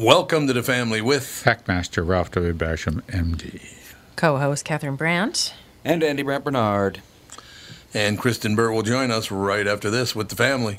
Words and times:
Welcome 0.00 0.46
to 0.46 0.54
the 0.54 0.62
family 0.62 1.02
with 1.02 1.42
Hackmaster 1.44 2.08
Ralph 2.08 2.30
W. 2.30 2.54
Basham, 2.54 3.02
MD. 3.02 3.60
Co 4.16 4.38
host 4.38 4.64
Catherine 4.64 4.96
Brandt. 4.96 5.52
And 5.84 6.02
Andy 6.02 6.22
Brandt 6.22 6.42
Bernard. 6.42 7.02
And 7.92 8.18
Kristen 8.18 8.56
Burt 8.56 8.72
will 8.72 8.82
join 8.82 9.10
us 9.10 9.30
right 9.30 9.66
after 9.66 9.90
this 9.90 10.16
with 10.16 10.30
the 10.30 10.36
family. 10.36 10.78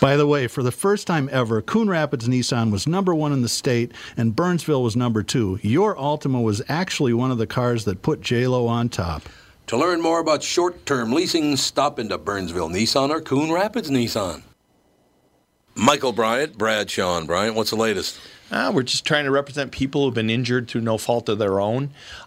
By 0.00 0.16
the 0.16 0.26
way, 0.26 0.46
for 0.46 0.62
the 0.62 0.72
first 0.72 1.06
time 1.06 1.28
ever, 1.32 1.62
Coon 1.62 1.88
Rapids 1.88 2.28
Nissan 2.28 2.70
was 2.70 2.86
number 2.86 3.14
one 3.14 3.32
in 3.32 3.42
the 3.42 3.48
state 3.48 3.92
and 4.16 4.34
Burnsville 4.34 4.82
was 4.82 4.96
number 4.96 5.22
two. 5.22 5.58
Your 5.62 5.94
Altima 5.96 6.42
was 6.42 6.62
actually 6.68 7.12
one 7.12 7.30
of 7.30 7.38
the 7.38 7.46
cars 7.46 7.84
that 7.84 8.02
put 8.02 8.20
JLo 8.20 8.68
on 8.68 8.88
top. 8.88 9.22
To 9.68 9.76
learn 9.76 10.00
more 10.00 10.20
about 10.20 10.42
short 10.42 10.86
term 10.86 11.12
leasing, 11.12 11.56
stop 11.56 11.98
into 11.98 12.18
Burnsville 12.18 12.68
Nissan 12.68 13.10
or 13.10 13.20
Coon 13.20 13.52
Rapids 13.52 13.90
Nissan. 13.90 14.42
Michael 15.74 16.12
Bryant, 16.12 16.56
Bradshaw 16.56 17.18
and 17.18 17.26
Bryant, 17.26 17.54
what's 17.54 17.70
the 17.70 17.76
latest? 17.76 18.18
Uh, 18.50 18.70
we're 18.72 18.82
just 18.82 19.04
trying 19.04 19.24
to 19.24 19.30
represent 19.30 19.72
people 19.72 20.04
who've 20.04 20.14
been 20.14 20.30
injured 20.30 20.68
through 20.68 20.80
no 20.80 20.96
fault 20.96 21.28
of 21.28 21.38
their 21.38 21.60
own. 21.60 21.90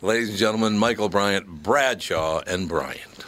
Ladies 0.00 0.28
and 0.28 0.38
gentlemen, 0.38 0.78
Michael 0.78 1.08
Bryant, 1.08 1.48
Bradshaw, 1.48 2.40
and 2.46 2.68
Bryant. 2.68 3.27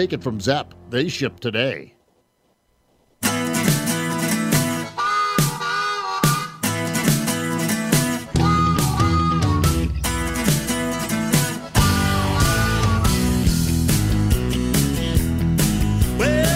Take 0.00 0.14
it 0.14 0.22
from 0.22 0.40
Zepp. 0.40 0.72
They 0.88 1.08
ship 1.08 1.40
today. 1.40 1.92
Well, 3.22 3.34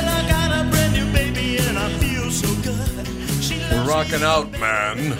I 0.09 0.27
got 0.27 0.50
a 0.50 0.71
brand 0.71 0.94
new 0.94 1.12
baby 1.12 1.59
and 1.59 1.78
I 1.78 1.91
feel 1.99 2.31
so 2.31 2.49
good. 2.62 3.06
She 3.44 3.59
We're 3.71 3.87
rocking 3.87 4.22
out, 4.22 4.50
man. 4.53 5.19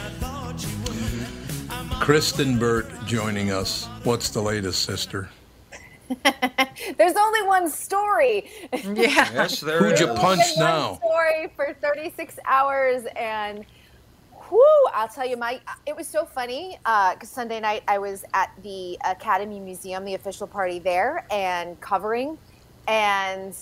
Kristen 2.01 2.59
Burt 2.59 2.87
joining 3.05 3.51
us. 3.51 3.85
What's 4.03 4.31
the 4.31 4.41
latest, 4.41 4.83
sister? 4.83 5.29
There's 6.99 7.17
only 7.17 7.43
one 7.43 7.71
story. 7.71 8.51
Yeah. 8.73 9.31
Yes, 9.35 9.61
there 9.61 9.79
Who'd 9.79 9.99
you 9.99 10.07
punch 10.07 10.41
only 10.41 10.57
one 10.57 10.59
now? 10.59 10.95
Story 10.97 11.53
for 11.57 11.75
36 11.81 12.39
hours, 12.47 13.05
and 13.17 13.65
whoo, 14.51 14.61
I'll 14.93 15.09
tell 15.09 15.27
you, 15.27 15.37
my 15.37 15.61
it 15.87 15.97
was 15.97 16.07
so 16.07 16.25
funny 16.25 16.79
uh, 16.85 17.15
because 17.15 17.31
Sunday 17.31 17.61
night 17.61 17.83
I 17.89 17.99
was 17.99 18.25
at 18.35 18.51
the 18.63 18.99
Academy 19.05 19.61
Museum, 19.61 20.05
the 20.05 20.15
official 20.15 20.47
party 20.47 20.79
there, 20.79 21.27
and 21.31 21.81
covering, 21.81 22.39
and 22.87 23.57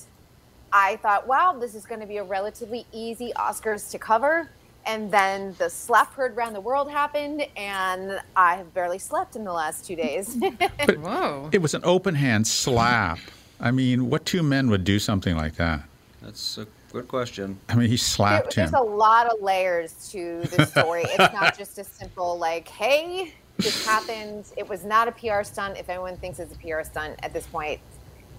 I 0.72 0.96
thought, 0.96 1.26
wow, 1.26 1.56
this 1.58 1.74
is 1.74 1.84
going 1.84 2.00
to 2.00 2.06
be 2.06 2.16
a 2.16 2.24
relatively 2.24 2.86
easy 2.92 3.32
Oscars 3.36 3.90
to 3.90 3.98
cover. 3.98 4.50
And 4.84 5.10
then 5.10 5.54
the 5.58 5.70
slap 5.70 6.12
heard 6.14 6.36
around 6.36 6.54
the 6.54 6.60
world 6.60 6.90
happened, 6.90 7.46
and 7.56 8.20
I 8.34 8.56
have 8.56 8.74
barely 8.74 8.98
slept 8.98 9.36
in 9.36 9.44
the 9.44 9.52
last 9.52 9.84
two 9.86 9.94
days. 9.96 10.36
Whoa. 11.00 11.48
It 11.52 11.58
was 11.62 11.74
an 11.74 11.82
open 11.84 12.14
hand 12.16 12.46
slap. 12.46 13.18
I 13.60 13.70
mean, 13.70 14.10
what 14.10 14.26
two 14.26 14.42
men 14.42 14.68
would 14.70 14.82
do 14.84 14.98
something 14.98 15.36
like 15.36 15.54
that? 15.56 15.82
That's 16.20 16.58
a 16.58 16.66
good 16.92 17.06
question. 17.06 17.58
I 17.68 17.76
mean, 17.76 17.88
he 17.88 17.96
slapped 17.96 18.56
There- 18.56 18.66
slapped 18.66 18.72
there's 18.72 18.82
a 18.82 18.84
lot 18.84 19.26
of 19.32 19.40
layers 19.40 20.08
to 20.10 20.42
the 20.42 20.66
story. 20.66 21.04
it's 21.04 21.32
not 21.32 21.56
just 21.62 21.78
a 21.78 21.84
simple 21.84 22.36
like, 22.38 22.66
"Hey, 22.68 23.34
this 23.58 23.86
happened." 23.86 24.46
It 24.56 24.68
was 24.68 24.84
not 24.84 25.06
a 25.06 25.12
PR 25.12 25.44
stunt. 25.44 25.78
If 25.78 25.88
anyone 25.88 26.16
thinks 26.16 26.40
it's 26.40 26.54
a 26.54 26.58
PR 26.58 26.82
stunt 26.82 27.20
at 27.22 27.32
this 27.32 27.46
point, 27.46 27.80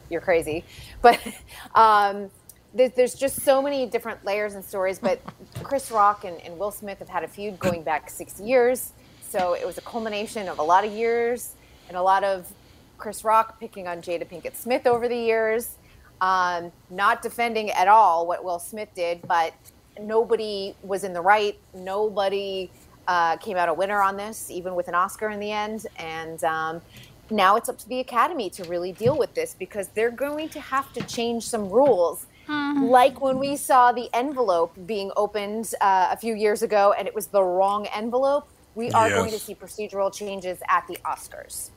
you're 0.09 0.21
crazy. 0.21 0.65
But 1.01 1.19
um, 1.75 2.29
there, 2.29 2.29
there's 2.73 3.13
just 3.13 3.41
so 3.41 3.61
many 3.61 3.85
different 3.85 4.23
layers 4.25 4.55
and 4.55 4.63
stories. 4.63 4.99
But 4.99 5.21
Chris 5.63 5.91
Rock 5.91 6.23
and, 6.25 6.39
and 6.41 6.57
Will 6.57 6.71
Smith 6.71 6.99
have 6.99 7.09
had 7.09 7.23
a 7.23 7.27
feud 7.27 7.59
going 7.59 7.83
back 7.83 8.09
six 8.09 8.39
years, 8.39 8.93
so 9.21 9.53
it 9.53 9.65
was 9.65 9.77
a 9.77 9.81
culmination 9.81 10.47
of 10.47 10.59
a 10.59 10.63
lot 10.63 10.85
of 10.85 10.91
years 10.91 11.55
and 11.87 11.97
a 11.97 12.01
lot 12.01 12.23
of 12.23 12.51
Chris 12.97 13.23
Rock 13.23 13.59
picking 13.59 13.87
on 13.87 14.01
Jada 14.01 14.27
Pinkett 14.27 14.55
Smith 14.55 14.87
over 14.87 15.07
the 15.07 15.17
years 15.17 15.77
um, 16.23 16.71
not 16.89 17.21
defending 17.21 17.69
at 17.71 17.89
all 17.89 18.25
what 18.25 18.45
Will 18.45 18.59
Smith 18.59 18.87
did, 18.95 19.21
but 19.27 19.53
nobody 19.99 20.73
was 20.81 21.03
in 21.03 21.11
the 21.11 21.19
right. 21.19 21.59
Nobody 21.73 22.71
uh, 23.09 23.35
came 23.37 23.57
out 23.57 23.67
a 23.67 23.73
winner 23.73 24.01
on 24.01 24.15
this, 24.15 24.49
even 24.49 24.73
with 24.73 24.87
an 24.87 24.95
Oscar 24.95 25.29
in 25.29 25.39
the 25.41 25.51
end. 25.51 25.85
And 25.97 26.41
um, 26.45 26.81
now 27.29 27.57
it's 27.57 27.67
up 27.67 27.77
to 27.79 27.89
the 27.89 27.99
Academy 27.99 28.49
to 28.51 28.63
really 28.65 28.93
deal 28.93 29.17
with 29.17 29.33
this 29.33 29.53
because 29.59 29.89
they're 29.89 30.11
going 30.11 30.47
to 30.49 30.61
have 30.61 30.93
to 30.93 31.01
change 31.03 31.45
some 31.45 31.69
rules. 31.69 32.25
Like 32.47 33.21
when 33.21 33.39
we 33.39 33.55
saw 33.55 33.91
the 33.91 34.09
envelope 34.13 34.75
being 34.85 35.11
opened 35.15 35.73
uh, 35.79 36.09
a 36.11 36.17
few 36.17 36.35
years 36.35 36.61
ago 36.61 36.93
and 36.97 37.07
it 37.07 37.15
was 37.15 37.27
the 37.27 37.43
wrong 37.43 37.87
envelope, 37.87 38.47
we 38.75 38.91
are 38.91 39.09
going 39.09 39.31
to 39.31 39.39
see 39.39 39.55
procedural 39.55 40.13
changes 40.13 40.59
at 40.67 40.85
the 40.87 40.97
Oscars. 41.05 41.69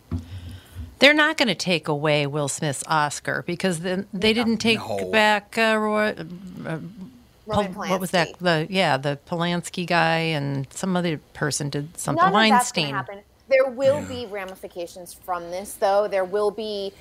They're 0.99 1.15
not 1.15 1.37
going 1.37 1.49
to 1.49 1.55
take 1.55 1.89
away 1.89 2.27
Will 2.27 2.49
Smith's 2.49 2.83
Oscar 2.87 3.43
because 3.47 3.81
then 3.81 4.07
they 4.15 4.33
didn't 4.33 4.59
take 4.59 4.81
back 5.13 5.59
uh, 5.59 5.77
Roy, 5.79 6.15
uh, 6.67 6.79
Pol- 7.49 7.65
what 7.65 8.01
was 8.01 8.11
that? 8.11 8.39
The 8.41 8.67
yeah, 8.69 8.97
the 8.97 9.19
Polanski 9.29 9.87
guy 9.87 10.19
and 10.19 10.67
some 10.73 10.97
other 10.97 11.19
person 11.33 11.71
did 11.71 11.97
something. 11.97 12.25
None 12.25 12.35
of 12.35 12.51
that's 12.51 12.73
going 12.73 12.87
Weinstein. 12.87 12.89
to 12.89 12.95
happen. 12.95 13.19
There 13.49 13.71
will 13.71 14.03
be 14.03 14.27
ramifications 14.27 15.15
from 15.15 15.51
this, 15.51 15.75
though. 15.75 16.09
There 16.09 16.25
will 16.25 16.51
be. 16.51 16.93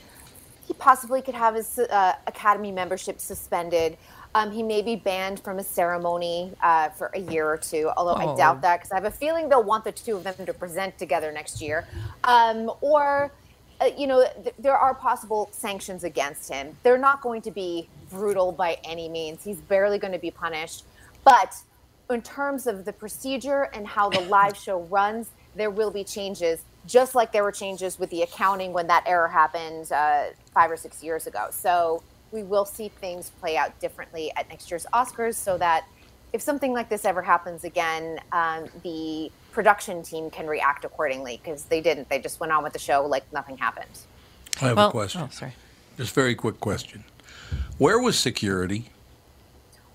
He 0.68 0.74
possibly 0.74 1.22
could 1.22 1.36
have 1.36 1.56
his 1.56 1.78
uh, 1.80 2.14
academy 2.28 2.72
membership 2.72 3.20
suspended. 3.20 3.98
Um, 4.34 4.52
he 4.52 4.64
may 4.64 4.82
be 4.82 4.96
banned 4.98 5.40
from 5.40 5.60
a 5.60 5.64
ceremony 5.64 6.52
uh, 6.62 6.90
for 6.90 7.10
a 7.14 7.20
year 7.20 7.48
or 7.48 7.58
two, 7.58 7.90
although 7.96 8.16
I 8.16 8.26
Oh. 8.26 8.36
doubt 8.38 8.62
that 8.64 8.78
because 8.80 8.92
I 8.92 8.96
have 8.96 9.06
a 9.06 9.12
feeling 9.12 9.48
they'll 9.48 9.64
want 9.64 9.84
the 9.86 9.92
two 9.92 10.18
of 10.18 10.24
them 10.24 10.46
to 10.46 10.54
present 10.54 10.98
together 10.98 11.32
next 11.32 11.62
year. 11.62 11.88
Um, 12.26 12.70
or, 12.82 13.32
uh, 13.80 13.86
you 13.98 14.08
know, 14.08 14.26
th- 14.44 14.56
there 14.60 14.76
are 14.76 14.94
possible 14.94 15.48
sanctions 15.52 16.04
against 16.04 16.52
him. 16.52 16.76
They're 16.84 16.98
not 16.98 17.22
going 17.22 17.42
to 17.44 17.52
be 17.52 17.88
brutal 18.10 18.52
by 18.52 18.78
any 18.84 19.08
means. 19.08 19.44
He's 19.44 19.58
barely 19.62 20.00
going 20.00 20.14
to 20.14 20.20
be 20.20 20.32
punished. 20.32 20.84
But 21.24 21.56
in 22.10 22.22
terms 22.22 22.68
of 22.68 22.84
the 22.86 22.94
procedure 22.94 23.64
and 23.74 23.88
how 23.88 24.10
the 24.10 24.22
live 24.22 24.58
show 24.58 24.82
runs, 24.84 25.30
there 25.56 25.70
will 25.70 25.92
be 25.92 26.04
changes, 26.04 26.60
just 26.88 27.16
like 27.16 27.32
there 27.32 27.44
were 27.44 27.52
changes 27.52 27.98
with 28.00 28.10
the 28.10 28.22
accounting 28.22 28.74
when 28.74 28.88
that 28.88 29.04
error 29.06 29.28
happened 29.28 29.92
uh, 29.92 30.26
five 30.54 30.70
or 30.72 30.78
six 30.78 31.04
years 31.04 31.28
ago. 31.28 31.48
So 31.52 32.04
we 32.32 32.44
will 32.44 32.66
see 32.66 32.90
things 32.90 33.32
play 33.40 33.58
out 33.58 33.78
differently 33.80 34.32
at 34.36 34.48
next 34.50 34.70
year's 34.70 34.86
Oscars 34.94 35.36
so 35.36 35.58
that 35.58 35.86
if 36.34 36.42
something 36.42 36.74
like 36.74 36.90
this 36.90 37.06
ever 37.06 37.22
happens 37.22 37.64
again, 37.64 38.20
um, 38.32 38.66
the 38.84 39.32
production 39.52 40.04
team 40.04 40.30
can 40.30 40.48
react 40.48 40.84
accordingly 40.84 41.40
because 41.42 41.64
they 41.66 41.80
didn't. 41.80 42.10
They 42.10 42.20
just 42.20 42.40
went 42.40 42.52
on 42.52 42.62
with 42.64 42.74
the 42.74 42.80
show 42.80 43.06
like 43.06 43.32
nothing 43.32 43.58
happened. 43.58 43.88
I 44.62 44.66
have 44.68 44.78
Well- 44.78 44.90
a 44.90 44.92
question. 44.92 45.22
oh, 45.22 45.30
sorry. 45.32 45.54
Just 45.98 46.14
very 46.14 46.36
quick 46.36 46.60
question. 46.60 47.06
Where 47.78 48.00
was 48.00 48.20
security? 48.20 48.90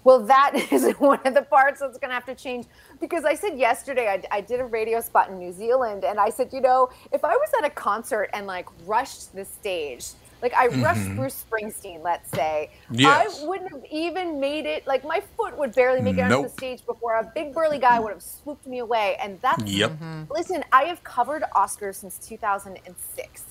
Well, 0.04 0.20
that 0.26 0.54
is 0.72 0.90
one 0.98 1.20
of 1.26 1.34
the 1.34 1.42
parts 1.42 1.80
that's 1.80 1.98
going 1.98 2.08
to 2.10 2.14
have 2.14 2.24
to 2.26 2.34
change 2.34 2.66
because 3.00 3.24
I 3.24 3.34
said 3.34 3.58
yesterday 3.58 4.08
I, 4.08 4.36
I 4.38 4.40
did 4.40 4.60
a 4.60 4.64
radio 4.64 5.00
spot 5.00 5.28
in 5.28 5.38
New 5.38 5.52
Zealand 5.52 6.04
and 6.04 6.18
I 6.18 6.30
said, 6.30 6.52
you 6.52 6.60
know, 6.60 6.88
if 7.12 7.24
I 7.24 7.36
was 7.36 7.48
at 7.58 7.66
a 7.66 7.70
concert 7.70 8.30
and 8.32 8.46
like 8.46 8.66
rushed 8.86 9.32
the 9.34 9.44
stage, 9.44 10.06
like 10.42 10.54
I 10.54 10.68
rushed 10.68 11.00
Mhm. 11.02 11.16
Bruce 11.16 11.44
Springsteen, 11.44 12.02
let's 12.02 12.30
say, 12.30 12.70
Yes. 12.90 13.42
I 13.42 13.46
wouldn't 13.46 13.70
have 13.72 13.84
even 13.90 14.40
made 14.40 14.64
it. 14.64 14.86
Like 14.86 15.04
my 15.04 15.20
foot 15.36 15.56
would 15.58 15.74
barely 15.74 16.00
make 16.00 16.16
it 16.16 16.22
onto 16.22 16.36
the 16.44 16.48
stage 16.48 16.84
before 16.86 17.16
a 17.16 17.30
big 17.34 17.52
burly 17.52 17.78
guy 17.78 18.00
would 18.00 18.12
have 18.12 18.22
swooped 18.22 18.66
me 18.66 18.78
away. 18.78 19.16
And 19.22 19.38
that's 19.42 19.62
Yep. 19.64 19.92
Listen, 20.30 20.64
I 20.72 20.84
have 20.84 21.04
covered 21.04 21.42
Oscars 21.54 21.96
since 21.96 22.16
2006. 22.18 23.44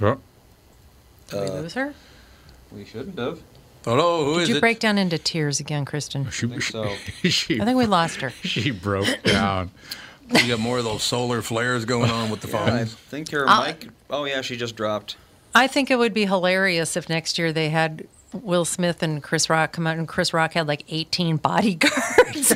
Oh, 0.00 0.18
Did 1.28 1.40
we 1.40 1.50
lose 1.50 1.74
her? 1.74 1.94
We 2.74 2.84
shouldn't 2.84 3.18
have. 3.18 3.40
Hello, 3.84 4.24
who 4.24 4.34
Did 4.34 4.42
is 4.44 4.48
you 4.50 4.56
it? 4.56 4.60
break 4.60 4.78
down 4.78 4.96
into 4.96 5.18
tears 5.18 5.58
again, 5.58 5.84
Kristen? 5.84 6.30
she, 6.30 6.46
think 6.46 6.62
so. 6.62 6.94
she, 7.24 7.60
I 7.60 7.64
think 7.64 7.76
we 7.76 7.86
lost 7.86 8.20
her. 8.20 8.30
she 8.42 8.70
broke 8.70 9.22
down. 9.24 9.70
You 10.30 10.48
got 10.48 10.60
more 10.60 10.78
of 10.78 10.84
those 10.84 11.02
solar 11.02 11.42
flares 11.42 11.84
going 11.84 12.10
on 12.10 12.30
with 12.30 12.40
the 12.40 12.48
I 12.56 12.70
phones. 12.70 12.94
think 12.94 13.32
your 13.32 13.48
Uh, 13.48 13.66
mic. 13.66 13.88
Oh 14.08 14.24
yeah, 14.24 14.40
she 14.40 14.56
just 14.56 14.76
dropped. 14.76 15.16
I 15.54 15.66
think 15.66 15.90
it 15.90 15.96
would 15.96 16.14
be 16.14 16.24
hilarious 16.26 16.96
if 16.96 17.08
next 17.08 17.38
year 17.38 17.52
they 17.52 17.68
had 17.70 18.06
Will 18.32 18.64
Smith 18.64 19.02
and 19.02 19.22
Chris 19.22 19.50
Rock 19.50 19.72
come 19.72 19.86
out, 19.86 19.98
and 19.98 20.08
Chris 20.08 20.32
Rock 20.32 20.54
had 20.54 20.66
like 20.68 20.84
18 20.88 21.36
bodyguards. 21.36 22.54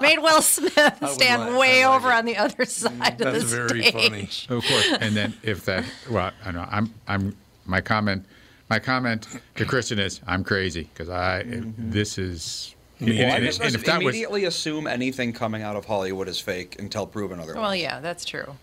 made 0.00 0.18
Will 0.18 0.42
Smith 0.42 0.74
stand 1.10 1.42
like- 1.52 1.58
way 1.60 1.86
like 1.86 1.94
over 1.96 2.10
it. 2.10 2.14
on 2.14 2.24
the 2.24 2.36
other 2.38 2.64
side 2.64 3.12
of 3.20 3.32
That's 3.32 3.50
the 3.50 3.56
very 3.68 3.82
stage. 3.84 4.46
funny. 4.48 4.58
Of 4.58 4.64
course. 4.66 4.88
And 5.00 5.14
then 5.14 5.34
if 5.42 5.64
that, 5.66 5.84
well, 6.10 6.32
I 6.44 6.50
know 6.50 6.66
I'm, 6.68 6.92
I'm, 7.06 7.36
my 7.66 7.80
comment, 7.80 8.24
my 8.70 8.78
comment 8.78 9.26
to 9.56 9.64
Kristen 9.64 9.98
is, 9.98 10.20
I'm 10.26 10.44
crazy 10.44 10.88
because 10.92 11.08
I, 11.08 11.44
mm-hmm. 11.44 11.90
this 11.90 12.18
is, 12.18 12.74
and, 13.00 13.10
Well, 13.10 13.34
I 13.36 13.40
just 13.40 13.60
and 13.60 13.74
if 13.74 13.84
that 13.84 13.98
was, 14.02 14.06
immediately 14.14 14.44
assume 14.44 14.86
anything 14.86 15.32
coming 15.32 15.62
out 15.62 15.76
of 15.76 15.84
Hollywood 15.84 16.28
is 16.28 16.38
fake 16.40 16.76
until 16.78 17.06
proven 17.06 17.38
otherwise. 17.40 17.62
Well, 17.62 17.76
yeah, 17.76 18.00
that's 18.00 18.24
true. 18.24 18.56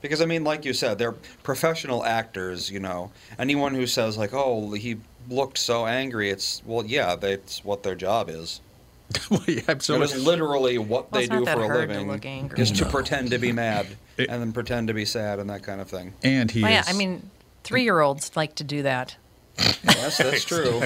Because 0.00 0.20
I 0.20 0.26
mean, 0.26 0.44
like 0.44 0.64
you 0.64 0.74
said, 0.74 0.98
they're 0.98 1.12
professional 1.12 2.04
actors. 2.04 2.70
You 2.70 2.78
know, 2.80 3.10
anyone 3.38 3.74
who 3.74 3.86
says 3.86 4.18
like, 4.18 4.34
"Oh, 4.34 4.72
he 4.72 4.96
looked 5.30 5.56
so 5.56 5.86
angry," 5.86 6.28
it's 6.28 6.60
well, 6.66 6.84
yeah, 6.84 7.16
that's 7.16 7.64
what 7.64 7.82
their 7.82 7.94
job 7.94 8.28
is. 8.28 8.60
well, 9.30 9.42
yeah, 9.48 9.60
It 9.60 9.68
absolutely. 9.70 10.16
is 10.18 10.26
literally 10.26 10.76
what 10.78 11.10
Well, 11.10 11.20
they 11.20 11.24
it's 11.24 11.30
not 11.30 11.38
do 11.40 11.44
that 11.46 11.56
for 11.56 11.64
a 11.64 11.66
hard 11.68 11.88
to 11.88 11.94
living, 11.94 12.08
look 12.08 12.26
angry. 12.26 12.60
is 12.60 12.70
to 12.72 12.84
pretend 12.86 13.30
to 13.30 13.38
be 13.38 13.50
mad 13.64 13.86
It- 14.18 14.28
and 14.28 14.40
then 14.42 14.52
pretend 14.52 14.88
to 14.88 14.94
be 14.94 15.04
sad 15.06 15.38
and 15.38 15.48
that 15.50 15.62
kind 15.62 15.80
of 15.80 15.88
thing. 15.88 16.12
And 16.22 16.50
he 16.50 16.62
Well, 16.62 16.70
yeah, 16.72 16.84
I 16.86 16.92
mean, 16.94 17.30
three-year-olds 17.64 18.32
like 18.36 18.54
to 18.56 18.64
do 18.64 18.82
that. 18.82 19.16
Yes, 19.58 20.18
that's 20.18 20.44
true. 20.46 20.82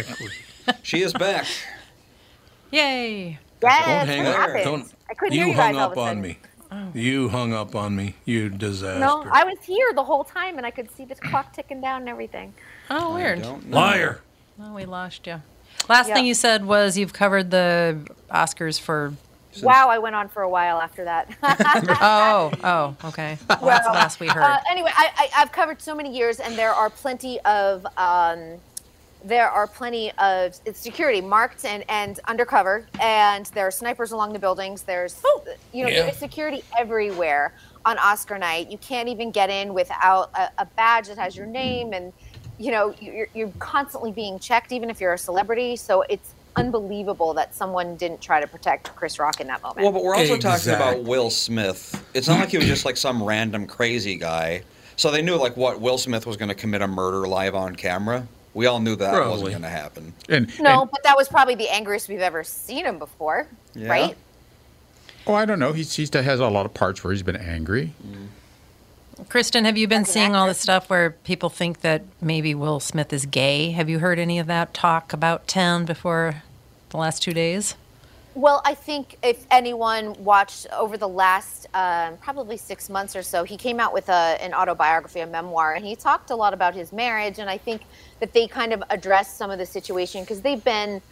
She 0.82 1.03
is 1.03 1.12
back. 1.12 1.47
Yay! 2.70 3.38
Yes, 3.62 3.87
Don't 3.87 4.06
hang 4.06 4.25
what 4.25 4.56
up. 4.56 4.65
Don't. 4.65 4.93
I 5.11 5.15
couldn't 5.15 5.35
You 5.35 5.44
hear 5.44 5.49
you 5.49 5.55
hung 5.55 5.73
guys 5.73 5.76
all 5.81 5.85
up 5.87 5.93
of 5.93 5.99
a 5.99 6.00
on 6.00 6.06
sudden. 6.09 6.23
me. 6.23 6.38
You 7.00 7.29
hung 7.31 7.53
up 7.55 7.75
on 7.75 7.97
me. 7.97 8.15
You 8.26 8.50
disaster. 8.50 9.00
No, 9.00 9.25
I 9.32 9.44
was 9.44 9.56
here 9.62 9.93
the 9.94 10.05
whole 10.05 10.23
time 10.23 10.59
and 10.59 10.67
I 10.67 10.70
could 10.70 10.91
see 10.94 11.05
the 11.06 11.15
clock 11.15 11.53
ticking 11.55 11.81
down 11.81 12.03
and 12.03 12.09
everything. 12.11 12.53
Oh, 12.91 13.15
weird. 13.15 13.43
Don't. 13.43 13.70
Liar. 13.70 14.20
Oh, 14.62 14.75
we 14.75 14.85
lost 14.85 15.26
you. 15.26 15.41
Last 15.88 16.09
Yeah. 16.09 16.15
thing 16.15 16.26
you 16.26 16.35
said 16.35 16.67
was 16.67 16.99
you've 16.99 17.12
covered 17.15 17.50
the 17.50 18.06
Oscars 18.31 18.79
for. 18.79 19.15
Wow, 19.62 19.88
I 19.88 19.99
went 19.99 20.14
on 20.16 20.28
for 20.28 20.43
a 20.43 20.49
while 20.50 20.81
after 20.81 21.05
that. 21.05 21.28
Oh, 22.00 22.52
oh, 22.64 22.96
okay. 23.08 23.38
Well, 23.49 23.60
that's 23.70 23.87
the 23.87 23.93
last 23.93 24.20
we 24.20 24.28
heard. 24.28 24.44
Uh, 24.44 24.58
anyway, 24.70 24.90
I, 24.96 25.08
I, 25.16 25.28
I've 25.38 25.52
covered 25.52 25.81
so 25.82 25.94
many 25.94 26.14
years, 26.16 26.40
and 26.40 26.58
there 26.58 26.72
are 26.75 26.90
plenty 26.90 27.40
of 27.44 27.87
um, 27.96 28.60
there 29.25 29.50
are 29.50 29.66
plenty 29.66 30.12
of 30.19 30.55
it's 30.64 30.81
security 30.81 31.20
marked 31.20 31.64
and, 31.64 31.84
and 31.88 32.20
undercover, 32.28 32.88
and 33.00 33.46
there 33.55 33.66
are 33.66 33.70
snipers 33.72 34.12
along 34.12 34.32
the 34.32 34.38
buildings. 34.38 34.84
There's 34.84 35.20
you 35.72 35.84
know 35.84 35.90
Yeah. 35.90 36.02
there's 36.05 36.19
security 36.19 36.62
everywhere 36.78 37.55
on 37.84 37.99
Oscar 37.99 38.38
night. 38.38 38.70
You 38.70 38.78
can't 38.78 39.08
even 39.08 39.32
get 39.32 39.50
in 39.50 39.75
without 39.75 40.31
a, 40.37 40.49
a 40.58 40.66
badge 40.76 41.08
that 41.08 41.19
has 41.19 41.37
your 41.37 41.46
name, 41.46 41.93
and 41.93 42.12
you 42.58 42.70
know 42.70 42.94
you're, 43.00 43.28
you're 43.34 43.55
constantly 43.60 44.12
being 44.12 44.38
checked, 44.38 44.72
even 44.72 44.90
if 44.90 45.00
you're 45.00 45.14
a 45.14 45.19
celebrity. 45.19 45.76
So 45.76 46.05
it's 46.08 46.34
unbelievable 46.58 47.34
that 47.34 47.55
someone 47.55 47.96
didn't 47.96 48.20
try 48.20 48.40
to 48.40 48.46
protect 48.46 48.94
Chris 48.96 49.19
Rock 49.19 49.40
in 49.40 49.46
that 49.46 49.62
moment. 49.62 49.82
Well, 49.82 49.93
but 49.93 50.02
we're 50.05 50.14
also 50.16 50.37
talking 50.37 50.72
about 50.72 51.02
Will 51.05 51.31
Smith. 51.31 52.05
It's 52.14 52.28
not 52.28 52.40
like 52.40 52.50
he 52.50 52.58
was 52.58 52.66
just 52.66 52.84
like 52.84 52.96
some 52.96 53.22
random 53.22 53.66
crazy 53.66 54.16
guy. 54.16 54.62
So 54.96 55.10
they 55.10 55.22
knew 55.22 55.37
like 55.37 55.56
what 55.56 55.81
Will 55.81 55.99
Smith 55.99 56.26
was 56.26 56.37
going 56.37 56.49
to 56.49 56.55
commit 56.55 56.82
a 56.82 56.88
murder 56.88 57.28
live 57.28 57.55
on 57.55 57.76
camera. 57.76 58.26
We 58.55 58.66
all 58.66 58.81
knew 58.81 58.96
that 58.96 59.12
Probably. 59.14 59.31
wasn't 59.31 59.50
going 59.50 59.62
to 59.62 59.69
happen. 59.69 60.12
and, 60.28 60.60
no, 60.60 60.82
and- 60.82 60.90
but 60.90 61.02
that 61.05 61.16
was 61.16 61.28
probably 61.28 61.55
the 61.55 61.69
angriest 61.69 62.08
we've 62.08 62.19
ever 62.20 62.43
seen 62.43 62.84
him 62.87 62.99
before, 62.99 63.46
Yeah. 63.75 63.88
right? 63.88 64.16
oh, 65.26 65.34
I 65.34 65.44
don't 65.44 65.58
know. 65.58 65.72
He's, 65.75 65.94
he 65.94 66.08
has 66.12 66.40
a 66.40 66.49
lot 66.49 66.66
of 66.66 66.75
parts 66.75 67.05
where 67.05 67.12
he's 67.12 67.22
been 67.22 67.37
angry. 67.37 67.93
Mm. 68.05 68.28
Kristen, 69.28 69.64
have 69.64 69.77
you 69.77 69.86
been 69.88 70.03
As 70.03 70.08
an 70.08 70.12
seeing 70.12 70.34
all 70.36 70.44
actor. 70.44 70.50
this 70.53 70.60
stuff 70.60 70.88
where 70.88 71.10
people 71.10 71.50
think 71.50 71.81
that 71.81 72.03
maybe 72.20 72.55
Will 72.55 72.81
Smith 72.81 73.12
is 73.12 73.27
gay? 73.27 73.72
Have 73.72 73.88
you 73.88 73.98
heard 73.98 74.19
any 74.19 74.38
of 74.38 74.46
that 74.46 74.72
talk 74.72 75.12
about 75.12 75.46
town 75.48 75.84
before 75.84 76.43
the 76.91 76.97
last 76.97 77.23
two 77.23 77.33
days? 77.33 77.75
Well, 78.35 78.63
I 78.65 78.75
think 78.75 79.17
if 79.23 79.45
anyone 79.51 80.15
watched 80.23 80.69
over 80.73 80.97
the 80.97 81.09
last 81.09 81.67
um, 81.75 82.17
probably 82.19 82.57
six 82.57 82.89
months 82.89 83.17
or 83.17 83.23
so, 83.23 83.43
he 83.43 83.57
came 83.57 83.81
out 83.81 83.93
with 83.93 84.09
a, 84.09 84.39
an 84.41 84.55
autobiography, 84.55 85.19
a 85.21 85.27
memoir, 85.27 85.75
and 85.75 85.85
he 85.85 85.97
talked 85.97 86.31
a 86.31 86.37
lot 86.37 86.55
about 86.55 86.75
his 86.75 86.93
marriage. 86.93 87.41
And 87.41 87.51
I 87.51 87.59
think 87.59 87.83
that 88.21 88.33
they 88.33 88.47
kind 88.47 88.73
of 88.73 88.83
addressed 88.91 89.37
some 89.39 89.51
of 89.51 89.59
the 89.59 89.67
situation 89.67 90.23
because 90.23 90.43
they've 90.43 90.63
been 90.63 91.03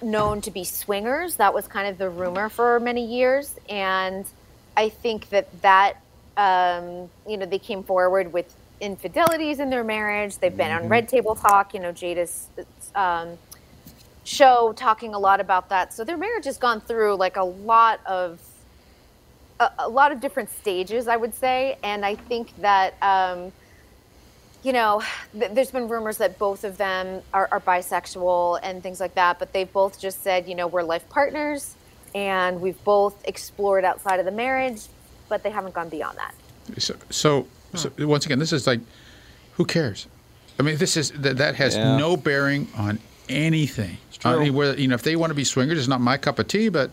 known 0.00 0.40
to 0.42 0.50
be 0.50 0.64
swingers. 0.64 1.36
That 1.36 1.52
was 1.52 1.68
kind 1.68 1.88
of 1.88 1.98
the 1.98 2.08
rumor 2.08 2.48
for 2.48 2.80
many 2.80 3.04
years. 3.04 3.54
And 3.68 4.24
I 4.78 4.88
think 4.88 5.28
that 5.28 5.48
that, 5.60 6.00
um, 6.38 7.10
you 7.28 7.36
know, 7.36 7.44
they 7.44 7.58
came 7.58 7.82
forward 7.82 8.32
with 8.32 8.54
infidelities 8.80 9.58
in 9.58 9.68
their 9.68 9.84
marriage. 9.84 10.38
They've 10.38 10.56
been 10.56 10.72
on 10.72 10.88
Red 10.88 11.08
Table 11.08 11.34
Talk, 11.34 11.74
you 11.74 11.80
know, 11.80 11.92
Jada's. 11.92 12.48
Um, 12.94 13.36
show 14.26 14.72
talking 14.74 15.14
a 15.14 15.18
lot 15.18 15.40
about 15.40 15.68
that. 15.68 15.92
So 15.94 16.02
their 16.04 16.16
marriage 16.16 16.44
has 16.46 16.58
gone 16.58 16.80
through 16.80 17.14
like 17.14 17.36
a 17.36 17.44
lot 17.44 18.00
of 18.06 18.40
a, 19.60 19.70
a 19.78 19.88
lot 19.88 20.12
of 20.12 20.20
different 20.20 20.50
stages, 20.50 21.08
I 21.08 21.16
would 21.16 21.34
say, 21.34 21.78
and 21.82 22.04
I 22.04 22.16
think 22.16 22.54
that 22.60 22.94
um, 23.00 23.52
you 24.62 24.72
know 24.72 25.02
th- 25.32 25.52
there's 25.52 25.70
been 25.70 25.88
rumors 25.88 26.18
that 26.18 26.38
both 26.38 26.64
of 26.64 26.76
them 26.76 27.22
are, 27.32 27.48
are 27.52 27.60
bisexual 27.60 28.58
and 28.62 28.82
things 28.82 28.98
like 29.00 29.14
that, 29.14 29.38
but 29.38 29.52
they've 29.52 29.72
both 29.72 29.98
just 30.00 30.22
said 30.22 30.48
you 30.48 30.54
know 30.56 30.66
we're 30.66 30.82
life 30.82 31.08
partners 31.08 31.76
and 32.14 32.60
we've 32.60 32.82
both 32.84 33.14
explored 33.28 33.84
outside 33.84 34.18
of 34.18 34.26
the 34.26 34.32
marriage, 34.32 34.82
but 35.28 35.42
they 35.42 35.50
haven't 35.50 35.74
gone 35.74 35.88
beyond 35.88 36.18
that. 36.18 36.34
So, 36.80 36.96
so, 37.10 37.46
so 37.74 37.90
once 38.00 38.24
again, 38.26 38.38
this 38.38 38.52
is 38.52 38.66
like, 38.66 38.80
who 39.52 39.64
cares? 39.64 40.06
I 40.58 40.62
mean, 40.62 40.78
this 40.78 40.96
is 40.96 41.10
that, 41.12 41.36
that 41.36 41.54
has 41.56 41.76
Yeah. 41.76 41.96
no 41.98 42.16
bearing 42.16 42.68
on 42.76 42.98
anything. 43.28 43.96
I 44.24 44.32
true. 44.32 44.40
mean, 44.44 44.54
whether 44.54 44.80
you 44.80 44.88
know 44.88 44.94
if 44.94 45.02
they 45.02 45.16
want 45.16 45.30
to 45.30 45.34
be 45.34 45.44
swingers, 45.44 45.78
it's 45.78 45.88
not 45.88 46.00
my 46.00 46.16
cup 46.16 46.38
of 46.38 46.48
tea, 46.48 46.68
but 46.68 46.90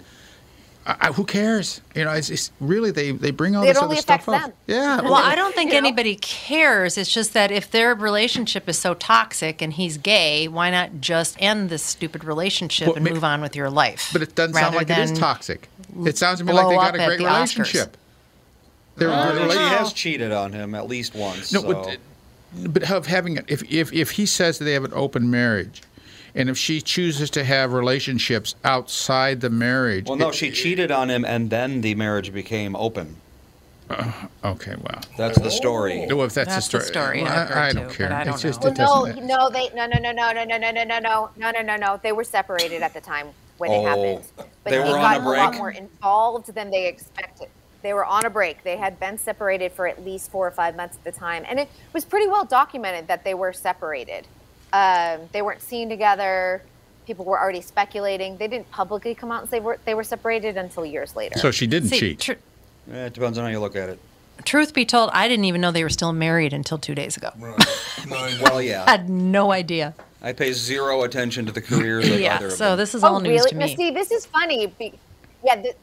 I, 0.85 0.95
I- 1.01 1.11
who 1.13 1.23
cares? 1.25 1.81
You 1.95 2.05
know, 2.05 2.11
it's, 2.11 2.29
it's 2.29 2.51
really 2.59 2.91
they 2.91 3.11
they 3.11 3.31
bring 3.31 3.55
all 3.55 3.63
It 3.63 3.67
this 3.67 3.77
only 3.77 3.93
other 3.95 4.01
stuff 4.01 4.27
affects 4.27 4.45
up. 4.45 4.51
them. 4.51 4.53
Yeah. 4.67 5.01
Well, 5.01 5.15
I 5.15 5.35
don't 5.35 5.55
think 5.55 5.73
anybody 5.73 6.15
cares. 6.15 6.97
It's 6.97 7.11
just 7.11 7.33
that 7.33 7.51
if 7.51 7.71
their 7.71 7.95
relationship 7.95 8.67
is 8.67 8.77
so 8.77 8.93
toxic 8.93 9.61
and 9.61 9.73
he's 9.73 9.97
gay, 9.97 10.47
why 10.47 10.69
not 10.69 10.99
just 10.99 11.41
end 11.41 11.69
this 11.69 11.83
stupid 11.83 12.23
relationship 12.23 12.87
Well, 12.87 12.95
and 12.97 13.05
ma- 13.05 13.11
move 13.11 13.23
on 13.23 13.41
with 13.41 13.55
your 13.55 13.69
life? 13.69 14.09
But 14.11 14.21
it 14.21 14.35
doesn't 14.35 14.55
sound 14.55 14.75
like 14.75 14.89
it 14.89 14.97
is 14.97 15.17
toxic. 15.17 15.69
It 16.05 16.17
sounds 16.17 16.39
to 16.39 16.45
me 16.45 16.53
like 16.53 16.67
they 16.67 16.75
got 16.75 16.95
a 16.95 17.05
great 17.05 17.19
the 17.19 17.25
relationship. 17.25 17.97
They're 18.95 19.09
a 19.09 19.15
I 19.15 19.23
good 19.31 19.37
she 19.37 19.41
relationship. 19.43 19.77
has 19.79 19.87
oh. 19.89 19.93
cheated 19.95 20.31
on 20.31 20.53
him 20.53 20.75
at 20.75 20.87
least 20.87 21.15
once. 21.15 21.51
No, 21.51 21.61
so. 21.61 21.67
but, 22.53 22.73
but 22.73 22.91
of 22.91 23.07
having 23.07 23.37
it, 23.37 23.45
if, 23.47 23.63
if 23.71 23.91
if 23.91 24.11
he 24.11 24.25
says 24.25 24.59
that 24.59 24.65
they 24.65 24.73
have 24.73 24.83
an 24.83 24.93
open 24.93 25.31
marriage, 25.31 25.81
and 26.35 26.49
if 26.49 26.57
she 26.57 26.81
chooses 26.81 27.29
to 27.31 27.43
have 27.43 27.73
relationships 27.73 28.55
outside 28.63 29.41
the 29.41 29.49
marriage, 29.49 30.07
well, 30.07 30.17
no, 30.17 30.29
it- 30.29 30.35
she 30.35 30.51
cheated 30.51 30.91
on 30.91 31.09
him, 31.09 31.23
and 31.25 31.49
then 31.49 31.81
the 31.81 31.95
marriage 31.95 32.33
became 32.33 32.75
open. 32.75 33.15
Okay, 34.43 34.75
well, 34.81 35.01
That's 35.17 35.37
the 35.39 35.51
story. 35.51 36.07
well, 36.09 36.23
if 36.23 36.33
that's, 36.33 36.49
That's 36.49 36.67
the 36.67 36.79
the 36.79 36.83
story, 36.85 37.19
story 37.19 37.23
well, 37.23 37.31
I've 37.31 37.51
I, 37.51 37.67
I 37.69 37.73
don't 37.73 37.87
but 37.87 37.93
care. 37.95 38.11
I 38.13 38.23
don't 38.23 38.33
it's 38.33 38.41
just 38.41 38.61
know. 38.63 38.69
it 38.69 38.77
no, 38.77 39.05
doesn't. 39.05 39.27
no, 39.27 39.49
they 39.51 39.69
no 39.75 39.85
no 39.85 39.97
no 39.99 40.11
no 40.11 40.31
no 40.31 40.43
no 40.43 40.57
no 40.57 40.71
no 40.71 40.83
no 40.83 40.99
no 40.99 41.29
no 41.37 41.51
no 41.51 41.61
no 41.61 41.75
no. 41.75 41.99
They 42.01 42.11
were 42.11 42.23
separated 42.23 42.81
at 42.81 42.93
the 42.95 43.01
time 43.01 43.27
when 43.59 43.71
it 43.71 43.77
Oh, 43.77 43.85
happened, 43.85 44.25
but 44.37 44.49
they 44.63 44.71
he 44.83 44.89
were 44.89 44.97
on 44.97 45.01
got 45.01 45.17
a 45.17 45.23
a 45.23 45.29
lot 45.29 45.55
more 45.55 45.69
involved 45.71 46.55
than 46.55 46.71
they 46.71 46.87
expected. 46.87 47.49
They 47.83 47.93
were 47.93 48.05
on 48.05 48.25
a 48.25 48.29
break. 48.31 48.63
They 48.63 48.77
had 48.77 48.99
been 48.99 49.17
separated 49.17 49.73
for 49.73 49.85
at 49.87 50.03
least 50.03 50.31
four 50.31 50.47
or 50.47 50.51
five 50.51 50.75
months 50.75 50.95
at 50.97 51.03
the 51.03 51.11
time, 51.11 51.43
and 51.47 51.59
it 51.59 51.69
was 51.91 52.03
pretty 52.03 52.27
well 52.27 52.45
documented 52.45 53.07
that 53.09 53.23
they 53.23 53.33
were 53.35 53.53
separated. 53.53 54.25
Um, 54.73 55.29
they 55.31 55.41
weren't 55.41 55.61
seen 55.61 55.87
together. 55.87 56.61
People 57.05 57.25
were 57.25 57.39
already 57.39 57.61
speculating. 57.61 58.37
They 58.37 58.47
didn't 58.47 58.69
publicly 58.71 59.13
come 59.13 59.31
out 59.31 59.41
and 59.41 59.49
say 59.49 59.59
were, 59.59 59.77
they 59.85 59.93
were 59.93 60.03
separated 60.03 60.57
until 60.57 60.85
years 60.85 61.15
later. 61.15 61.37
So 61.37 61.51
she 61.51 61.67
didn't 61.67 61.89
See, 61.89 61.99
cheat. 61.99 62.19
tr- 62.19 62.31
Eh, 62.91 63.05
it 63.05 63.13
depends 63.13 63.37
on 63.37 63.45
how 63.45 63.49
you 63.51 63.59
look 63.61 63.77
at 63.77 63.87
it. 63.87 63.97
truth 64.43 64.73
be 64.73 64.83
told, 64.83 65.09
I 65.13 65.29
didn't 65.29 65.45
even 65.45 65.61
know 65.61 65.71
they 65.71 65.83
were 65.83 65.89
still 65.89 66.11
married 66.11 66.51
until 66.51 66.77
two 66.77 66.93
days 66.95 67.15
ago. 67.15 67.29
Well, 67.39 67.55
yeah. 68.09 68.51
I 68.53 68.61
yeah. 68.61 68.89
had 68.89 69.09
no 69.09 69.53
idea. 69.53 69.93
I 70.21 70.33
pay 70.33 70.51
zero 70.53 71.03
attention 71.03 71.45
to 71.45 71.51
the 71.53 71.61
careers 71.61 72.09
of 72.09 72.19
Yeah, 72.19 72.35
either 72.37 72.47
of 72.47 72.53
so 72.53 72.69
them. 72.71 72.77
this 72.79 72.93
is 72.95 73.03
all 73.03 73.15
oh, 73.17 73.19
news 73.19 73.39
really? 73.39 73.49
to 73.51 73.55
Now, 73.57 73.65
me. 73.67 73.75
see, 73.75 73.91
this 73.91 74.11
is 74.11 74.25
funny. 74.25 74.67
Be- 74.67 74.93
yeah, 75.45 75.61
the, 75.61 75.73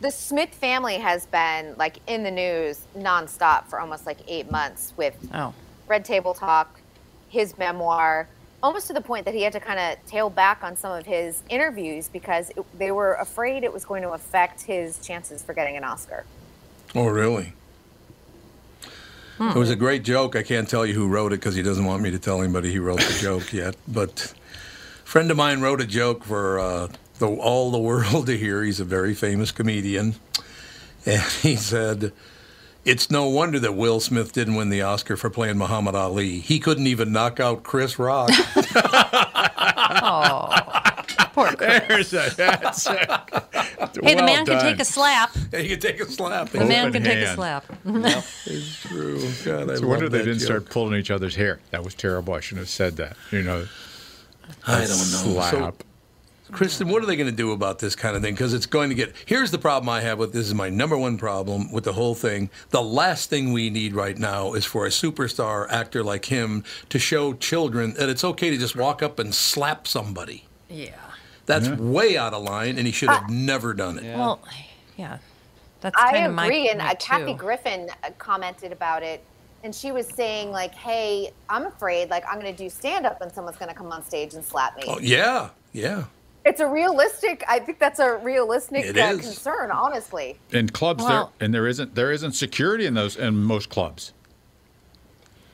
the 0.00 0.10
Smith 0.10 0.50
family 0.54 0.94
has 0.98 1.26
been 1.26 1.74
like 1.76 1.98
in 2.06 2.22
the 2.22 2.30
news 2.30 2.80
nonstop 2.96 3.64
for 3.66 3.78
almost 3.80 4.06
like 4.06 4.18
eight 4.28 4.50
months 4.50 4.92
with 4.96 5.14
Oh, 5.34 5.52
Red 5.88 6.04
Table 6.04 6.32
Talk, 6.34 6.80
his 7.36 7.58
memoir, 7.58 8.28
almost 8.62 8.86
to 8.86 8.94
the 8.94 9.00
point 9.00 9.26
that 9.26 9.34
he 9.34 9.42
had 9.42 9.52
to 9.52 9.60
kind 9.60 9.78
of 9.78 10.04
tail 10.06 10.30
back 10.30 10.64
on 10.64 10.74
some 10.76 10.90
of 10.92 11.04
his 11.04 11.42
interviews 11.50 12.08
because 12.08 12.50
it, 12.50 12.78
they 12.78 12.90
were 12.90 13.14
afraid 13.14 13.62
it 13.62 13.72
was 13.72 13.84
going 13.84 14.02
to 14.02 14.10
affect 14.10 14.62
his 14.62 14.98
chances 15.06 15.42
for 15.42 15.52
getting 15.52 15.76
an 15.76 15.84
Oscar. 15.84 16.24
Oh, 16.94 17.06
really? 17.06 17.52
Hmm. 19.36 19.50
It 19.50 19.56
was 19.56 19.68
a 19.68 19.76
great 19.76 20.02
joke. 20.02 20.34
I 20.34 20.42
can't 20.42 20.66
tell 20.66 20.86
you 20.86 20.94
who 20.94 21.08
wrote 21.08 21.34
it 21.34 21.40
because 21.40 21.54
he 21.54 21.62
doesn't 21.62 21.84
want 21.84 22.02
me 22.02 22.10
to 22.10 22.18
tell 22.18 22.42
anybody 22.42 22.70
he 22.70 22.78
wrote 22.78 23.00
the 23.00 23.18
joke 23.20 23.52
yet. 23.52 23.76
But 23.86 24.32
a 25.04 25.06
friend 25.06 25.30
of 25.30 25.36
mine 25.36 25.60
wrote 25.60 25.82
a 25.82 25.86
joke 25.86 26.24
for 26.24 26.58
uh, 26.58 26.88
the, 27.18 27.28
all 27.28 27.70
the 27.70 27.78
world 27.78 28.26
to 28.26 28.38
hear. 28.38 28.62
He's 28.62 28.80
a 28.80 28.84
very 28.84 29.14
famous 29.14 29.52
comedian. 29.52 30.14
And 31.04 31.22
he 31.42 31.54
said, 31.54 32.12
It's 32.86 33.10
no 33.10 33.28
wonder 33.28 33.58
that 33.58 33.72
Will 33.74 33.98
Smith 33.98 34.32
didn't 34.32 34.54
win 34.54 34.68
the 34.70 34.80
Oscar 34.82 35.16
for 35.16 35.28
playing 35.28 35.58
Muhammad 35.58 35.96
Ali. 35.96 36.38
He 36.38 36.60
couldn't 36.60 36.86
even 36.86 37.10
knock 37.10 37.40
out 37.40 37.64
Chris 37.64 37.98
Rock. 37.98 38.30
oh, 40.02 40.48
poor 41.32 41.48
Chris. 41.56 42.10
There's 42.10 42.12
a, 42.12 42.34
that's 42.36 42.86
a- 42.86 43.24
Hey, 44.02 44.14
the 44.14 44.16
well 44.22 44.26
man 44.26 44.46
can 44.46 44.60
take 44.60 44.78
a 44.78 44.84
slap. 44.84 45.34
he 45.52 45.68
can 45.68 45.80
take 45.80 46.00
a 46.00 46.06
slap. 46.06 46.50
The 46.50 46.64
man 46.64 46.88
Open 46.88 47.02
can 47.02 47.02
take 47.02 47.22
a 47.22 47.26
hand. 47.26 47.36
slap. 47.36 47.64
It's 48.46 48.80
true. 48.82 49.18
God, 49.44 49.70
I 49.70 49.72
It's 49.72 49.82
a 49.82 49.86
wonder 49.86 50.08
they 50.08 50.18
didn't 50.18 50.38
joke. 50.38 50.46
start 50.46 50.70
pulling 50.70 50.98
each 50.98 51.10
other's 51.10 51.34
hair. 51.34 51.58
That 51.70 51.82
was 51.82 51.94
terrible. 51.94 52.34
I 52.34 52.40
shouldn't 52.40 52.66
have 52.66 52.68
said 52.68 52.96
that. 52.98 53.16
You 53.32 53.42
know, 53.42 53.66
I 54.66 54.80
don't 54.80 54.88
know. 54.88 54.94
So- 54.94 55.32
slap. 55.50 55.82
Kristen, 56.52 56.88
what 56.88 57.02
are 57.02 57.06
they 57.06 57.16
going 57.16 57.30
to 57.30 57.36
do 57.36 57.52
about 57.52 57.78
this 57.78 57.96
kind 57.96 58.16
of 58.16 58.22
thing? 58.22 58.34
Because 58.34 58.54
it's 58.54 58.66
going 58.66 58.88
to 58.88 58.94
get. 58.94 59.14
Here's 59.26 59.50
the 59.50 59.58
problem 59.58 59.88
I 59.88 60.00
have 60.00 60.18
with 60.18 60.32
this. 60.32 60.46
Is 60.46 60.54
my 60.54 60.70
number 60.70 60.96
one 60.96 61.18
problem 61.18 61.72
with 61.72 61.84
the 61.84 61.92
whole 61.92 62.14
thing. 62.14 62.50
The 62.70 62.82
last 62.82 63.30
thing 63.30 63.52
we 63.52 63.70
need 63.70 63.94
right 63.94 64.16
now 64.16 64.52
is 64.54 64.64
for 64.64 64.86
a 64.86 64.90
superstar 64.90 65.70
actor 65.70 66.04
like 66.04 66.26
him 66.26 66.64
to 66.88 66.98
show 66.98 67.32
children 67.34 67.94
that 67.94 68.08
it's 68.08 68.24
okay 68.24 68.50
to 68.50 68.56
just 68.56 68.76
walk 68.76 69.02
up 69.02 69.18
and 69.18 69.34
slap 69.34 69.86
somebody. 69.86 70.44
Yeah. 70.68 70.90
That's 71.46 71.68
way 71.68 72.16
out 72.16 72.34
of 72.34 72.42
line, 72.42 72.76
and 72.76 72.86
he 72.86 72.92
should 72.92 73.08
have 73.08 73.30
never 73.30 73.72
done 73.72 73.98
it. 73.98 74.16
Well, 74.16 74.40
yeah. 74.96 75.18
That's 75.80 75.96
I 75.96 76.12
kind 76.12 76.26
of 76.26 76.34
my 76.34 76.46
agree, 76.46 76.68
and 76.68 76.80
uh, 76.80 76.94
Kathy. 76.98 77.34
Griffin 77.34 77.90
uh, 78.02 78.10
commented 78.18 78.72
about 78.72 79.02
it, 79.02 79.22
and 79.62 79.74
she 79.74 79.92
was 79.92 80.08
saying 80.08 80.50
like, 80.50 80.74
"Hey, 80.74 81.30
I'm 81.48 81.66
afraid 81.66 82.10
like 82.10 82.24
I'm 82.28 82.40
going 82.40 82.52
to 82.52 82.62
do 82.64 82.68
stand 82.68 83.06
up, 83.06 83.20
and 83.20 83.30
someone's 83.30 83.56
going 83.56 83.68
to 83.68 83.74
come 83.74 83.92
on 83.92 84.04
stage 84.04 84.34
and 84.34 84.44
slap 84.44 84.76
me." 84.76 84.84
Oh, 84.88 84.98
yeah, 85.00 85.50
yeah. 85.72 86.04
It's 86.46 86.60
a 86.60 86.66
realistic. 86.66 87.42
I 87.48 87.58
think 87.58 87.80
that's 87.80 87.98
a 87.98 88.16
realistic 88.18 88.96
uh, 88.96 89.08
concern, 89.10 89.72
honestly. 89.72 90.38
In 90.52 90.68
clubs, 90.68 91.02
Well- 91.02 91.32
there 91.38 91.44
and 91.44 91.52
there 91.52 91.66
isn't 91.66 91.96
there 91.96 92.12
isn't 92.12 92.32
security 92.32 92.86
in 92.86 92.94
those 92.94 93.16
in 93.16 93.36
most 93.36 93.68
clubs. 93.68 94.12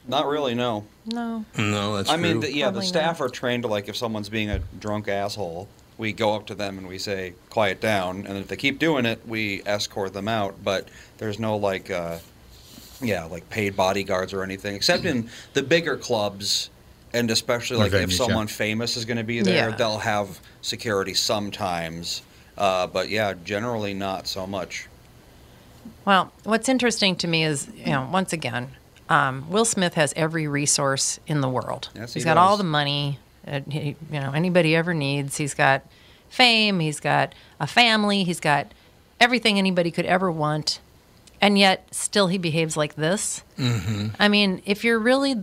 Not 0.07 0.27
really, 0.27 0.55
no. 0.55 0.85
No. 1.07 1.45
No, 1.57 1.97
that's 1.97 2.11
I 2.11 2.17
mean, 2.17 2.41
the, 2.41 2.53
yeah, 2.53 2.67
the 2.67 2.73
Probably 2.73 2.87
staff 2.87 3.21
are 3.21 3.29
trained 3.29 3.63
to 3.63 3.69
like 3.69 3.89
if 3.89 3.97
someone's 3.97 4.29
being 4.29 4.51
a 4.51 4.59
drunk 4.79 5.09
asshole, 5.09 5.69
we 5.97 6.13
go 6.13 6.35
up 6.35 6.47
to 6.49 6.55
them 6.55 6.77
and 6.77 6.87
we 6.87 6.99
say, 6.99 7.35
"Quiet 7.49 7.81
down," 7.81 8.27
and 8.27 8.37
if 8.37 8.49
they 8.49 8.57
keep 8.57 8.79
doing 8.79 9.07
it, 9.07 9.27
we 9.27 9.63
escort 9.65 10.13
them 10.13 10.29
out. 10.29 10.63
But 10.63 10.89
there's 11.19 11.39
no 11.39 11.57
like, 11.57 11.91
uh, 11.91 12.19
yeah, 13.01 13.25
like 13.25 13.49
paid 13.49 13.77
bodyguards 13.77 14.33
or 14.33 14.43
anything, 14.43 14.75
except 14.75 15.05
in 15.05 15.31
the 15.55 15.63
bigger 15.63 15.97
clubs, 15.97 16.69
and 17.15 17.31
especially 17.31 17.77
Or 17.77 17.81
like 17.81 17.93
if 17.93 18.13
someone 18.13 18.47
yeah. 18.47 18.55
famous 18.55 18.97
is 18.97 19.05
going 19.05 19.17
to 19.19 19.25
be 19.25 19.41
there, 19.41 19.71
Yeah. 19.71 19.77
they'll 19.77 19.99
have 19.99 20.41
security 20.61 21.15
sometimes. 21.15 22.23
Uh, 22.57 22.87
but 22.87 23.09
yeah, 23.09 23.35
generally 23.45 23.95
not 23.95 24.27
so 24.27 24.47
much. 24.47 24.87
Well, 26.05 26.33
what's 26.45 26.69
interesting 26.69 27.17
to 27.17 27.29
me 27.29 27.45
is, 27.45 27.69
you 27.77 27.87
know, 27.87 28.09
once 28.13 28.33
again, 28.33 28.71
um, 29.09 29.49
Will 29.51 29.65
Smith 29.65 29.95
has 29.95 30.13
every 30.17 30.47
resource 30.47 31.19
in 31.27 31.41
the 31.41 31.49
world. 31.49 31.89
Yes, 31.95 32.15
he 32.15 32.19
he's 32.19 32.25
got 32.25 32.37
all 32.37 32.57
the 32.57 32.65
money, 32.65 33.19
uh, 33.47 33.61
he, 33.69 33.97
you 34.11 34.21
know, 34.21 34.33
anybody 34.33 34.77
ever 34.77 34.95
needs. 34.95 35.37
He's 35.37 35.55
got 35.55 35.83
fame. 36.29 36.81
He's 36.81 37.01
got 37.01 37.35
a 37.61 37.67
family. 37.67 38.25
He's 38.25 38.41
got 38.41 38.73
everything 39.21 39.59
anybody 39.59 39.91
could 39.91 40.07
ever 40.07 40.31
want, 40.31 40.81
and 41.41 41.59
yet 41.59 41.87
still 41.93 42.29
he 42.29 42.39
behaves 42.39 42.77
like 42.77 42.95
this. 42.95 43.43
Mm-hmm. 43.59 44.09
I 44.19 44.29
mean, 44.29 44.63
if 44.65 44.85
you're 44.85 44.99
really, 44.99 45.37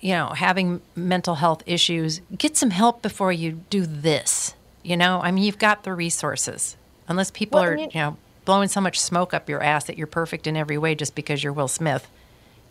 you 0.00 0.12
know, 0.14 0.28
having 0.28 0.80
mental 0.96 1.36
health 1.36 1.62
issues, 1.66 2.20
get 2.36 2.56
some 2.56 2.70
help 2.70 3.02
before 3.02 3.32
you 3.32 3.52
do 3.70 3.84
this. 3.86 4.54
You 4.82 4.96
know, 4.96 5.20
I 5.22 5.30
mean, 5.30 5.44
you've 5.44 5.58
got 5.58 5.82
the 5.84 5.92
resources. 5.92 6.76
Unless 7.08 7.32
people 7.32 7.60
Well, 7.60 7.70
are, 7.70 7.76
you- 7.76 7.84
you 7.92 8.00
know, 8.00 8.16
blowing 8.44 8.68
so 8.68 8.80
much 8.80 8.98
smoke 8.98 9.34
up 9.34 9.48
your 9.48 9.62
ass 9.62 9.84
that 9.84 9.98
you're 9.98 10.06
perfect 10.06 10.46
in 10.46 10.56
every 10.56 10.78
way 10.78 10.94
just 10.94 11.14
because 11.14 11.44
you're 11.44 11.52
Will 11.52 11.68
Smith. 11.68 12.08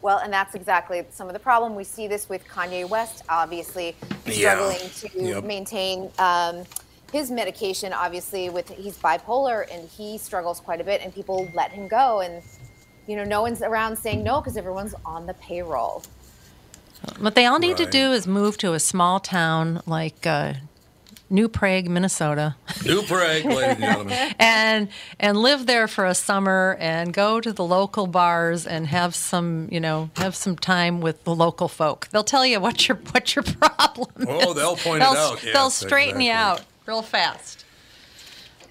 Well, 0.01 0.17
and 0.19 0.31
that's 0.31 0.55
exactly 0.55 1.03
some 1.11 1.27
of 1.27 1.33
the 1.33 1.39
problem. 1.39 1.75
We 1.75 1.83
see 1.83 2.07
this 2.07 2.29
with 2.29 2.47
Kanye 2.47 2.87
West, 2.89 3.21
obviously 3.29 3.95
Yeah. 4.25 4.55
struggling 4.55 4.89
to 5.01 5.23
Yep. 5.23 5.43
maintain 5.43 6.09
um, 6.17 6.63
his 7.11 7.29
medication. 7.29 7.91
Obviously, 7.93 8.49
with 8.49 8.69
he's 8.69 8.97
bipolar 8.97 9.65
and 9.71 9.87
he 9.89 10.17
struggles 10.17 10.59
quite 10.61 10.79
a 10.79 10.83
bit, 10.85 11.01
and 11.03 11.13
people 11.13 11.49
let 11.53 11.71
him 11.71 11.87
go, 11.87 12.21
and 12.21 12.41
you 13.07 13.15
know, 13.17 13.23
no 13.25 13.41
one's 13.41 13.61
around 13.61 13.97
saying 13.97 14.23
no 14.23 14.39
because 14.39 14.55
everyone's 14.55 14.95
on 15.05 15.25
the 15.25 15.33
payroll. 15.35 16.01
What 17.19 17.35
they 17.35 17.45
all 17.45 17.59
need 17.59 17.77
to 17.77 17.85
do 17.85 18.11
is 18.11 18.27
move 18.27 18.57
to 18.59 18.73
a 18.73 18.79
small 18.79 19.19
town 19.19 19.81
like 19.85 20.25
uh, 20.27 20.53
New 21.29 21.47
Prague, 21.47 21.87
Minnesota, 21.87 22.55
New 22.85 23.01
Prague, 23.03 23.45
ladies 23.45 23.61
and 23.75 23.79
gentlemen. 23.79 24.33
and 24.39 24.89
and 25.19 25.37
live 25.37 25.65
there 25.65 25.87
for 25.87 26.05
a 26.05 26.15
summer 26.15 26.75
and 26.79 27.13
go 27.13 27.39
to 27.39 27.53
the 27.53 27.63
local 27.63 28.07
bars 28.07 28.65
and 28.67 28.87
have 28.87 29.15
some, 29.15 29.67
you 29.71 29.79
know, 29.79 30.09
have 30.17 30.35
some 30.35 30.55
time 30.57 31.01
with 31.01 31.23
the 31.23 31.33
local 31.35 31.67
folk. 31.67 32.07
They'll 32.11 32.23
tell 32.23 32.45
you 32.45 32.59
what 32.59 32.87
your 32.87 32.97
what 33.11 33.35
your 33.35 33.43
problem 33.43 34.09
is. 34.17 34.25
Oh, 34.27 34.53
they'll 34.53 34.75
point 34.75 34.97
it 35.03 35.05
They'll- 35.05 35.13
out. 35.17 35.41
they'll 35.41 35.53
Yes, 35.65 35.75
straighten 35.75 36.19
you 36.21 36.31
out 36.31 36.61
real 36.85 37.01
fast. 37.01 37.63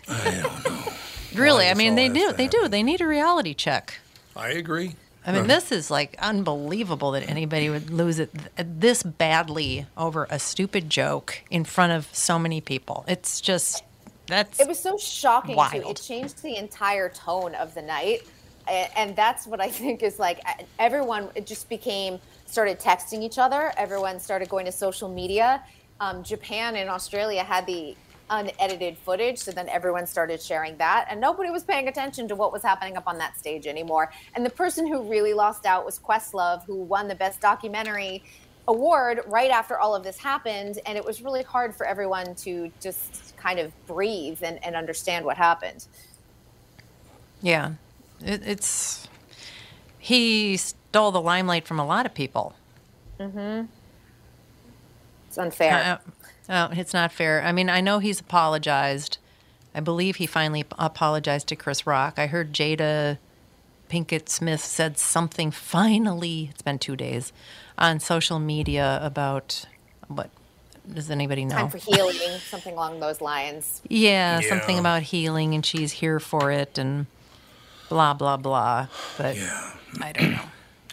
I 0.08 0.40
don't 0.42 0.64
know. 0.64 0.92
Really, 1.34 1.68
I 1.68 1.74
mean, 1.74 1.94
they 1.94 2.08
do. 2.08 2.32
They 2.32 2.48
do. 2.48 2.66
They 2.68 2.82
need 2.82 3.00
a 3.00 3.06
reality 3.06 3.52
check. 3.54 4.00
I 4.34 4.48
agree. 4.50 4.94
I 5.28 5.32
mean, 5.32 5.46
this 5.46 5.70
is 5.70 5.90
like 5.90 6.16
unbelievable 6.20 7.10
that 7.12 7.28
anybody 7.28 7.68
would 7.68 7.90
lose 7.90 8.18
it 8.18 8.32
th- 8.32 8.66
this 8.78 9.02
badly 9.02 9.86
over 9.96 10.26
a 10.30 10.38
stupid 10.38 10.88
joke 10.88 11.42
in 11.50 11.64
front 11.64 11.92
of 11.92 12.08
so 12.14 12.38
many 12.38 12.62
people. 12.62 13.04
It's 13.06 13.42
just 13.42 13.84
that's 14.26 14.58
It 14.58 14.66
was 14.66 14.78
so 14.78 14.96
shocking 14.96 15.56
too. 15.70 15.90
It 15.90 16.00
changed 16.02 16.42
the 16.42 16.56
entire 16.56 17.10
tone 17.10 17.54
of 17.54 17.74
the 17.74 17.82
night, 17.82 18.22
and 18.66 19.14
that's 19.14 19.46
what 19.46 19.60
I 19.60 19.68
think 19.80 20.02
is 20.02 20.18
like 20.18 20.40
uh, 20.46 20.62
everyone. 20.78 21.28
It 21.34 21.46
just 21.46 21.68
became 21.68 22.18
started 22.46 22.80
texting 22.80 23.22
each 23.22 23.38
other. 23.38 23.72
Everyone 23.76 24.18
started 24.20 24.48
going 24.48 24.64
to 24.64 24.72
social 24.72 25.08
media. 25.10 25.62
Um, 26.00 26.22
Japan 26.22 26.76
and 26.76 26.88
Australia 26.88 27.42
had 27.42 27.66
the 27.66 27.96
unedited 28.30 28.96
footage. 28.98 29.38
So 29.38 29.50
then 29.50 29.68
everyone 29.68 30.06
started 30.06 30.40
sharing 30.40 30.76
that, 30.78 31.06
and 31.10 31.20
nobody 31.20 31.50
was 31.50 31.64
paying 31.64 31.88
attention 31.88 32.28
to 32.28 32.34
what 32.34 32.52
was 32.52 32.62
happening 32.62 32.96
up 32.96 33.04
on 33.06 33.18
that 33.18 33.38
stage 33.38 33.66
anymore. 33.66 34.12
And 34.34 34.44
the 34.44 34.50
person 34.50 34.86
who 34.86 35.02
really 35.02 35.34
lost 35.34 35.66
out 35.66 35.84
was 35.84 35.98
Questlove, 35.98 36.64
who 36.64 36.76
won 36.76 37.08
the 37.08 37.14
Best 37.14 37.40
Documentary 37.40 38.22
award 38.66 39.20
right 39.26 39.50
after 39.50 39.78
all 39.78 39.94
of 39.94 40.04
this 40.04 40.18
happened. 40.18 40.78
And 40.86 40.96
it 40.98 41.04
was 41.04 41.22
really 41.22 41.42
hard 41.42 41.74
for 41.74 41.86
everyone 41.86 42.34
to 42.36 42.70
just 42.80 43.36
kind 43.36 43.58
of 43.58 43.72
breathe 43.86 44.42
and, 44.42 44.62
and 44.64 44.76
understand 44.76 45.24
what 45.24 45.36
happened. 45.36 45.86
Yeah, 47.40 47.72
it, 48.20 48.42
it's 48.44 49.08
he 49.98 50.56
stole 50.56 51.12
the 51.12 51.20
limelight 51.20 51.66
from 51.66 51.78
a 51.78 51.86
lot 51.86 52.06
of 52.06 52.14
people. 52.14 52.54
Mm 53.18 53.32
hmm. 53.32 53.66
It's 55.28 55.38
unfair. 55.38 56.00
Uh, 56.06 56.10
uh, 56.48 56.68
it's 56.72 56.94
not 56.94 57.12
fair. 57.12 57.42
I 57.42 57.52
mean, 57.52 57.68
I 57.68 57.80
know 57.80 57.98
he's 57.98 58.20
apologized. 58.20 59.18
I 59.74 59.80
believe 59.80 60.16
he 60.16 60.26
finally 60.26 60.64
apologized 60.78 61.48
to 61.48 61.56
Chris 61.56 61.86
Rock. 61.86 62.18
I 62.18 62.26
heard 62.26 62.52
Jada 62.52 63.18
Pinkett 63.88 64.28
Smith 64.28 64.60
said 64.60 64.98
something 64.98 65.50
finally, 65.50 66.48
it's 66.50 66.62
been 66.62 66.78
two 66.78 66.96
days, 66.96 67.32
on 67.76 68.00
social 68.00 68.38
media 68.38 68.98
about 69.02 69.64
what 70.08 70.30
does 70.92 71.10
anybody 71.10 71.44
know? 71.44 71.56
Time 71.56 71.70
for 71.70 71.78
healing, 71.78 72.16
something 72.48 72.72
along 72.72 73.00
those 73.00 73.20
lines. 73.20 73.82
yeah, 73.88 74.40
something 74.40 74.78
about 74.78 75.02
healing 75.02 75.54
and 75.54 75.64
she's 75.64 75.92
here 75.92 76.20
for 76.20 76.50
it 76.50 76.78
and 76.78 77.06
blah, 77.88 78.14
blah, 78.14 78.36
blah. 78.36 78.88
But 79.16 79.36
yeah. 79.36 79.72
I 80.00 80.12
don't 80.12 80.30
know. 80.32 80.40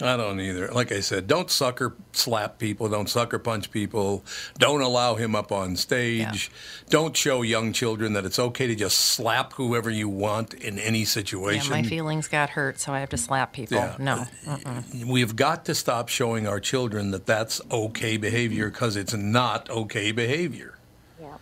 I 0.02 0.18
don't 0.18 0.42
either. 0.42 0.68
Like 0.72 0.92
I 0.92 1.00
said, 1.00 1.26
don't 1.26 1.50
sucker 1.50 1.96
slap 2.12 2.58
people. 2.58 2.90
Don't 2.90 3.10
sucker 3.10 3.40
punch 3.40 3.72
people. 3.72 4.26
Don't 4.58 4.82
allow 4.82 5.16
him 5.16 5.36
up 5.36 5.54
on 5.54 5.78
stage. 5.78 6.52
Don't 6.90 7.16
show 7.16 7.44
young 7.44 7.72
children 7.72 8.12
that 8.14 8.26
it's 8.26 8.38
okay 8.38 8.68
to 8.68 8.76
just 8.76 8.98
slap 8.98 9.54
whoever 9.54 9.90
you 9.90 10.10
want 10.10 10.54
in 10.54 10.80
any 10.80 11.06
situation. 11.06 11.56
Yeah, 11.56 11.62
situation. 11.62 11.84
my 11.86 11.90
feelings 11.90 12.28
got 12.28 12.50
hurt, 12.50 12.80
so 12.80 12.92
I 12.94 13.00
have 13.00 13.10
to 13.10 13.18
slap 13.18 13.54
people. 13.54 13.78
Yeah. 13.78 13.96
No. 13.98 14.28
Mm-mm. 14.46 15.06
We've 15.06 15.36
got 15.36 15.64
to 15.66 15.76
stop 15.76 16.10
showing 16.10 16.46
our 16.46 16.60
children 16.60 17.12
that 17.12 17.26
that's 17.26 17.62
okay 17.72 18.18
behavior 18.18 18.70
because 18.70 18.98
it's 18.98 19.14
not 19.14 19.70
okay 19.70 20.12
behavior. 20.12 20.78
Yeah. 21.22 21.38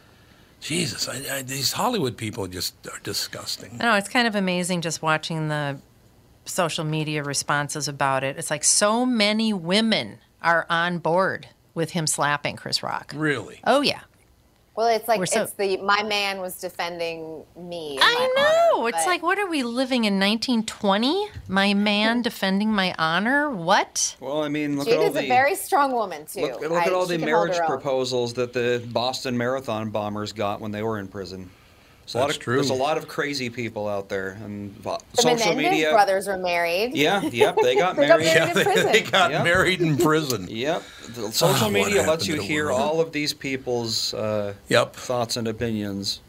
Jesus, 0.62 1.10
I, 1.10 1.38
I, 1.38 1.41
these 1.41 1.72
Hollywood 1.72 2.17
people 2.17 2.48
just 2.48 2.75
are 2.88 3.00
disgusting. 3.01 3.77
I 3.79 3.83
know 3.83 3.95
it's 3.95 4.10
kind 4.10 4.27
of 4.27 4.36
amazing 4.36 4.81
just 4.81 5.01
watching 5.01 5.48
the 5.48 5.79
social 6.45 6.83
media 6.83 7.23
responses 7.23 7.88
about 7.88 8.23
it. 8.23 8.38
It's 8.38 8.50
like 8.51 8.63
so 8.63 9.05
many 9.05 9.53
women 9.53 10.19
are 10.41 10.65
on 10.69 10.97
board 11.00 11.47
with 11.73 11.91
him 11.91 12.05
slapping 12.07 12.55
Chris 12.55 12.83
Rock. 12.83 13.13
Really? 13.15 13.59
Oh 13.65 13.81
yeah, 13.81 14.01
Well, 14.75 14.88
it's 14.88 15.07
like 15.07 15.25
so- 15.27 15.43
it's 15.43 15.53
the 15.53 15.77
my 15.77 16.03
man 16.03 16.39
was 16.39 16.59
defending 16.59 17.43
me. 17.57 17.97
I 18.01 18.33
know. 18.35 18.79
honor, 18.81 18.89
it's 18.89 18.97
but- 19.00 19.07
like 19.09 19.23
what 19.23 19.39
are 19.39 19.47
we 19.47 19.63
living 19.63 20.03
in 20.05 20.19
1920? 20.19 21.29
My 21.47 21.73
man 21.73 22.21
defending 22.29 22.71
my 22.71 22.93
honor? 23.00 23.50
What? 23.50 24.15
Well, 24.19 24.43
I 24.43 24.50
mean, 24.50 24.77
look 24.77 24.88
at 24.88 24.97
all 24.97 25.03
Jada's 25.05 25.13
the 25.13 25.19
a 25.25 25.27
very 25.27 25.55
strong 25.55 25.91
woman 25.93 26.25
too. 26.25 26.41
look, 26.41 26.62
look 26.62 26.71
I- 26.73 26.85
at 26.85 26.93
all 26.93 27.05
the 27.05 27.17
marriage 27.17 27.57
proposals 27.65 28.33
that 28.33 28.53
the 28.53 28.83
Boston 28.91 29.38
Marathon 29.38 29.89
bombers 29.89 30.33
got 30.33 30.59
when 30.62 30.71
they 30.71 30.83
were 30.83 31.00
in 31.00 31.07
prison. 31.07 31.50
There's 32.05 32.15
a 32.15 32.17
lot 32.19 32.29
of 32.31 32.39
true. 32.39 32.55
there's 32.55 32.69
a 32.69 32.74
lot 32.74 32.98
of 32.98 33.07
crazy 33.07 33.50
people 33.50 33.88
out 33.88 34.10
there, 34.10 34.38
and 34.43 34.75
The 34.83 35.00
social 35.13 35.48
Menendez 35.55 35.72
media. 35.72 35.91
brothers 35.91 36.27
are 36.27 36.38
married. 36.38 36.95
Yeah, 36.95 37.22
yep, 37.22 37.55
they 37.62 37.75
got 37.77 37.95
They 37.95 38.07
got 38.07 38.19
married. 38.19 38.25
married. 38.25 38.25
Yeah, 38.25 38.48
in 38.50 38.53
they, 38.55 38.63
prison. 38.63 38.91
they 38.91 39.01
got 39.01 39.31
Yep. 39.31 39.43
married 39.43 39.81
in 39.81 39.98
prison. 39.98 40.48
Yep, 40.50 40.83
the 41.15 41.31
social 41.31 41.67
what 41.67 41.74
media 41.74 42.03
lets 42.03 42.27
you 42.27 42.41
hear 42.41 42.65
world? 42.65 42.81
all 42.81 43.00
of 43.01 43.12
these 43.13 43.33
people's 43.33 44.13
uh, 44.13 44.53
Yep. 44.67 44.95
thoughts 44.95 45.38
and 45.38 45.48
opinions. 45.48 46.19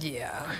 Yeah. 0.00 0.54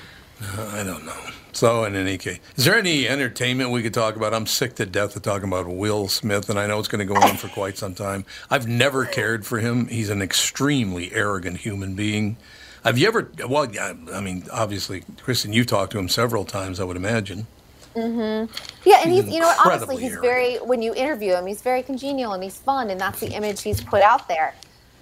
I 0.56 0.84
don't 0.84 1.04
know. 1.04 1.16
So, 1.52 1.82
in 1.84 1.96
any 1.96 2.16
case, 2.18 2.38
is 2.56 2.64
there 2.64 2.76
any 2.76 3.08
entertainment 3.08 3.70
we 3.70 3.82
could 3.82 3.94
talk 3.94 4.14
about? 4.14 4.32
I'm 4.32 4.46
sick 4.46 4.76
to 4.76 4.86
death 4.86 5.16
of 5.16 5.22
talking 5.22 5.48
about 5.48 5.66
Will 5.66 6.06
Smith, 6.06 6.48
and 6.48 6.58
I 6.60 6.68
know 6.68 6.78
it's 6.78 6.86
going 6.86 7.04
to 7.06 7.12
go 7.12 7.18
on 7.20 7.36
for 7.36 7.48
quite 7.48 7.76
some 7.76 7.94
time. 7.94 8.24
I've 8.48 8.68
never 8.68 9.04
cared 9.04 9.44
for 9.44 9.58
him. 9.58 9.88
He's 9.88 10.10
an 10.10 10.22
extremely 10.22 11.12
arrogant 11.12 11.56
human 11.58 11.94
being. 11.94 12.36
Have 12.84 12.98
you 12.98 13.08
ever? 13.08 13.30
Well, 13.48 13.70
yeah, 13.72 13.94
I 14.12 14.20
mean, 14.20 14.44
obviously, 14.52 15.04
Kristen, 15.22 15.52
you've 15.52 15.66
talked 15.66 15.92
to 15.92 15.98
him 15.98 16.08
several 16.08 16.44
times. 16.44 16.80
I 16.80 16.84
would 16.84 16.96
imagine. 16.96 17.46
Mm-hmm. 17.94 18.52
Yeah, 18.88 19.00
and 19.02 19.12
he's, 19.12 19.28
you 19.28 19.40
know 19.40 19.46
what, 19.46 19.66
honestly, 19.66 19.96
he's 19.96 20.12
arrogant. 20.12 20.22
very, 20.22 20.56
when 20.56 20.82
you 20.82 20.94
interview 20.94 21.34
him, 21.34 21.46
he's 21.46 21.62
very 21.62 21.82
congenial 21.82 22.32
and 22.32 22.42
he's 22.42 22.56
fun, 22.56 22.90
and 22.90 23.00
that's 23.00 23.20
the 23.20 23.28
image 23.28 23.62
he's 23.62 23.80
put 23.80 24.02
out 24.02 24.28
there. 24.28 24.54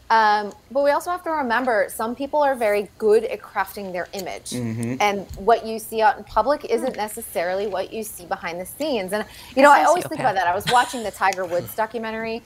Um, 0.08 0.52
but 0.70 0.84
we 0.84 0.90
also 0.92 1.10
have 1.10 1.24
to 1.24 1.30
remember 1.30 1.88
some 1.90 2.14
people 2.14 2.40
are 2.40 2.54
very 2.54 2.88
good 2.96 3.24
at 3.24 3.40
crafting 3.40 3.92
their 3.92 4.06
image. 4.12 4.52
And 4.52 5.26
what 5.32 5.66
you 5.66 5.80
see 5.80 6.00
out 6.00 6.16
in 6.16 6.22
public 6.24 6.64
isn't 6.64 6.96
necessarily 6.96 7.66
what 7.66 7.92
you 7.92 8.04
see 8.04 8.24
behind 8.24 8.60
the 8.60 8.66
scenes. 8.66 9.12
And, 9.12 9.26
you 9.56 9.62
know, 9.62 9.72
I 9.72 9.82
always 9.82 10.06
think 10.06 10.20
about 10.20 10.36
that. 10.36 10.46
I 10.46 10.54
was 10.54 10.64
watching 10.70 11.02
the 11.02 11.10
Tiger 11.10 11.44
Woods 11.44 11.74
documentary, 11.76 12.42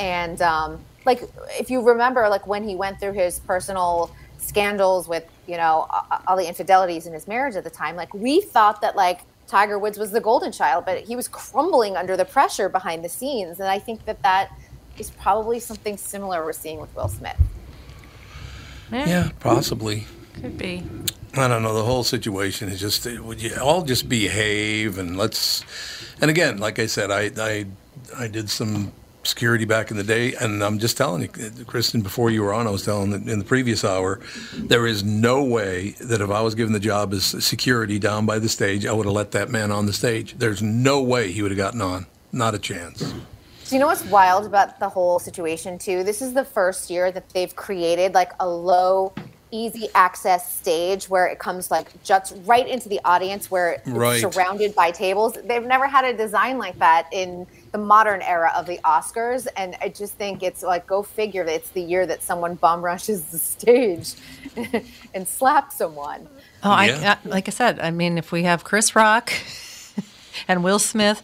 and 0.00 0.42
um, 0.42 0.80
like, 1.06 1.22
if 1.58 1.70
you 1.70 1.82
remember, 1.82 2.28
like, 2.28 2.46
when 2.46 2.68
he 2.68 2.74
went 2.74 2.98
through 3.00 3.12
his 3.12 3.38
personal 3.38 4.10
scandals 4.38 5.08
with, 5.08 5.24
you 5.46 5.56
know, 5.56 5.86
all 6.26 6.36
the 6.36 6.46
infidelities 6.46 7.06
in 7.06 7.12
his 7.12 7.28
marriage 7.28 7.56
at 7.56 7.64
the 7.64 7.70
time, 7.70 7.96
like, 7.96 8.12
we 8.14 8.40
thought 8.40 8.80
that, 8.80 8.96
like, 8.96 9.20
Tiger 9.46 9.78
Woods 9.78 9.98
was 9.98 10.10
the 10.10 10.20
golden 10.20 10.52
child, 10.52 10.84
but 10.84 11.04
he 11.04 11.16
was 11.16 11.28
crumbling 11.28 11.96
under 11.96 12.16
the 12.16 12.24
pressure 12.24 12.68
behind 12.68 13.04
the 13.04 13.08
scenes. 13.08 13.60
And 13.60 13.68
I 13.68 13.78
think 13.78 14.04
that 14.04 14.22
that 14.22 14.50
is 14.98 15.10
probably 15.10 15.58
something 15.58 15.96
similar 15.96 16.44
we're 16.44 16.52
seeing 16.52 16.80
with 16.80 16.94
Will 16.94 17.08
Smith. 17.08 17.38
Yeah, 18.90 19.30
possibly. 19.40 20.06
Could 20.34 20.58
be. 20.58 20.82
I 21.34 21.48
don't 21.48 21.62
know. 21.62 21.74
The 21.74 21.84
whole 21.84 22.04
situation 22.04 22.68
is 22.68 22.80
just 22.80 23.04
would 23.04 23.42
you 23.42 23.54
all 23.60 23.82
just 23.82 24.08
behave 24.08 24.98
and 24.98 25.16
let's. 25.16 25.64
And 26.20 26.30
again, 26.30 26.58
like 26.58 26.78
I 26.78 26.86
said, 26.86 27.10
I 27.10 27.30
I 27.38 27.66
I 28.16 28.28
did 28.28 28.48
some 28.48 28.92
security 29.28 29.64
back 29.64 29.90
in 29.90 29.96
the 29.96 30.02
day, 30.04 30.34
and 30.34 30.62
I'm 30.64 30.78
just 30.78 30.96
telling 30.96 31.22
you, 31.22 31.28
Kristen. 31.66 32.00
Before 32.00 32.30
you 32.30 32.42
were 32.42 32.52
on, 32.52 32.66
I 32.66 32.70
was 32.70 32.84
telling 32.84 33.12
in 33.12 33.38
the 33.38 33.44
previous 33.44 33.84
hour, 33.84 34.20
there 34.56 34.86
is 34.86 35.04
no 35.04 35.44
way 35.44 35.90
that 36.00 36.20
if 36.20 36.30
I 36.30 36.40
was 36.40 36.54
given 36.54 36.72
the 36.72 36.80
job 36.80 37.12
as 37.12 37.24
security 37.44 37.98
down 37.98 38.26
by 38.26 38.38
the 38.38 38.48
stage, 38.48 38.86
I 38.86 38.92
would 38.92 39.06
have 39.06 39.14
let 39.14 39.32
that 39.32 39.50
man 39.50 39.70
on 39.70 39.86
the 39.86 39.92
stage. 39.92 40.34
There's 40.38 40.62
no 40.62 41.02
way 41.02 41.30
he 41.30 41.42
would 41.42 41.50
have 41.50 41.58
gotten 41.58 41.82
on. 41.82 42.06
Not 42.32 42.54
a 42.54 42.58
chance. 42.58 43.12
Do 43.68 43.74
you 43.74 43.80
know 43.80 43.86
what's 43.86 44.04
wild 44.06 44.46
about 44.46 44.80
the 44.80 44.88
whole 44.88 45.18
situation 45.18 45.78
too? 45.78 46.02
This 46.02 46.22
is 46.22 46.32
the 46.32 46.44
first 46.44 46.88
year 46.90 47.12
that 47.12 47.28
they've 47.30 47.54
created 47.54 48.14
like 48.14 48.32
a 48.40 48.48
low, 48.48 49.12
easy 49.50 49.88
access 49.94 50.54
stage 50.54 51.08
where 51.08 51.26
it 51.26 51.38
comes 51.38 51.70
like 51.70 52.02
juts 52.02 52.32
right 52.44 52.66
into 52.66 52.88
the 52.88 53.00
audience 53.04 53.50
where 53.50 53.72
it's 53.72 53.88
Right. 53.88 54.20
surrounded 54.20 54.74
by 54.74 54.90
tables. 54.90 55.36
They've 55.44 55.62
never 55.64 55.86
had 55.86 56.04
a 56.06 56.16
design 56.16 56.56
like 56.58 56.78
that 56.78 57.06
in 57.12 57.46
the 57.72 57.78
modern 57.78 58.22
era 58.22 58.52
of 58.56 58.66
the 58.66 58.78
Oscars, 58.84 59.46
and 59.56 59.76
I 59.80 59.88
just 59.90 60.14
think 60.14 60.42
it's 60.42 60.62
like 60.62 60.86
go 60.86 61.02
figure. 61.02 61.44
that 61.44 61.54
It's 61.54 61.70
the 61.70 61.82
year 61.82 62.06
that 62.06 62.22
someone 62.22 62.54
bum 62.54 62.82
rushes 62.82 63.24
the 63.26 63.38
stage 63.38 64.14
and 65.14 65.26
slaps 65.28 65.76
someone. 65.76 66.28
Oh, 66.62 66.70
Yeah. 66.82 67.16
I, 67.24 67.28
I 67.28 67.28
like 67.28 67.48
I 67.48 67.50
said. 67.50 67.78
I 67.80 67.90
mean, 67.90 68.18
if 68.18 68.32
we 68.32 68.44
have 68.44 68.64
Chris 68.64 68.96
Rock 68.96 69.32
and 70.48 70.64
Will 70.64 70.78
Smith 70.78 71.22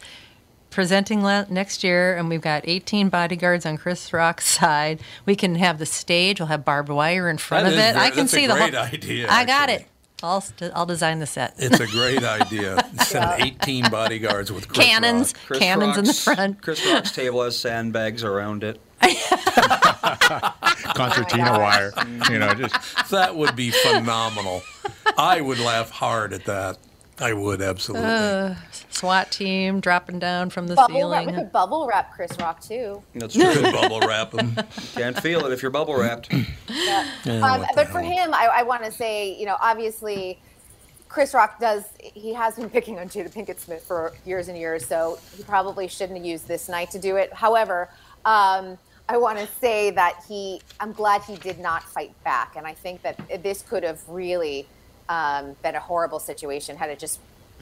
presenting 0.70 1.22
la- 1.22 1.44
next 1.48 1.85
year, 1.85 2.16
and 2.16 2.28
we've 2.28 2.40
got 2.40 2.62
18 2.66 3.09
bodyguards 3.09 3.64
on 3.64 3.76
Chris 3.76 4.12
Rock's 4.12 4.46
side, 4.48 5.00
we 5.24 5.37
can 5.37 5.54
have 5.54 5.78
the 5.78 5.87
stage. 5.87 6.40
We'll 6.40 6.48
have 6.48 6.64
barbed 6.64 6.88
wire 6.88 7.28
in 7.30 7.38
front 7.38 7.64
That 7.64 7.72
of 7.72 7.78
is 7.78 7.85
it. 7.85 7.92
very- 7.94 8.07
I 8.07 8.11
can 8.11 8.16
that's 8.18 8.33
a 8.33 8.37
see 8.37 8.46
the 8.46 8.54
great 8.54 8.74
whole. 8.74 8.85
idea, 8.85 9.28
I 9.30 9.44
got 9.44 9.70
actually. 9.70 9.85
it. 9.85 9.90
I'll 10.26 10.40
st- 10.40 10.72
I'll 10.74 10.87
design 10.87 11.18
the 11.20 11.26
set. 11.26 11.54
It's 11.58 11.80
a 11.80 11.87
great 11.87 12.22
idea. 12.42 12.78
Send 13.04 13.42
18 13.42 13.90
bodyguards 13.90 14.50
with 14.52 14.68
Chris 14.68 14.87
Cannons, 14.87 15.34
Rock. 15.34 15.46
Chris 15.46 15.58
cannons 15.60 15.96
in 15.98 16.04
the 16.04 16.14
front. 16.14 16.62
Chris 16.62 16.84
Rock's 16.87 17.12
table 17.12 17.42
has 17.42 17.58
sandbags 17.58 18.24
around 18.24 18.64
it. 18.64 18.80
concertina 20.94 21.50
oh 21.52 21.56
gosh. 21.58 21.92
wire. 21.92 21.92
You 22.30 22.38
know, 22.38 22.54
just 22.54 23.10
That 23.10 23.37
would 23.37 23.54
be 23.56 23.70
phenomenal. 23.70 24.62
I 25.18 25.40
would 25.40 25.58
laugh 25.58 25.90
hard 25.90 26.32
at 26.32 26.44
that. 26.46 26.78
I 27.20 27.33
would 27.33 27.62
absolutely. 27.62 28.57
SWAT 28.90 29.31
team 29.31 29.81
dropping 29.81 30.18
down 30.18 30.50
from 30.50 30.66
the 30.66 30.74
Bubble 30.74 31.11
wrap. 31.11 31.20
We 31.20 31.33
ceiling. 31.33 31.44
could 31.44 31.53
bubble 31.53 31.87
wrap 31.87 32.12
Chris 32.12 32.37
Rock 32.38 32.61
too. 32.61 33.03
That's 33.14 33.35
true. 33.35 33.62
bubble 33.72 34.00
wrap 34.00 34.33
him. 34.33 34.57
Can't 34.94 35.18
feel 35.20 35.46
it 35.46 35.53
if 35.53 35.62
you're 35.62 35.70
bubble 35.70 35.96
wrapped. 35.96 36.33
Yeah. 36.68 37.09
Yeah, 37.24 37.35
um, 37.35 37.61
what 37.61 37.68
the 37.68 37.74
but 37.77 37.88
for 37.88 38.00
him, 38.00 38.35
I, 38.35 38.48
I 38.53 38.62
want 38.62 38.85
to 38.85 38.90
say, 38.90 39.38
you 39.38 39.46
know, 39.46 39.57
obviously, 39.61 40.38
Chris 41.09 41.33
Rock 41.33 41.61
does. 41.61 41.85
He 42.00 42.35
has 42.35 42.57
been 42.57 42.68
picking 42.68 42.98
on 42.98 43.09
Jada 43.09 43.33
Pinkett 43.33 43.61
Smith 43.61 43.83
for 43.83 44.12
years 44.27 44.48
and 44.48 44.59
years, 44.59 44.85
so 44.85 45.18
he 45.37 45.42
probably 45.44 45.87
shouldn't 45.87 46.18
have 46.18 46.27
used 46.27 46.48
this 46.48 46.68
night 46.68 46.90
to 46.90 46.98
do 46.98 47.16
it. 47.16 47.33
However, 47.33 47.88
um, 48.24 48.77
I 49.09 49.16
want 49.18 49.38
to 49.38 49.46
say 49.61 49.90
that 49.92 50.24
he. 50.29 50.61
I'm 50.81 50.92
glad 50.92 51.22
he 51.22 51.37
did 51.37 51.59
not 51.61 51.85
fight 51.85 52.12
back, 52.24 52.57
and 52.57 52.66
I 52.66 52.74
think 52.74 53.03
that 53.03 53.42
this 53.42 53.62
could 53.62 53.85
have 53.85 54.00
really 54.09 54.66
um, 55.08 55.54
been 55.62 55.74
a 55.74 55.80
horrible 55.80 56.18
situation 56.18 56.76
had 56.76 56.90
it 56.90 56.98
just 56.98 57.18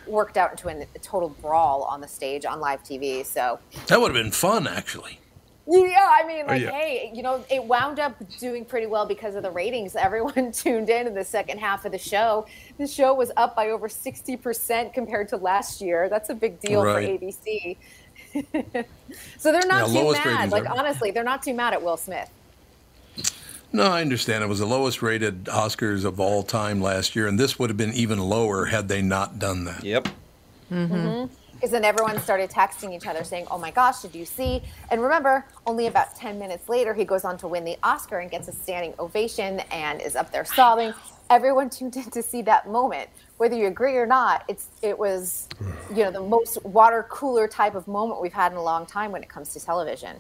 worked 0.07 0.37
out 0.37 0.51
into 0.53 0.69
an, 0.69 0.85
a 0.95 0.99
total 0.99 1.29
brawl 1.29 1.83
on 1.85 2.01
the 2.01 2.09
stage 2.09 2.45
on 2.45 2.61
live 2.61 2.83
TV. 2.83 3.25
So 3.25 3.59
That 3.87 4.01
would 4.01 4.15
have 4.15 4.23
been 4.23 4.33
fun, 4.33 4.67
actually. 4.67 5.19
Yeah, 5.65 6.09
I 6.11 6.27
mean, 6.27 6.47
like, 6.49 6.61
yeah. 6.61 6.71
hey, 6.73 7.13
you 7.15 7.23
know, 7.23 7.45
it 7.49 7.63
wound 7.63 8.01
up 8.01 8.17
doing 8.41 8.65
pretty 8.65 8.89
well 8.89 9.07
because 9.07 9.37
of 9.37 9.45
the 9.45 9.51
ratings. 9.51 9.95
Everyone 9.95 10.51
tuned 10.53 10.91
in 10.91 11.07
in 11.07 11.15
the 11.15 11.23
second 11.25 11.59
half 11.59 11.85
of 11.85 11.93
the 11.93 11.99
show. 11.99 12.47
The 12.79 12.87
show 12.89 13.15
was 13.15 13.31
up 13.37 13.55
by 13.55 13.69
over 13.71 13.87
60% 13.89 14.93
compared 14.93 15.29
to 15.29 15.37
last 15.37 15.81
year. 15.81 16.09
That's 16.09 16.31
a 16.31 16.35
big 16.35 16.59
deal 16.61 16.85
Right. 16.85 17.21
for 17.21 17.25
ABC. 17.27 17.77
so 19.39 19.53
they're 19.53 19.67
not 19.67 19.89
Yeah, 19.91 20.03
too 20.03 20.13
mad. 20.13 20.51
Like, 20.51 20.65
ever. 20.65 20.75
honestly, 20.77 21.13
they're 21.13 21.23
not 21.23 21.45
too 21.45 21.55
mad 21.55 21.75
at 21.75 21.83
Will 21.83 21.97
Smith. 21.97 22.29
No, 23.73 23.85
I 23.85 24.03
understand. 24.03 24.45
It 24.45 24.49
was 24.49 24.59
the 24.59 24.67
lowest 24.67 25.01
rated 25.01 25.45
Oscars 25.45 26.05
of 26.05 26.21
all 26.21 26.43
time 26.43 26.81
last 26.81 27.17
year, 27.17 27.27
and 27.27 27.39
this 27.39 27.59
would 27.59 27.71
have 27.71 27.77
been 27.77 27.95
even 27.95 28.19
lower 28.19 28.67
had 28.67 28.89
they 28.89 29.01
not 29.01 29.39
done 29.39 29.65
that. 29.65 29.83
Yep. 29.83 30.09
Mm-hmm. 30.71 31.33
Because 31.55 31.71
then 31.71 31.85
everyone 31.85 32.21
started 32.21 32.51
texting 32.51 32.93
each 32.95 33.07
other 33.07 33.23
saying, 33.23 33.47
Oh 33.51 33.57
my 33.57 33.71
gosh, 33.71 34.03
did 34.03 34.15
you 34.15 34.25
see? 34.25 34.63
And 34.91 35.01
remember, 35.01 35.47
only 35.65 35.87
about 35.87 36.17
10 36.17 36.39
minutes 36.39 36.69
later, 36.69 36.93
he 36.93 37.05
goes 37.05 37.25
on 37.25 37.39
to 37.39 37.47
win 37.47 37.65
the 37.65 37.77
Oscar 37.83 38.19
and 38.19 38.31
gets 38.31 38.49
a 38.49 38.53
standing 38.53 38.95
ovation 38.99 39.61
and 39.71 40.03
is 40.03 40.17
up 40.17 40.33
there 40.33 40.45
sobbing. 40.45 40.93
Everyone 41.31 41.71
tuned 41.71 41.97
in 41.97 42.11
to 42.11 42.23
see 42.23 42.43
that 42.43 42.69
moment. 42.69 43.09
Whether 43.37 43.57
you 43.57 43.69
agree 43.69 43.97
or 43.97 44.07
not, 44.07 44.45
it's 44.49 44.67
it 44.83 44.99
was, 44.99 45.49
you 45.95 46.05
know, 46.05 46.11
the 46.11 46.21
most 46.21 46.63
water 46.65 47.07
cooler 47.09 47.47
type 47.47 47.75
of 47.75 47.87
moment 47.87 48.21
we've 48.21 48.33
had 48.33 48.53
in 48.53 48.59
a 48.59 48.63
long 48.63 48.85
time 48.85 49.13
when 49.13 49.23
it 49.23 49.29
comes 49.29 49.53
to 49.55 49.61
television. 49.61 50.17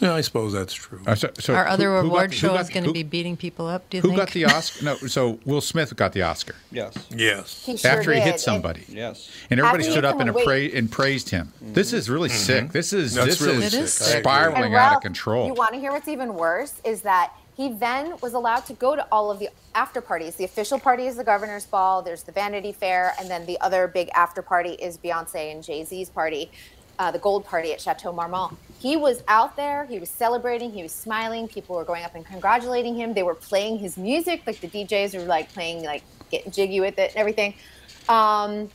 Yeah, 0.00 0.14
I 0.14 0.20
suppose 0.20 0.52
that's 0.52 0.74
true. 0.74 1.00
Uh, 1.06 1.14
so, 1.14 1.30
so 1.38 1.54
Our 1.54 1.66
other 1.66 1.96
who 1.96 2.02
got 2.02 2.06
award 2.08 2.30
the- 2.30 2.34
show 2.34 2.54
is 2.56 2.68
going 2.68 2.84
to 2.84 2.92
be 2.92 3.02
beating 3.02 3.36
people 3.36 3.66
up. 3.66 3.88
Do 3.88 3.96
you 3.96 4.02
Who 4.02 4.08
think? 4.08 4.18
got 4.18 4.30
the 4.32 4.44
Oscar? 4.44 4.84
No, 4.84 4.96
so 4.96 5.38
Will 5.44 5.60
Smith 5.60 5.94
got 5.96 6.12
the 6.12 6.22
Oscar 6.22 6.54
Yes. 6.70 6.94
Yes. 7.10 7.62
He 7.64 7.76
sure 7.76 7.90
after 7.92 8.12
he 8.12 8.18
did. 8.18 8.24
hit 8.24 8.32
And- 8.34 8.40
somebody. 8.40 8.84
Yes. 8.88 9.30
And 9.50 9.58
everybody 9.60 9.84
After 9.84 9.92
stood 9.92 10.04
up 10.04 10.20
and, 10.20 10.28
someone, 10.28 10.44
appra- 10.44 10.76
and 10.76 10.90
praised 10.92 11.30
him. 11.30 11.52
This 11.60 11.92
is 11.92 12.10
really 12.10 12.28
sick. 12.28 12.72
This 12.72 12.92
is 12.92 13.14
That's 13.14 13.26
this 13.26 13.40
really 13.40 13.64
is, 13.64 13.74
It 13.74 13.80
is 13.80 13.92
sick. 13.94 14.22
Spiraling 14.22 14.64
And 14.64 14.74
out 14.74 14.96
of 14.96 15.02
control. 15.02 15.46
You 15.46 15.54
want 15.54 15.72
to 15.74 15.80
hear 15.80 15.92
what's 15.92 16.08
even 16.08 16.34
worse 16.34 16.74
is 16.84 17.02
that 17.02 17.32
he 17.56 17.70
then 17.72 18.16
was 18.20 18.34
allowed 18.34 18.66
to 18.66 18.74
go 18.74 18.94
to 18.94 19.06
all 19.10 19.30
of 19.30 19.38
the 19.38 19.48
after 19.74 20.02
parties. 20.02 20.34
The 20.34 20.44
official 20.44 20.78
party 20.78 21.06
is 21.06 21.16
the 21.16 21.24
governor's 21.24 21.64
ball. 21.64 22.02
There's 22.02 22.22
the 22.22 22.32
Vanity 22.32 22.70
Fair, 22.72 23.14
and 23.18 23.30
then 23.30 23.46
the 23.46 23.58
other 23.62 23.88
big 23.88 24.10
after 24.14 24.42
party 24.42 24.72
is 24.72 24.98
Beyonce 24.98 25.52
and 25.52 25.62
Jay 25.64 25.82
Z's 25.82 26.10
party, 26.10 26.50
uh, 26.98 27.10
the 27.10 27.18
Gold 27.18 27.44
Party 27.44 27.72
at 27.72 27.80
Chateau 27.80 28.12
Marmont. 28.12 28.56
He 28.78 28.96
was 28.96 29.22
out 29.28 29.56
there. 29.56 29.84
He 29.86 29.98
was 29.98 30.08
celebrating. 30.10 30.70
He 30.70 30.82
was 30.82 30.92
smiling. 30.92 31.48
People 31.48 31.76
were 31.76 31.84
going 31.84 32.04
up 32.04 32.14
and 32.14 32.24
congratulating 32.26 32.94
him. 32.94 33.14
They 33.14 33.22
were 33.22 33.34
playing 33.34 33.78
his 33.78 33.96
music, 33.96 34.42
like 34.46 34.60
the 34.60 34.68
DJs 34.68 35.14
were 35.18 35.24
like 35.24 35.52
playing, 35.52 35.84
like 35.84 36.02
getting 36.30 36.52
jiggy 36.52 36.80
with 36.80 36.98
it 36.98 37.10
and 37.10 37.16
everything. 37.16 37.54
Um, 38.08 38.70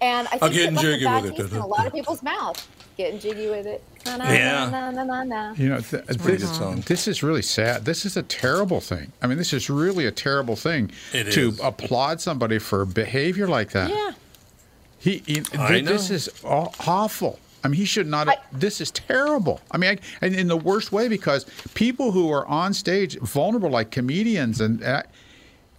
and 0.00 0.26
I 0.28 0.38
think 0.38 0.52
getting 0.54 0.72
it 0.72 0.74
left 0.76 0.84
a 0.86 0.90
jiggy 0.92 1.04
bad 1.04 1.24
with 1.24 1.40
it. 1.40 1.52
in 1.52 1.58
a 1.58 1.66
lot 1.66 1.86
of 1.86 1.92
people's 1.98 2.22
mouth. 2.22 2.68
Getting 2.96 3.18
jiggy 3.20 3.48
with 3.48 3.66
it. 3.66 3.82
Na, 4.06 4.16
na, 4.16 4.30
Yeah. 4.30 4.68
na, 4.70 4.90
na, 4.90 5.04
na, 5.04 5.24
na. 5.24 5.54
You 5.56 5.68
know, 5.70 5.80
th- 5.80 6.04
pretty 6.06 6.36
this, 6.36 6.42
good 6.50 6.54
song. 6.56 6.84
this 6.86 7.06
is 7.08 7.22
really 7.22 7.42
sad. 7.42 7.84
This 7.84 8.04
is 8.04 8.16
a 8.16 8.22
terrible 8.22 8.80
thing. 8.80 9.12
I 9.22 9.26
mean, 9.26 9.38
this 9.38 9.52
is 9.52 9.68
really 9.70 10.06
a 10.06 10.10
terrible 10.10 10.56
thing 10.56 10.90
It 11.12 11.30
to 11.32 11.48
is. 11.48 11.60
applaud 11.60 12.20
somebody 12.20 12.58
for 12.58 12.84
behavior 12.84 13.46
like 13.46 13.70
that. 13.72 13.90
Yeah. 13.90 14.12
He, 14.98 15.22
he 15.26 15.42
I 15.58 15.68
th- 15.68 15.84
this 15.86 16.10
is 16.10 16.28
aw- 16.44 16.72
awful. 16.86 17.38
I 17.62 17.68
mean, 17.68 17.78
he 17.78 17.84
should 17.84 18.06
not. 18.06 18.28
I- 18.28 18.38
this 18.52 18.80
is 18.80 18.90
terrible. 18.90 19.60
I 19.70 19.78
mean, 19.78 19.90
I, 19.90 19.98
and 20.26 20.34
in 20.34 20.48
the 20.48 20.56
worst 20.56 20.92
way 20.92 21.08
because 21.08 21.44
people 21.74 22.12
who 22.12 22.30
are 22.30 22.46
on 22.46 22.72
stage 22.74 23.18
vulnerable, 23.20 23.70
like 23.70 23.90
comedians, 23.90 24.60
and 24.60 24.82
uh, 24.82 25.02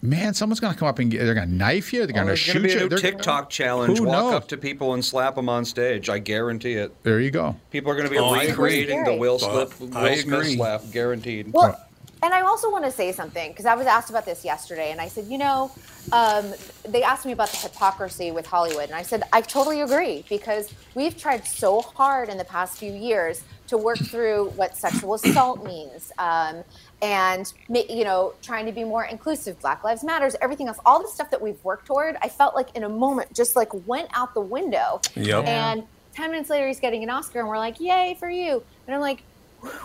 man, 0.02 0.34
someone's 0.34 0.60
going 0.60 0.74
to 0.74 0.80
come 0.80 0.88
up 0.88 1.00
and 1.00 1.10
get, 1.12 1.24
they're 1.26 1.34
going 1.34 1.48
to 1.50 1.54
knife 1.54 1.92
you. 1.94 2.00
They're 2.06 2.14
going 2.14 2.26
to 2.28 2.30
there's 2.32 2.46
going 2.46 2.54
shoot 2.54 2.62
to 2.62 2.68
be 2.68 2.72
a 2.74 2.76
you. 2.76 2.82
new 2.84 2.90
They're- 2.90 3.00
TikTok 3.00 3.50
challenge. 3.50 3.98
Who 3.98 4.06
Walk 4.06 4.14
knows? 4.14 4.34
up 4.34 4.48
to 4.50 4.58
people 4.58 4.94
and 4.94 5.04
slap 5.04 5.36
them 5.36 5.50
on 5.50 5.66
stage. 5.66 6.10
I 6.10 6.20
guarantee 6.20 6.74
it. 6.74 6.92
There 7.04 7.20
you 7.20 7.32
go. 7.32 7.56
People 7.72 7.92
are 7.92 7.96
going 7.96 8.08
to 8.08 8.12
be 8.12 8.18
Oh, 8.20 8.34
recreating 8.34 9.04
the 9.04 9.14
Will 9.16 9.38
Well, 9.42 9.68
Smith, 9.68 9.80
Will 9.80 9.98
I 9.98 10.16
Smith 10.16 10.40
agree. 10.40 10.56
slap, 10.56 10.82
guaranteed. 10.92 11.52
Well, 11.54 11.80
and 12.24 12.34
I 12.34 12.42
also 12.42 12.70
want 12.72 12.86
to 12.86 12.92
say 12.92 13.12
something 13.12 13.52
because 13.52 13.66
I 13.66 13.76
was 13.76 13.88
asked 13.88 14.10
about 14.10 14.26
this 14.26 14.46
yesterday, 14.46 14.92
and 14.92 15.02
I 15.02 15.08
said, 15.08 15.26
you 15.26 15.38
know, 15.38 15.72
um, 16.12 16.54
they 16.88 17.04
asked 17.04 17.26
me 17.26 17.32
about 17.32 17.50
the 17.50 17.58
hypocrisy 17.58 18.32
with 18.32 18.46
Hollywood, 18.46 18.86
and 18.86 18.96
I 18.96 19.02
said 19.02 19.24
I 19.34 19.42
totally 19.42 19.82
agree 19.82 20.24
because 20.30 20.74
we've 20.96 21.18
tried 21.18 21.46
so 21.48 21.82
hard 21.82 22.30
in 22.30 22.38
the 22.38 22.44
past 22.46 22.78
few 22.78 22.92
years 22.92 23.44
to 23.68 23.78
work 23.78 23.98
through 23.98 24.50
what 24.56 24.76
sexual 24.78 25.14
assault 25.14 25.64
means, 25.66 26.12
um, 26.18 26.64
and 27.02 27.52
you 27.70 28.04
know, 28.04 28.34
trying 28.42 28.66
to 28.66 28.72
be 28.72 28.84
more 28.84 29.06
inclusive, 29.06 29.60
Black 29.62 29.84
Lives 29.84 30.04
Matters, 30.04 30.36
everything 30.42 30.68
else, 30.68 30.78
all 30.86 31.02
the 31.02 31.08
stuff 31.08 31.32
that 31.32 31.42
we've 31.42 31.64
worked 31.64 31.88
toward. 31.88 32.18
I 32.22 32.30
felt 32.30 32.54
like 32.56 32.76
in 32.76 32.84
a 32.84 32.90
moment 32.90 33.34
just 33.34 33.56
like 33.56 33.70
went 33.88 34.10
out 34.14 34.34
the 34.34 34.42
window, 34.42 35.02
Yep. 35.16 35.46
and 35.48 35.84
ten 36.14 36.30
minutes 36.32 36.50
later 36.50 36.68
he's 36.68 36.80
getting 36.80 37.02
an 37.04 37.10
Oscar, 37.10 37.40
and 37.40 37.48
we're 37.48 37.58
like, 37.58 37.80
yay 37.80 38.16
for 38.20 38.30
you, 38.30 38.62
and 38.86 38.94
I'm 38.96 39.02
like 39.02 39.24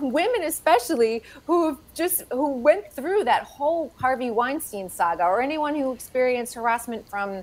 women 0.01 0.43
especially 0.45 1.23
who 1.47 1.79
just 1.95 2.23
who 2.31 2.53
went 2.53 2.93
through 2.93 3.25
that 3.25 3.43
whole 3.45 3.93
Harvey 3.97 4.31
Weinstein 4.31 4.89
saga 4.89 5.25
or 5.25 5.41
anyone 5.41 5.75
who 5.75 5.93
experienced 5.93 6.55
harassment 6.55 7.09
from 7.09 7.43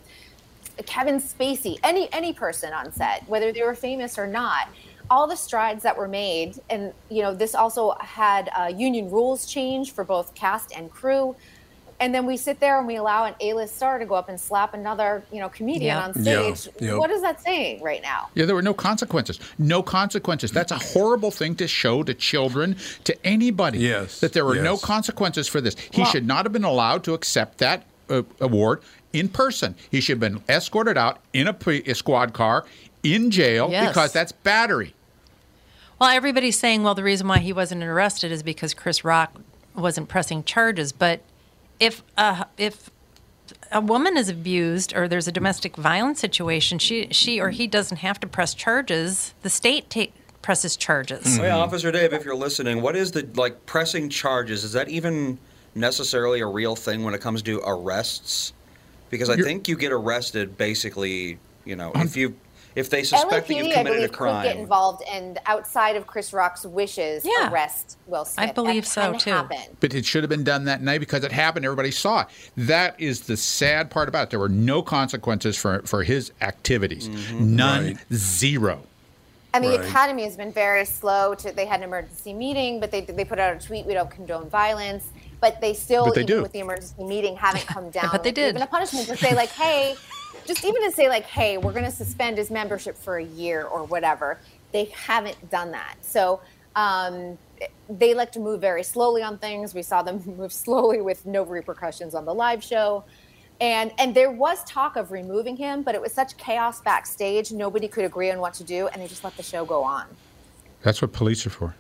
Kevin 0.86 1.19
Spacey 1.19 1.78
any 1.84 2.12
any 2.12 2.34
person 2.34 2.74
on 2.74 2.91
set 2.91 3.28
whether 3.30 3.52
they 3.52 3.63
were 3.63 3.76
famous 3.76 4.17
or 4.17 4.28
not 4.28 4.67
all 5.10 5.28
the 5.28 5.36
strides 5.36 5.84
that 5.84 5.96
were 5.96 6.08
made. 6.08 6.60
And 6.69 6.93
you 7.10 7.22
know 7.22 7.34
this 7.34 7.56
also 7.56 7.96
had 8.00 8.50
uh, 8.58 8.72
union 8.76 9.10
rules 9.10 9.46
change 9.46 9.91
for 9.91 10.04
both 10.04 10.34
cast 10.34 10.76
and 10.76 10.89
crew 10.89 11.36
and 12.04 12.13
then 12.13 12.26
we 12.26 12.36
sit 12.36 12.60
there 12.60 12.78
and 12.80 12.86
we 12.86 12.98
allow 12.98 13.24
an 13.24 13.34
A-list 13.39 13.78
star 13.78 13.98
to 13.98 14.06
go 14.06 14.13
up 14.16 14.28
and 14.28 14.38
slap 14.39 14.74
another 14.74 15.24
you 15.32 15.39
know 15.39 15.48
comedian 15.48 15.84
Yeah. 15.96 16.04
on 16.04 16.13
Yeah, 16.18 16.54
stage 16.54 16.74
yeah. 16.82 16.98
what 16.98 17.10
is 17.10 17.22
that 17.22 17.42
saying 17.42 17.82
right 17.82 18.02
now 18.02 18.30
Yeah, 18.36 18.46
there 18.46 18.56
were 18.56 18.62
no 18.62 18.74
consequences. 18.74 19.39
No 19.58 19.82
consequences. 19.82 20.52
That's 20.52 20.72
a 20.74 20.78
horrible 20.78 21.32
thing 21.32 21.56
to 21.56 21.68
show 21.68 22.04
to 22.04 22.13
children, 22.13 22.76
to 23.06 23.26
anybody. 23.26 23.80
Yes, 23.80 24.20
That 24.20 24.34
there 24.34 24.44
were 24.46 24.56
no 24.56 24.78
consequences 24.78 25.48
for 25.48 25.62
this. 25.62 25.76
He 25.92 26.02
Well- 26.02 26.12
should 26.12 26.28
not 26.28 26.46
have 26.46 26.52
been 26.52 26.66
allowed 26.66 27.04
to 27.06 27.13
accept 27.13 27.60
that 27.60 27.84
uh, 28.10 28.24
award 28.42 28.82
in 29.13 29.30
person. 29.30 29.76
He 29.89 30.02
should 30.02 30.22
have 30.22 30.32
been 30.32 30.44
escorted 30.50 30.98
out 30.98 31.20
in 31.32 31.48
a, 31.48 31.54
pre- 31.54 31.84
a 31.84 31.96
squad 31.96 32.34
car 32.34 32.66
in 33.02 33.32
jail 33.32 33.70
Yes. 33.72 33.88
because 33.88 34.12
that's 34.12 34.34
battery. 34.34 34.94
Well, 36.00 36.10
everybody's 36.10 36.60
saying, 36.60 36.84
well, 36.84 36.96
the 36.96 37.04
reason 37.04 37.30
why 37.30 37.38
he 37.38 37.54
wasn't 37.54 37.82
arrested 37.84 38.30
is 38.32 38.44
because 38.44 38.74
Chris 38.74 39.06
Rock 39.06 39.34
wasn't 39.74 40.10
pressing 40.10 40.44
charges. 40.44 40.92
But 40.92 41.22
if 41.86 42.04
uh, 42.17 42.46
if 42.58 42.89
a 43.72 43.82
woman 43.82 44.17
is 44.17 44.30
abused 44.30 44.96
or 44.96 45.08
there's 45.08 45.28
a 45.28 45.32
domestic 45.32 45.76
violence 45.76 46.19
situation, 46.19 46.80
she 46.80 47.08
she 47.12 47.39
or 47.39 47.50
he 47.50 47.67
doesn't 47.67 47.98
have 47.98 48.19
to 48.22 48.28
press 48.28 48.54
charges. 48.54 49.34
The 49.41 49.50
state 49.50 49.89
ta- 49.89 50.12
presses 50.41 50.76
charges. 50.78 51.38
Hey, 51.38 51.50
Officer 51.50 51.91
Dave, 51.91 52.13
if 52.13 52.26
you're 52.26 52.36
listening, 52.36 52.82
what 52.82 52.96
is 52.96 53.12
the 53.12 53.28
like 53.36 53.65
pressing 53.65 54.10
charges? 54.10 54.63
Is 54.63 54.74
that 54.74 54.89
even 54.89 55.38
necessarily 55.76 56.39
a 56.41 56.48
real 56.48 56.76
thing 56.76 57.04
when 57.04 57.13
it 57.13 57.22
comes 57.22 57.41
to 57.43 57.62
arrests? 57.65 58.54
Because 59.10 59.30
I 59.30 59.36
You're- 59.36 59.48
think 59.48 59.67
you 59.67 59.78
get 59.78 59.91
arrested 59.91 60.58
basically, 60.58 61.38
you 61.65 61.76
know, 61.76 61.91
if 61.96 62.15
you 62.17 62.36
if 62.76 62.90
they 62.90 63.04
suspect 63.04 63.48
that 63.48 63.56
you've 63.56 63.68
I 63.68 63.74
committed 63.74 63.86
believe, 63.94 64.10
a 64.10 64.14
could 64.14 64.44
get 64.44 64.58
involved 64.58 65.04
and 65.12 65.40
outside 65.46 65.96
of 65.96 66.08
Chris 66.08 66.34
Rock's 66.34 66.66
wishes, 66.66 67.24
Yeah. 67.26 67.52
arrest 67.52 67.98
Will 68.08 68.26
Smith. 68.26 68.50
I 68.50 68.52
believe 68.54 68.84
That 68.86 68.90
so, 68.90 69.14
too. 69.18 69.30
Happen. 69.32 69.58
But 69.80 69.94
it 69.94 70.06
should 70.06 70.24
have 70.24 70.30
been 70.30 70.44
done 70.44 70.66
that 70.66 70.82
night 70.82 71.00
because 71.00 71.24
it 71.24 71.32
happened. 71.32 71.66
Everybody 71.66 71.92
saw 71.92 72.22
it. 72.22 72.28
That 72.58 73.00
is 73.00 73.22
the 73.22 73.38
sad 73.38 73.90
part 73.92 74.10
about 74.10 74.24
it. 74.24 74.30
There 74.32 74.40
were 74.40 74.50
no 74.50 74.82
consequences 74.82 75.58
for, 75.58 75.82
for 75.84 76.04
his 76.04 76.32
activities. 76.42 77.10
Mm-hmm. 77.10 77.56
None. 77.56 77.86
Right. 77.86 77.98
Zero. 78.14 78.84
And 79.56 79.64
the 79.64 79.70
Right. 79.70 79.82
academy 79.82 80.24
has 80.24 80.36
been 80.36 80.52
very 80.52 80.84
slow 80.84 81.36
to. 81.36 81.52
They 81.52 81.66
had 81.68 81.82
an 81.82 81.84
emergency 81.84 82.34
meeting, 82.34 82.80
but 82.80 82.90
they 82.90 83.02
they 83.02 83.24
put 83.24 83.38
out 83.38 83.56
a 83.56 83.60
tweet. 83.64 83.86
We 83.86 83.94
don't 83.94 84.10
condone 84.10 84.50
violence, 84.50 85.06
but 85.42 85.62
they 85.62 85.76
still, 85.76 86.06
But 86.06 86.16
they 86.16 86.22
even 86.22 86.38
do. 86.38 86.42
with 86.42 86.54
the 86.54 86.60
emergency 86.60 87.04
meeting, 87.04 87.36
haven't 87.36 87.68
come 87.68 87.92
down. 87.92 88.10
But 88.12 88.24
they 88.24 88.32
did. 88.32 88.50
even 88.50 88.64
a 88.64 88.66
punishment 88.68 89.06
to 89.10 89.16
say 89.18 89.36
like, 89.36 89.50
hey, 89.50 89.96
just 90.46 90.64
even 90.64 90.84
to 90.84 90.92
say 90.92 91.10
like, 91.10 91.26
hey, 91.26 91.58
we're 91.58 91.74
going 91.74 91.86
to 91.86 91.92
suspend 91.92 92.38
his 92.38 92.52
membership 92.52 92.98
for 92.98 93.18
a 93.18 93.24
year 93.24 93.64
or 93.64 93.84
whatever. 93.84 94.40
They 94.72 94.86
haven't 94.86 95.50
done 95.50 95.72
that. 95.72 95.96
So. 96.02 96.42
Um, 96.76 97.38
they 97.90 98.14
like 98.14 98.32
to 98.34 98.40
move 98.40 98.62
very 98.62 98.84
slowly 98.84 99.22
on 99.22 99.38
things. 99.38 99.74
We 99.74 99.84
saw 99.84 100.02
them 100.02 100.24
move 100.38 100.52
slowly 100.52 101.02
with 101.02 101.26
no 101.26 101.44
repercussions 101.44 102.16
on 102.16 102.26
the 102.26 102.34
live 102.34 102.64
show. 102.64 103.04
And 103.62 103.92
and 103.98 104.16
there 104.16 104.32
was 104.32 104.64
talk 104.64 104.96
of 104.96 105.12
removing 105.12 105.56
him, 105.56 105.84
but 105.84 105.96
it 105.96 106.02
was 106.02 106.12
such 106.12 106.36
chaos 106.38 106.82
backstage, 106.82 107.52
nobody 107.52 107.88
could 107.88 108.04
agree 108.04 108.32
on 108.32 108.40
what 108.40 108.54
to 108.56 108.64
do, 108.64 108.88
and 108.88 109.02
they 109.02 109.08
just 109.08 109.24
let 109.24 109.38
the 109.38 109.44
show 109.44 109.64
go 109.64 109.84
on. 109.84 110.06
That's 110.82 111.02
what 111.02 111.14
police 111.14 111.46
are 111.46 111.52
for. 111.52 111.76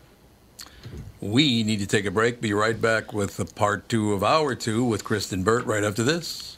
We 1.19 1.63
need 1.63 1.79
to 1.79 1.87
take 1.87 2.05
a 2.05 2.11
break. 2.11 2.41
Be 2.41 2.53
right 2.53 2.79
back 2.79 3.11
with 3.11 3.37
the 3.37 3.45
part 3.45 3.89
two 3.89 4.13
of 4.13 4.23
hour 4.23 4.55
two 4.55 4.85
with 4.85 5.03
Kristen 5.03 5.43
Burt 5.43 5.65
right 5.65 5.83
after 5.83 6.03
this. 6.03 6.57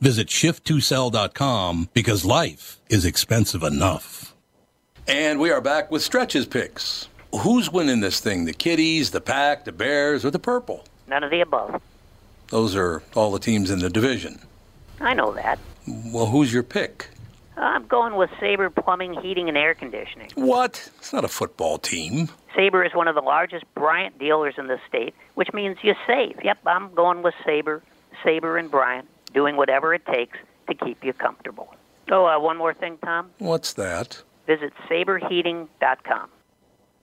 Visit 0.00 0.28
shift2sell.com 0.28 1.88
because 1.92 2.24
life 2.24 2.78
is 2.88 3.04
expensive 3.04 3.62
enough. 3.64 4.34
And 5.08 5.40
we 5.40 5.50
are 5.50 5.60
back 5.60 5.90
with 5.90 6.02
stretches 6.02 6.46
picks. 6.46 7.08
Who's 7.40 7.72
winning 7.72 8.00
this 8.00 8.20
thing? 8.20 8.44
The 8.44 8.52
Kitties, 8.52 9.10
the 9.10 9.20
Pack, 9.20 9.64
the 9.64 9.72
Bears, 9.72 10.24
or 10.24 10.30
the 10.30 10.38
Purple? 10.38 10.84
None 11.08 11.24
of 11.24 11.30
the 11.30 11.40
above. 11.40 11.82
Those 12.48 12.76
are 12.76 13.02
all 13.14 13.32
the 13.32 13.38
teams 13.38 13.70
in 13.70 13.80
the 13.80 13.90
division. 13.90 14.40
I 15.00 15.14
know 15.14 15.32
that. 15.32 15.58
Well, 15.86 16.26
who's 16.26 16.52
your 16.52 16.62
pick? 16.62 17.08
I'm 17.56 17.86
going 17.86 18.14
with 18.14 18.30
Sabre 18.38 18.70
Plumbing, 18.70 19.14
Heating, 19.20 19.48
and 19.48 19.58
Air 19.58 19.74
Conditioning. 19.74 20.30
What? 20.36 20.90
It's 20.98 21.12
not 21.12 21.24
a 21.24 21.28
football 21.28 21.76
team. 21.78 22.28
Sabre 22.54 22.84
is 22.84 22.94
one 22.94 23.08
of 23.08 23.16
the 23.16 23.20
largest 23.20 23.64
Bryant 23.74 24.18
dealers 24.18 24.54
in 24.58 24.68
the 24.68 24.78
state, 24.88 25.14
which 25.34 25.52
means 25.52 25.78
you 25.82 25.94
save. 26.06 26.38
Yep, 26.44 26.58
I'm 26.66 26.94
going 26.94 27.22
with 27.22 27.34
Sabre, 27.44 27.82
Sabre 28.22 28.56
and 28.58 28.70
Bryant, 28.70 29.08
doing 29.32 29.56
whatever 29.56 29.94
it 29.94 30.04
takes 30.06 30.38
to 30.68 30.74
keep 30.74 31.04
you 31.04 31.12
comfortable. 31.12 31.74
Oh, 32.10 32.26
uh, 32.26 32.38
one 32.38 32.56
more 32.56 32.74
thing, 32.74 32.98
Tom. 33.04 33.30
What's 33.38 33.74
that? 33.74 34.22
Visit 34.46 34.72
saberheating.com. 34.88 36.30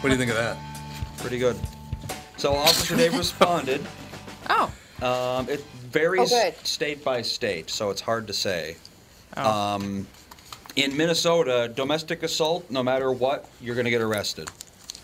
What 0.00 0.08
do 0.08 0.14
you 0.14 0.16
think 0.18 0.30
of 0.30 0.36
that? 0.36 0.56
Pretty 1.18 1.38
good. 1.38 1.56
So 2.36 2.54
Officer 2.54 2.96
Dave 2.96 3.16
responded. 3.16 3.84
Oh. 4.52 4.72
Um, 5.00 5.48
it 5.48 5.60
varies 5.92 6.32
Oh, 6.32 6.50
state 6.64 7.04
by 7.04 7.22
state, 7.22 7.70
so 7.70 7.90
it's 7.90 8.00
hard 8.00 8.26
to 8.26 8.32
say. 8.32 8.76
Oh. 9.36 9.48
Um, 9.48 10.08
in 10.74 10.96
Minnesota, 10.96 11.70
domestic 11.72 12.24
assault, 12.24 12.68
no 12.68 12.82
matter 12.82 13.12
what, 13.12 13.48
you're 13.60 13.76
going 13.76 13.84
to 13.84 13.90
get 13.92 14.00
arrested. 14.00 14.50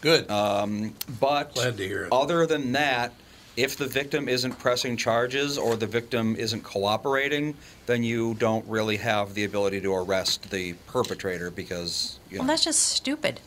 Good. 0.01 0.29
Um, 0.31 0.95
but 1.21 1.55
Glad 1.55 1.77
to 1.77 1.87
hear 1.87 2.05
it. 2.07 2.13
other 2.13 2.45
than 2.47 2.73
that, 2.73 3.13
if 3.57 3.77
the 3.77 3.87
victim 3.87 4.29
isn't 4.29 4.59
pressing 4.59 4.97
charges 4.97 5.59
or 5.59 5.77
the 5.77 5.87
victim 5.87 6.35
isn't 6.35 6.63
cooperating, 6.65 7.55
then 7.85 8.03
you 8.03 8.35
don't 8.35 8.67
really 8.67 8.97
have 8.97 9.33
the 9.35 9.45
ability 9.45 9.81
to 9.83 9.95
arrest 9.95 10.51
the 10.51 10.73
perpetrator 10.89 11.53
because 11.53 12.19
you 12.31 12.39
know. 12.39 12.43
Well, 12.43 12.49
that's 12.49 12.65
just 12.65 12.83
stupid. 12.83 13.41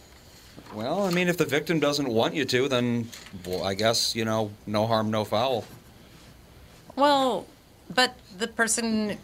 Well, 0.73 1.03
I 1.05 1.11
mean, 1.11 1.27
if 1.27 1.37
the 1.37 1.45
victim 1.45 1.79
doesn't 1.79 2.07
want 2.07 2.33
you 2.33 2.45
to, 2.45 2.67
then 2.67 3.09
well, 3.45 3.63
I 3.63 3.73
guess 3.73 4.15
you 4.15 4.25
know, 4.25 4.51
no 4.67 4.87
harm, 4.87 5.11
no 5.11 5.25
foul. 5.25 5.65
Well, 6.95 7.45
but 7.93 8.15
the 8.37 8.47
person 8.47 9.17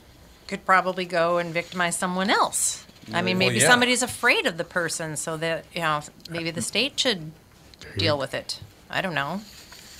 could 0.47 0.65
probably 0.65 1.05
go 1.05 1.37
and 1.37 1.53
victimize 1.53 1.95
someone 1.97 2.29
else. 2.29 2.85
I 3.13 3.21
mean, 3.21 3.37
Well, 3.37 3.47
maybe 3.47 3.59
yeah. 3.59 3.67
somebody's 3.67 4.01
afraid 4.01 4.45
of 4.47 4.57
the 4.57 4.63
person, 4.63 5.15
so 5.15 5.37
that 5.37 5.65
you 5.73 5.81
know, 5.81 6.01
maybe 6.29 6.51
the 6.51 6.61
state 6.61 6.99
should 6.99 7.31
deal 7.97 8.17
with 8.17 8.33
it. 8.33 8.59
I 8.89 9.01
don't 9.01 9.13
know. 9.13 9.41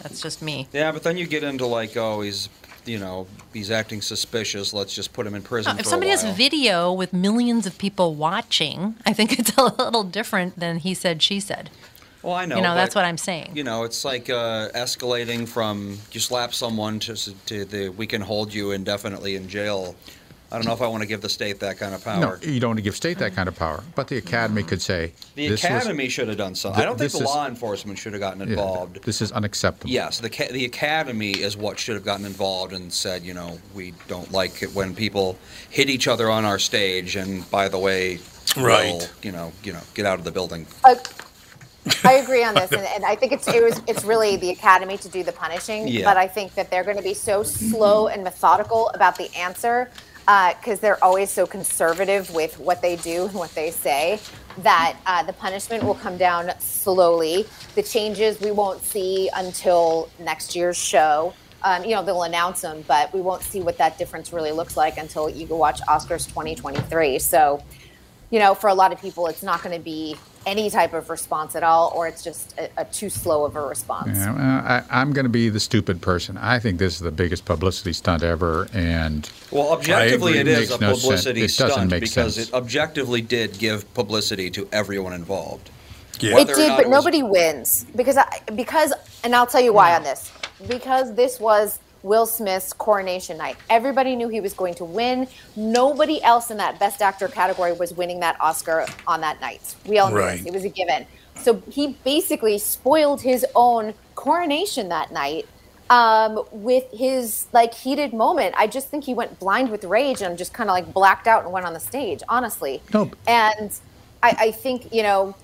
That's 0.01 0.21
just 0.21 0.41
me. 0.41 0.67
Yeah, 0.73 0.91
but 0.91 1.03
then 1.03 1.17
you 1.17 1.25
get 1.27 1.43
into 1.43 1.65
like, 1.65 1.95
oh, 1.95 2.21
he's, 2.21 2.49
you 2.85 2.99
know, 2.99 3.27
he's 3.53 3.71
acting 3.71 4.01
suspicious. 4.01 4.73
Let's 4.73 4.93
just 4.93 5.13
put 5.13 5.25
him 5.25 5.35
in 5.35 5.41
prison 5.41 5.77
if 5.79 5.85
somebody 5.85 6.11
a 6.11 6.17
has 6.17 6.37
video 6.37 6.91
with 6.93 7.13
millions 7.13 7.65
of 7.65 7.77
people 7.77 8.15
watching, 8.15 8.95
I 9.05 9.13
think 9.13 9.39
it's 9.39 9.55
a 9.57 9.63
little 9.63 10.03
different 10.03 10.59
than 10.59 10.79
he 10.79 10.93
said, 10.93 11.21
she 11.21 11.39
said. 11.39 11.69
well, 12.21 12.33
I 12.35 12.45
know. 12.45 12.57
you 12.57 12.61
know, 12.61 12.75
that's 12.75 12.95
what 12.95 13.05
I'm 13.05 13.17
saying. 13.17 13.51
You 13.53 13.63
know, 13.63 13.83
it's 13.83 14.03
like 14.05 14.29
uh, 14.29 14.69
escalating 14.75 15.47
from 15.47 15.97
you 16.11 16.19
slap 16.19 16.53
someone 16.53 16.99
to 17.01 17.15
to 17.45 17.65
the 17.65 17.89
we 17.89 18.07
can 18.07 18.21
hold 18.21 18.53
you 18.53 18.71
indefinitely 18.71 19.35
in 19.35 19.47
jail. 19.47 19.95
I 20.55 20.57
don't 20.57 20.67
know 20.67 20.73
if 20.73 20.81
I 20.81 20.87
want 20.87 21.01
to 21.03 21.07
give 21.07 21.19
the 21.19 21.27
state 21.27 21.59
that 21.59 21.77
kind 21.77 21.93
of 21.93 22.01
power. 22.01 22.17
No, 22.17 22.27
power. 22.27 22.39
you 22.41 22.61
don't 22.61 22.69
want 22.69 22.77
to 22.77 22.81
give 22.81 22.95
state 22.95 23.17
that 23.17 23.35
kind 23.35 23.49
of 23.49 23.57
power. 23.57 23.83
But 23.93 24.07
the 24.07 24.15
academy 24.15 24.63
could 24.63 24.81
say 24.81 25.11
The 25.35 25.49
this 25.49 25.61
was- 25.61 25.65
academy 25.65 26.07
should 26.07 26.29
have 26.29 26.37
done 26.37 26.55
something. 26.55 26.81
I 26.81 26.85
don't 26.85 26.97
think 26.97 27.11
the 27.11 27.17
is- 27.17 27.25
law 27.25 27.45
enforcement 27.45 27.99
should 27.99 28.13
have 28.13 28.21
gotten 28.21 28.39
yeah, 28.39 28.47
involved. 28.51 29.03
this 29.03 29.21
is 29.21 29.33
unacceptable. 29.33 29.91
Yes, 29.91 30.21
the 30.21 30.29
the 30.29 30.63
academy 30.63 31.31
is 31.31 31.57
what 31.57 31.77
should 31.77 31.95
have 31.95 32.05
gotten 32.05 32.25
involved 32.25 32.71
and 32.71 32.93
said, 32.93 33.23
you 33.23 33.33
know, 33.33 33.59
we 33.73 33.93
don't 34.07 34.31
like 34.31 34.63
it 34.63 34.73
when 34.73 34.95
people 34.95 35.37
hit 35.69 35.89
each 35.89 36.07
other 36.07 36.29
on 36.31 36.45
our 36.45 36.57
stage. 36.57 37.17
And 37.17 37.49
by 37.51 37.67
the 37.67 37.77
way, 37.77 38.19
Right. 38.55 38.93
we'll, 38.93 39.07
you 39.23 39.33
know, 39.33 39.51
you 39.61 39.73
know, 39.73 39.81
get 39.93 40.05
out 40.05 40.19
of 40.19 40.23
the 40.23 40.31
building. 40.31 40.67
Uh, 40.85 40.95
I 42.05 42.13
agree 42.13 42.43
on 42.45 42.55
this, 42.55 42.71
and, 42.71 42.81
and 42.81 43.03
I 43.05 43.15
think 43.15 43.33
it's 43.33 43.47
it 43.49 43.61
was 43.61 43.81
it's 43.87 44.05
really 44.05 44.37
the 44.37 44.51
academy 44.51 44.97
to 44.99 45.09
do 45.09 45.21
the 45.21 45.33
punishing. 45.33 45.89
Yeah. 45.89 46.05
But 46.05 46.15
I 46.15 46.27
think 46.29 46.55
that 46.55 46.71
they're 46.71 46.85
going 46.85 46.95
to 46.97 47.03
be 47.03 47.13
so 47.13 47.43
slow 47.43 48.07
and 48.07 48.23
methodical 48.23 48.89
about 48.93 49.17
the 49.17 49.29
answer 49.35 49.91
because 50.25 50.79
they're 50.79 51.03
always 51.03 51.29
so 51.29 51.45
conservative 51.45 52.33
with 52.33 52.59
what 52.59 52.81
they 52.81 52.95
do 52.95 53.25
and 53.25 53.33
what 53.33 53.53
they 53.53 53.71
say 53.71 54.19
that 54.59 54.97
uh, 55.05 55.23
the 55.23 55.33
punishment 55.33 55.83
will 55.83 55.95
come 55.95 56.17
down 56.17 56.51
slowly. 56.59 57.45
The 57.75 57.83
changes 57.83 58.39
we 58.39 58.51
won't 58.51 58.83
see 58.83 59.29
until 59.35 60.09
next 60.19 60.55
year's 60.55 60.77
show. 60.77 61.33
Um, 61.63 61.83
you 61.83 61.91
know, 61.91 62.03
they'll 62.03 62.23
announce 62.23 62.61
them, 62.61 62.83
but 62.87 63.13
we 63.13 63.21
won't 63.21 63.41
see 63.41 63.61
what 63.61 63.77
that 63.79 63.97
difference 63.97 64.31
really 64.31 64.51
looks 64.51 64.77
like 64.77 64.97
until 64.97 65.29
you 65.29 65.47
go 65.47 65.57
watch 65.57 65.81
Oscars 65.81 66.27
2023. 66.27 67.19
So, 67.19 67.63
you 68.29 68.39
know, 68.39 68.53
for 68.53 68.69
a 68.69 68.73
lot 68.73 68.93
of 68.93 69.01
people, 69.01 69.27
it's 69.27 69.43
not 69.43 69.63
going 69.63 69.75
to 69.75 69.83
be 69.83 70.15
any 70.45 70.69
type 70.69 70.93
of 70.93 71.09
response 71.09 71.55
at 71.55 71.63
all, 71.63 71.91
or 71.95 72.07
it's 72.07 72.23
just 72.23 72.57
a, 72.59 72.69
a 72.77 72.85
too 72.85 73.09
slow 73.09 73.45
of 73.45 73.55
a 73.55 73.61
response. 73.65 74.15
Yeah, 74.17 74.33
well, 74.33 74.41
I, 74.65 74.83
I'm 74.91 75.11
going 75.13 75.25
to 75.25 75.29
be 75.29 75.49
the 75.49 75.59
stupid 75.59 76.01
person. 76.01 76.37
I 76.37 76.59
think 76.59 76.77
this 76.79 76.93
is 76.93 76.99
the 76.99 77.11
biggest 77.11 77.45
publicity 77.45 77.93
stunt 77.93 78.21
ever, 78.23 78.67
and 78.73 79.29
Well, 79.51 79.71
objectively, 79.73 80.33
I 80.33 80.41
it 80.41 80.41
agree. 80.41 80.53
is 80.53 80.69
a 80.71 80.73
Makes 80.73 80.81
no 80.81 80.89
sense. 80.93 81.01
publicity 81.03 81.39
It 81.41 81.43
doesn't 81.57 81.71
stunt 81.71 81.91
make 81.91 82.01
because 82.01 82.35
sense. 82.35 82.49
it 82.49 82.53
objectively 82.53 83.21
did 83.21 83.57
give 83.57 83.91
publicity 83.93 84.49
to 84.51 84.67
everyone 84.71 85.13
involved. 85.13 85.69
Yeah. 86.19 86.37
It 86.39 86.47
did, 86.47 86.55
but 86.69 86.79
it 86.81 86.87
was- 86.87 86.89
nobody 86.89 87.23
wins 87.23 87.85
because 87.95 88.17
I, 88.17 88.27
because, 88.55 88.93
and 89.23 89.35
I'll 89.35 89.47
tell 89.47 89.61
you 89.61 89.73
why 89.73 89.95
on 89.95 90.03
this. 90.03 90.31
Because 90.67 91.13
this 91.15 91.39
was 91.39 91.79
Will 92.05 92.27
Smith's 92.27 92.71
coronation 92.71 93.35
night. 93.39 93.57
Everybody 93.67 94.15
knew 94.15 94.27
he 94.29 94.39
was 94.39 94.53
going 94.53 94.75
to 94.75 94.85
win. 94.85 95.27
Nobody 95.55 96.21
else 96.23 96.51
in 96.51 96.57
that 96.57 96.77
Best 96.79 97.01
Actor 97.01 97.29
category 97.29 97.73
was 97.73 97.93
winning 97.95 98.19
that 98.19 98.39
Oscar 98.39 98.85
on 99.07 99.21
that 99.21 99.41
night. 99.41 99.75
We 99.87 99.97
all 99.97 100.11
knew 100.11 100.17
Right. 100.17 100.37
this. 100.37 100.45
It 100.45 100.53
was 100.53 100.63
a 100.65 100.69
given. 100.69 101.07
So 101.41 101.63
he 101.69 101.97
basically 102.03 102.59
spoiled 102.59 103.21
his 103.23 103.43
own 103.55 103.95
coronation 104.13 104.89
that 104.89 105.11
night 105.11 105.47
um, 105.89 106.43
with 106.51 106.83
his 106.91 107.47
like 107.53 107.73
heated 107.73 108.13
moment. 108.13 108.53
I 108.55 108.67
just 108.67 108.89
think 108.89 109.03
he 109.03 109.15
went 109.15 109.39
blind 109.39 109.71
with 109.71 109.83
rage 109.83 110.21
and 110.21 110.37
just 110.37 110.53
kind 110.53 110.69
of 110.69 110.75
like 110.75 110.93
blacked 110.93 111.25
out 111.27 111.43
and 111.43 111.51
went 111.51 111.65
on 111.65 111.73
the 111.73 111.79
stage. 111.79 112.21
Honestly, 112.29 112.83
No. 112.93 113.09
and 113.27 113.71
I, 114.21 114.35
I 114.39 114.51
think 114.51 114.93
you 114.93 115.01
know 115.01 115.35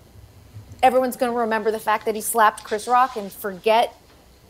everyone's 0.83 1.15
going 1.15 1.31
to 1.31 1.37
remember 1.37 1.69
the 1.71 1.79
fact 1.79 2.05
that 2.05 2.13
he 2.15 2.21
slapped 2.21 2.63
Chris 2.63 2.87
Rock 2.87 3.15
and 3.15 3.31
forget 3.31 3.95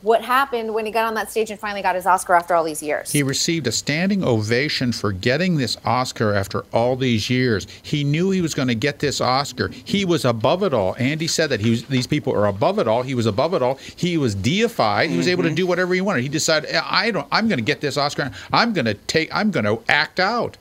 what 0.01 0.23
happened 0.23 0.73
when 0.73 0.85
he 0.85 0.91
got 0.91 1.05
on 1.05 1.13
that 1.13 1.29
stage 1.29 1.51
and 1.51 1.59
finally 1.59 1.81
got 1.81 1.95
his 1.95 2.05
Oscar 2.05 2.33
after 2.33 2.55
all 2.55 2.63
these 2.63 2.81
years. 2.81 3.11
He 3.11 3.23
received 3.23 3.67
a 3.67 3.71
standing 3.71 4.23
ovation 4.23 4.91
for 4.91 5.11
getting 5.11 5.57
this 5.57 5.77
Oscar 5.85 6.33
after 6.33 6.65
all 6.73 6.95
these 6.95 7.29
years. 7.29 7.67
He 7.83 8.03
knew 8.03 8.31
he 8.31 8.41
was 8.41 8.53
going 8.53 8.67
to 8.67 8.75
get 8.75 8.99
this 8.99 9.21
Oscar. 9.21 9.69
He 9.69 10.05
was 10.05 10.25
above 10.25 10.63
it 10.63 10.73
all. 10.73 10.95
Andy 10.97 11.27
said 11.27 11.49
that 11.51 11.59
he 11.59 11.69
was, 11.69 11.85
these 11.85 12.07
people 12.07 12.33
are 12.33 12.47
above 12.47 12.79
it 12.79 12.87
all. 12.87 13.03
He 13.03 13.15
was 13.15 13.25
above 13.25 13.53
it 13.53 13.61
all. 13.61 13.75
He 13.95 14.17
was 14.17 14.33
deified. 14.33 15.09
He 15.09 15.17
was 15.17 15.27
able 15.27 15.43
to 15.43 15.49
mm-hmm. 15.49 15.55
do 15.55 15.67
whatever 15.67 15.93
he 15.93 16.01
wanted. 16.01 16.23
He 16.23 16.29
decided, 16.29 16.73
I 16.73 17.11
don't. 17.11 17.27
I'm 17.31 17.47
going 17.47 17.59
to 17.59 17.63
get 17.63 17.81
this 17.81 17.97
Oscar. 17.97 18.31
I'm 18.51 18.73
going 18.73 18.85
to 18.85 18.95
take. 18.95 19.33
I'm 19.33 19.51
going 19.51 19.65
to 19.65 19.81
act 19.87 20.19
out. 20.19 20.57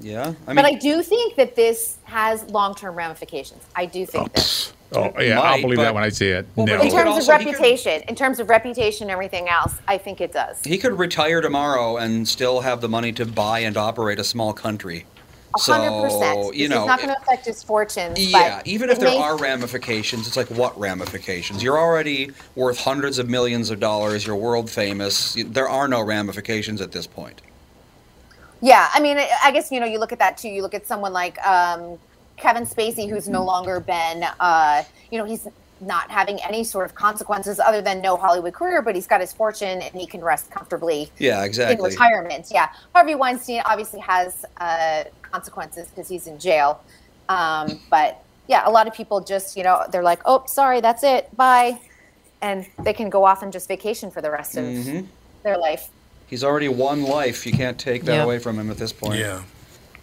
Yeah, 0.00 0.34
I 0.46 0.50
mean, 0.50 0.56
but 0.56 0.64
I 0.64 0.74
do 0.74 1.02
think 1.02 1.34
that 1.36 1.56
this 1.56 1.96
has 2.04 2.44
long-term 2.50 2.94
ramifications. 2.94 3.64
I 3.74 3.86
do 3.86 4.06
think 4.06 4.32
this. 4.32 4.72
Oh 4.92 5.12
yeah, 5.20 5.34
might, 5.34 5.44
I'll 5.44 5.60
believe 5.60 5.78
that 5.78 5.94
when 5.94 6.02
I 6.02 6.08
see 6.08 6.28
it. 6.28 6.46
Well, 6.56 6.66
no. 6.66 6.80
In 6.80 6.90
terms 6.90 7.10
also- 7.10 7.32
of 7.34 7.40
he 7.40 7.44
could- 7.46 7.52
reputation, 7.54 8.02
in 8.08 8.14
terms 8.14 8.40
of 8.40 8.48
reputation 8.48 9.04
and 9.04 9.10
everything 9.10 9.48
else, 9.48 9.74
I 9.86 9.98
think 9.98 10.20
it 10.20 10.32
does. 10.32 10.62
he 10.64 10.78
could 10.78 10.98
retire 10.98 11.40
tomorrow 11.40 11.98
and 11.98 12.26
still 12.26 12.60
have 12.60 12.80
the 12.80 12.88
money 12.88 13.12
to 13.12 13.26
buy 13.26 13.60
and 13.60 13.76
operate 13.76 14.18
a 14.18 14.24
small 14.24 14.52
country. 14.52 15.04
A 15.54 15.60
hundred 15.60 16.02
percent. 16.02 16.44
So 16.44 16.52
you 16.52 16.68
know, 16.68 16.80
it's 16.80 16.86
not 16.86 17.00
going 17.00 17.14
to 17.14 17.20
affect 17.20 17.46
his 17.46 17.62
fortune. 17.62 18.12
Yeah, 18.16 18.58
but 18.58 18.66
even 18.66 18.90
if 18.90 18.98
there 19.00 19.10
may- 19.10 19.18
are 19.18 19.36
ramifications, 19.36 20.26
it's 20.26 20.36
like 20.36 20.48
what 20.50 20.78
ramifications? 20.78 21.62
You're 21.62 21.78
already 21.78 22.30
worth 22.54 22.78
hundreds 22.80 23.18
of 23.18 23.28
millions 23.28 23.70
of 23.70 23.80
dollars. 23.80 24.26
You're 24.26 24.36
world 24.36 24.70
famous. 24.70 25.36
There 25.46 25.68
are 25.68 25.88
no 25.88 26.00
ramifications 26.02 26.80
at 26.80 26.92
this 26.92 27.06
point. 27.06 27.40
Yeah, 28.60 28.88
I 28.92 29.00
mean, 29.00 29.18
I 29.18 29.30
I 29.44 29.50
guess 29.52 29.70
you 29.70 29.80
know, 29.80 29.86
you 29.86 29.98
look 29.98 30.12
at 30.12 30.18
that 30.18 30.36
too. 30.38 30.48
You 30.48 30.62
look 30.62 30.74
at 30.74 30.86
someone 30.86 31.12
like 31.12 31.38
um, 31.46 31.98
Kevin 32.38 32.64
Spacey, 32.64 33.08
who's 33.08 33.28
no 33.28 33.44
longer 33.44 33.80
been, 33.80 34.24
uh, 34.40 34.82
you 35.10 35.18
know, 35.18 35.24
he's 35.24 35.46
not 35.80 36.10
having 36.10 36.40
any 36.42 36.64
sort 36.64 36.84
of 36.86 36.94
consequences 36.94 37.60
other 37.60 37.80
than 37.80 38.00
no 38.00 38.16
Hollywood 38.16 38.52
career, 38.52 38.82
but 38.82 38.94
he's 38.96 39.06
got 39.06 39.20
his 39.20 39.32
fortune 39.32 39.80
and 39.80 39.94
he 39.94 40.06
can 40.06 40.20
rest 40.22 40.50
comfortably 40.50 41.10
Yeah, 41.18 41.38
in 41.40 41.44
exactly. 41.46 41.90
retirement. 41.90 42.48
Yeah, 42.50 42.68
Harvey 42.94 43.14
Weinstein 43.14 43.62
obviously 43.64 44.00
has 44.00 44.44
uh, 44.60 45.04
consequences 45.22 45.86
because 45.88 46.08
he's 46.08 46.26
in 46.26 46.38
jail. 46.38 46.82
Um, 47.28 47.80
but 47.90 48.24
yeah, 48.48 48.68
a 48.68 48.70
lot 48.70 48.88
of 48.88 48.94
people 48.94 49.20
just, 49.20 49.56
you 49.56 49.62
know, 49.62 49.84
they're 49.92 50.02
like, 50.02 50.20
oh, 50.24 50.44
sorry, 50.46 50.80
that's 50.80 51.04
it, 51.04 51.28
bye, 51.36 51.78
and 52.42 52.66
they 52.82 52.92
can 52.92 53.08
go 53.08 53.24
off 53.24 53.42
and 53.42 53.52
just 53.52 53.68
vacation 53.68 54.10
for 54.10 54.20
the 54.20 54.30
rest 54.30 54.56
of 54.56 54.64
Mhm. 54.64 55.06
their 55.44 55.58
life. 55.58 55.90
He's 56.26 56.42
already 56.42 56.68
won 56.68 57.04
life. 57.04 57.46
You 57.46 57.52
can't 57.52 57.78
take 57.78 58.04
that 58.04 58.16
Yeah. 58.16 58.24
away 58.24 58.38
from 58.38 58.58
him 58.58 58.70
at 58.70 58.78
this 58.78 58.92
point. 58.92 59.18
Yeah, 59.20 59.42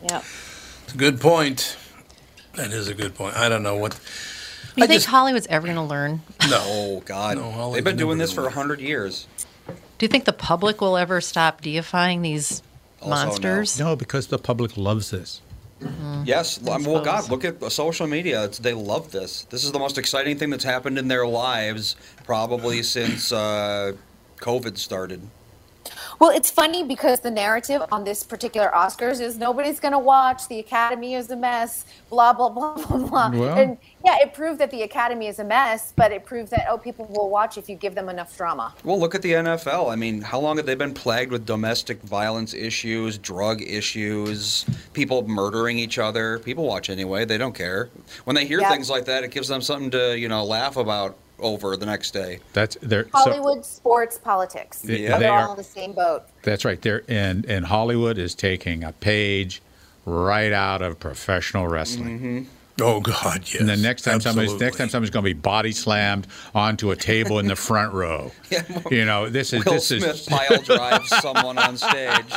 Yeah. 0.10 0.21
it's 0.86 0.93
a 0.93 0.98
good 0.98 1.19
point. 1.19 1.76
That 2.56 2.72
is 2.72 2.88
a 2.88 2.94
good 2.94 3.15
point. 3.15 3.36
I 3.36 3.50
don't 3.50 3.63
know 3.63 3.78
what. 3.78 3.91
Do 3.91 3.98
you 4.82 4.84
I 4.84 4.88
think 4.88 4.98
just- 4.98 5.08
Hollywood's 5.08 5.48
ever 5.48 5.68
going 5.68 5.78
to 5.78 5.84
learn? 5.84 6.22
No. 6.50 6.60
Oh 6.63 7.00
God, 7.06 7.38
No, 7.38 7.44
Hollywood's 7.52 7.76
they've 7.76 7.84
been 7.84 7.98
doing 7.98 8.18
this 8.18 8.32
for 8.32 8.46
a 8.46 8.52
hundred 8.52 8.80
years. 8.80 9.28
Do 9.68 10.06
you 10.06 10.08
think 10.10 10.26
the 10.26 10.34
public 10.34 10.82
will 10.82 10.98
ever 10.98 11.22
stop 11.22 11.62
deifying 11.62 12.22
these 12.22 12.62
Also, 13.02 13.10
monsters? 13.10 13.80
No, 13.80 13.96
because 13.96 14.28
the 14.28 14.38
public 14.38 14.76
loves 14.76 15.12
this. 15.12 15.41
Yes, 16.24 16.60
I 16.68 16.78
mean, 16.78 16.91
well, 16.91 17.04
God, 17.04 17.30
look 17.30 17.46
at 17.46 17.72
social 17.72 18.08
media. 18.08 18.46
It's, 18.46 18.58
they 18.58 18.74
love 18.74 19.12
this. 19.12 19.44
This 19.50 19.63
is 19.63 19.72
the 19.72 19.78
most 19.80 19.98
exciting 19.98 20.38
thing 20.38 20.50
that's 20.50 20.63
happened 20.63 20.98
in 20.98 21.08
their 21.08 21.28
lives 21.28 21.96
probably 22.24 22.82
since 22.82 23.32
uh, 23.32 23.94
COVID 24.39 24.78
started. 24.78 25.22
Well, 26.19 26.30
it's 26.32 26.49
funny 26.49 26.84
because 26.84 27.19
the 27.19 27.32
narrative 27.32 27.84
on 27.91 28.04
this 28.04 28.23
particular 28.23 28.69
Oscars 28.73 29.19
is 29.21 29.38
nobody's 29.38 29.80
going 29.80 29.91
to 29.91 29.99
watch. 29.99 30.47
The 30.47 30.60
Academy 30.60 31.13
is 31.15 31.30
a 31.30 31.36
mess. 31.36 31.86
Blah 32.10 32.34
blah 32.34 32.49
blah 32.58 32.75
blah 32.75 32.97
blah. 32.97 33.30
Well- 33.32 33.58
and 33.58 33.78
yeah, 34.04 34.17
it 34.21 34.34
proved 34.34 34.60
that 34.60 34.69
the 34.71 34.84
Academy 34.84 35.28
is 35.28 35.39
a 35.39 35.43
mess, 35.43 35.91
but 35.95 36.12
it 36.12 36.25
proved 36.25 36.51
that 36.51 36.67
oh, 36.69 36.78
people 36.78 37.06
will 37.10 37.30
watch 37.30 37.58
if 37.58 37.67
you 37.67 37.75
give 37.75 37.95
them 37.95 38.08
enough 38.10 38.38
drama. 38.38 38.73
Well, 38.84 38.99
look 38.99 39.15
at 39.15 39.21
the 39.23 39.32
NFL. 39.34 39.91
I 39.91 39.95
mean, 39.95 40.21
how 40.21 40.39
long 40.39 40.58
have 40.58 40.65
they 40.65 40.75
been 40.75 40.93
plagued 40.93 41.32
with 41.32 41.45
domestic 41.45 42.01
violence 42.04 42.54
issues, 42.54 43.17
drug 43.17 43.62
issues, 43.62 44.65
people 44.93 45.28
murdering 45.28 45.80
each 45.80 45.97
other? 45.97 46.39
People 46.39 46.65
watch 46.65 46.89
anyway. 46.89 47.25
They 47.25 47.38
don't 47.38 47.56
care. 47.56 47.89
When 48.25 48.36
they 48.36 48.45
hear 48.45 48.60
Yep. 48.62 48.71
things 48.71 48.89
like 48.89 49.06
that, 49.06 49.23
it 49.23 49.32
gives 49.32 49.47
them 49.47 49.62
something 49.62 49.91
to, 49.91 50.17
you 50.17 50.28
know, 50.30 50.43
laugh 50.45 50.78
about 50.78 51.17
over 51.39 51.76
the 51.78 51.86
next 51.86 52.12
day. 52.12 52.39
That's 52.54 52.78
they're 52.82 53.04
so, 53.06 53.10
Hollywood, 53.13 53.65
sports, 53.65 54.17
politics. 54.17 54.80
They- 54.80 55.00
Yeah. 55.04 55.13
they 55.17 55.24
They're 55.26 55.32
are- 55.34 55.45
all 55.48 55.52
in 55.52 55.58
the 55.58 55.63
same 55.63 55.93
boat. 55.93 56.24
That's 56.43 56.63
right. 56.65 56.82
There 56.82 57.04
and 57.08 57.45
and 57.45 57.65
Hollywood 57.65 58.17
is 58.17 58.36
taking 58.36 58.84
a 58.84 58.91
page 58.93 59.62
right 60.06 60.52
out 60.54 60.82
of 60.82 61.00
professional 61.00 61.67
wrestling. 61.67 62.19
Mm-hmm. 62.19 62.43
Oh 62.82 63.00
God, 63.00 63.43
yes. 63.45 63.56
And 63.62 63.69
the 63.69 63.78
next 63.78 64.02
time 64.02 64.19
somebody's 64.19 64.54
next 64.60 64.78
time 64.78 64.89
somebody's 64.89 65.10
going 65.10 65.24
to 65.24 65.30
be 65.30 65.34
body 65.34 65.71
slammed 65.71 66.28
onto 66.54 66.91
a 66.91 66.95
table 66.95 67.39
in 67.39 67.48
the 67.48 67.56
front 67.56 67.93
row. 67.93 68.32
yeah, 68.52 68.63
You 68.91 69.06
know, 69.06 69.30
this 69.30 69.54
is 69.54 69.63
Will 69.63 69.74
this 69.76 69.88
Smith 69.88 70.04
is 70.04 70.21
pile 70.28 70.62
drives 70.62 71.08
someone 71.21 71.58
on 71.58 71.78
stage 71.78 72.34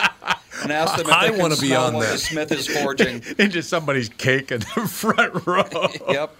and 0.62 0.70
ask 0.72 0.96
them 0.96 1.06
if 1.06 1.12
I 1.12 1.26
they 1.26 1.30
can 1.32 1.40
wanna 1.40 1.56
be 1.56 1.74
on 1.74 1.94
what 1.94 2.06
that. 2.06 2.12
the 2.12 2.18
Smith 2.18 2.52
is 2.52 2.68
forging. 2.68 3.20
into 3.38 3.62
somebody's 3.62 4.08
cake 4.10 4.52
in 4.52 4.60
the 4.60 4.86
front 4.88 5.44
row. 5.46 5.64
yep. 6.08 6.32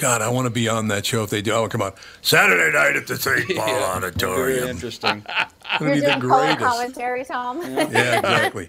God, 0.00 0.22
I 0.22 0.30
want 0.30 0.46
to 0.46 0.50
be 0.50 0.66
on 0.68 0.88
that 0.88 1.04
show 1.04 1.22
if 1.24 1.30
they 1.30 1.42
do. 1.42 1.52
Oh, 1.52 1.68
come 1.68 1.82
on, 1.82 1.92
Saturday 2.22 2.72
night 2.76 2.96
at 2.96 3.06
the 3.06 3.16
St. 3.16 3.46
Paul 3.56 3.68
Yeah. 3.68 4.00
Very 4.00 4.04
Auditorium. 4.06 4.68
interesting. 4.68 5.24
That'd 5.78 5.80
You're 5.80 5.94
be 5.94 6.00
the 6.00 6.06
doing 6.06 6.20
color 6.20 6.42
greatest. 6.56 6.58
commentary, 6.64 7.24
Tom. 7.24 7.60
Yeah, 7.76 8.18
exactly. 8.18 8.68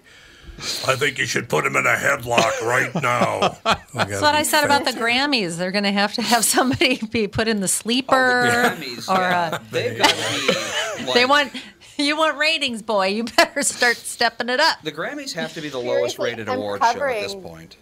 I 0.86 0.94
think 0.96 1.18
you 1.18 1.24
should 1.26 1.48
put 1.48 1.64
him 1.64 1.74
in 1.76 1.86
a 1.86 1.94
headlock 1.96 2.60
right 2.60 2.94
now. 3.02 3.56
That's 3.94 4.20
what 4.20 4.34
I 4.34 4.42
said 4.42 4.64
about 4.64 4.84
the 4.84 4.90
Grammys. 4.92 5.56
They're 5.56 5.72
going 5.72 5.84
to 5.84 5.90
have 5.90 6.12
to 6.14 6.22
have 6.22 6.44
somebody 6.44 7.00
be 7.10 7.26
put 7.26 7.48
in 7.48 7.60
the 7.60 7.66
sleeper. 7.68 8.42
Oh, 8.46 8.46
the 8.46 8.52
Grammys, 8.86 9.08
or, 9.08 9.18
yeah. 9.20 9.50
uh, 9.54 9.58
They've 9.70 9.98
got 9.98 10.10
to 10.10 10.96
be. 10.98 11.04
Like, 11.06 11.14
they 11.14 11.24
want 11.26 11.52
you 11.96 12.16
want 12.16 12.36
ratings, 12.36 12.82
boy. 12.82 13.06
You 13.08 13.24
better 13.24 13.62
start 13.62 13.96
stepping 13.96 14.50
it 14.50 14.60
up. 14.60 14.82
The 14.82 14.92
Grammys 14.92 15.32
have 15.32 15.54
to 15.54 15.60
be 15.62 15.70
the 15.70 15.78
lowest 15.78 16.18
rated 16.18 16.48
I'm 16.48 16.58
award 16.58 16.82
show 16.82 17.02
at 17.02 17.22
this 17.22 17.34
point. 17.34 17.76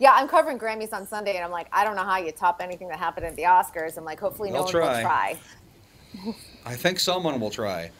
Yeah, 0.00 0.12
I'm 0.14 0.26
covering 0.28 0.58
Grammys 0.58 0.92
on 0.94 1.06
Sunday, 1.06 1.36
and 1.36 1.44
I'm 1.44 1.50
like, 1.50 1.68
I 1.72 1.84
don't 1.84 1.94
know 1.94 2.04
how 2.04 2.16
you 2.16 2.32
top 2.32 2.60
anything 2.60 2.88
that 2.88 2.98
happened 2.98 3.26
at 3.26 3.36
the 3.36 3.42
Oscars. 3.42 3.96
I'm 3.98 4.04
like, 4.04 4.18
hopefully 4.18 4.48
no 4.50 4.64
They'll 4.64 4.64
one 4.64 4.74
will 4.74 5.02
try. 5.02 5.38
try. 6.22 6.34
I 6.66 6.74
think 6.74 6.98
someone 6.98 7.38
will 7.38 7.50
try. 7.50 7.90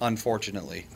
Unfortunately. 0.00 0.86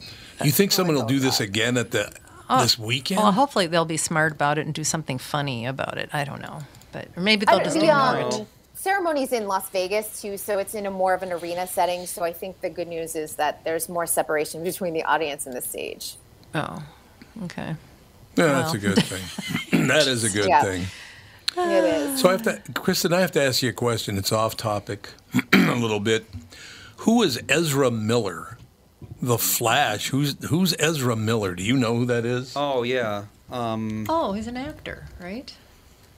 You 0.44 0.50
think 0.50 0.70
someone 0.72 0.96
will 0.96 1.06
do 1.06 1.18
this 1.18 1.40
again 1.40 1.76
at 1.76 1.90
the 1.92 2.12
this 2.60 2.78
weekend? 2.78 3.20
Well, 3.22 3.32
hopefully 3.32 3.66
they'll 3.66 3.84
be 3.84 3.96
smart 3.96 4.32
about 4.32 4.58
it 4.58 4.66
and 4.66 4.74
do 4.74 4.84
something 4.84 5.18
funny 5.18 5.66
about 5.66 5.96
it. 5.98 6.10
I 6.12 6.24
don't 6.24 6.40
know, 6.42 6.60
but 6.92 7.08
or 7.16 7.22
maybe 7.22 7.46
I 7.48 7.52
they'll 7.52 7.58
don't- 7.60 7.64
just 7.64 7.76
the, 7.76 7.84
ignore 7.86 8.20
um, 8.34 8.40
it. 8.42 8.46
ceremony's 8.74 9.32
in 9.32 9.48
Las 9.48 9.68
Vegas 9.70 10.20
too, 10.20 10.36
so 10.36 10.58
it's 10.58 10.74
in 10.74 10.86
a 10.86 10.90
more 10.90 11.14
of 11.14 11.22
an 11.22 11.32
arena 11.32 11.66
setting. 11.66 12.06
So 12.06 12.22
I 12.22 12.32
think 12.32 12.60
the 12.60 12.70
good 12.70 12.88
news 12.88 13.16
is 13.16 13.34
that 13.36 13.64
there's 13.64 13.88
more 13.88 14.06
separation 14.06 14.62
between 14.62 14.92
the 14.92 15.04
audience 15.04 15.46
and 15.46 15.56
the 15.56 15.62
stage. 15.62 16.16
Oh, 16.54 16.82
okay. 17.44 17.74
Yeah, 18.36 18.46
that's 18.52 18.74
a 18.74 18.78
good 18.78 19.02
thing. 19.02 19.86
that 19.88 20.06
is 20.06 20.24
a 20.24 20.30
good 20.30 20.48
Yeah. 20.48 20.62
thing. 20.62 20.86
It 21.58 21.84
is. 21.84 22.20
So 22.20 22.28
I 22.28 22.32
have 22.32 22.42
to, 22.42 22.60
Kristen, 22.74 23.12
I 23.14 23.20
have 23.20 23.32
to 23.32 23.42
ask 23.42 23.62
you 23.62 23.70
a 23.70 23.72
question. 23.72 24.18
It's 24.18 24.30
off 24.32 24.56
topic 24.56 25.08
a 25.54 25.74
little 25.74 26.00
bit. 26.00 26.26
Who 26.98 27.22
is 27.22 27.40
Ezra 27.48 27.90
Miller? 27.90 28.58
The 29.22 29.38
Flash. 29.38 30.08
Who's 30.08 30.36
who's 30.48 30.74
Ezra 30.78 31.16
Miller? 31.16 31.54
Do 31.54 31.62
you 31.62 31.76
know 31.76 31.96
who 31.96 32.04
that 32.06 32.26
is? 32.26 32.52
Oh 32.56 32.82
yeah. 32.82 33.24
Um, 33.50 34.04
Oh, 34.08 34.32
he's 34.32 34.46
an 34.48 34.56
actor, 34.58 35.06
right? 35.20 35.54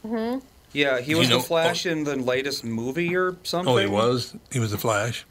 Mm-hmm. 0.04 0.38
yeah, 0.72 1.00
he 1.00 1.12
You 1.12 1.18
was 1.18 1.28
know- 1.28 1.38
the 1.38 1.42
Flash 1.44 1.86
in 1.86 2.02
the 2.04 2.16
latest 2.16 2.64
movie 2.64 3.14
or 3.14 3.36
something. 3.44 3.72
Oh, 3.72 3.76
he 3.78 3.86
was. 3.86 4.34
He 4.50 4.58
was 4.58 4.70
the 4.72 4.78
Flash. 4.78 5.24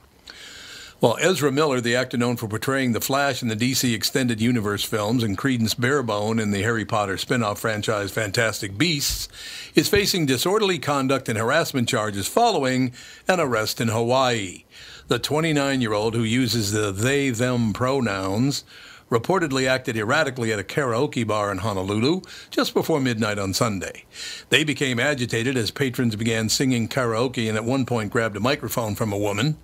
Well, 0.99 1.15
Ezra 1.21 1.51
Miller, 1.51 1.79
the 1.79 1.95
actor 1.95 2.17
known 2.17 2.37
for 2.37 2.47
portraying 2.47 2.93
the 2.93 2.99
Flash 2.99 3.43
in 3.43 3.49
the 3.49 3.55
DC 3.55 3.93
Extended 3.93 4.41
Universe 4.41 4.83
films 4.83 5.21
and 5.21 5.37
Credence 5.37 5.75
Barebone 5.75 6.39
in 6.39 6.49
the 6.49 6.63
Harry 6.63 6.85
Potter 6.85 7.19
spin-off 7.19 7.59
franchise 7.59 8.09
Fantastic 8.09 8.79
Beasts, 8.79 9.29
is 9.75 9.87
facing 9.87 10.25
disorderly 10.25 10.79
conduct 10.79 11.29
and 11.29 11.37
harassment 11.37 11.87
charges 11.87 12.27
following 12.27 12.93
an 13.27 13.39
arrest 13.39 13.79
in 13.79 13.89
Hawaii. 13.89 14.63
The 15.07 15.19
29-year-old 15.19 16.15
who 16.15 16.23
uses 16.23 16.71
the 16.71 16.91
they/them 16.91 17.73
pronouns 17.73 18.63
reportedly 19.11 19.67
acted 19.67 19.97
erratically 19.97 20.51
at 20.51 20.57
a 20.57 20.63
karaoke 20.63 21.27
bar 21.27 21.51
in 21.51 21.59
Honolulu 21.59 22.21
just 22.49 22.73
before 22.73 22.99
midnight 22.99 23.37
on 23.37 23.53
Sunday. 23.53 24.05
They 24.49 24.63
became 24.63 24.99
agitated 24.99 25.57
as 25.57 25.69
patrons 25.69 26.15
began 26.15 26.49
singing 26.49 26.89
karaoke 26.89 27.47
and 27.47 27.55
at 27.55 27.65
one 27.65 27.85
point 27.85 28.11
grabbed 28.11 28.35
a 28.35 28.39
microphone 28.39 28.95
from 28.95 29.13
a 29.13 29.17
woman. 29.17 29.59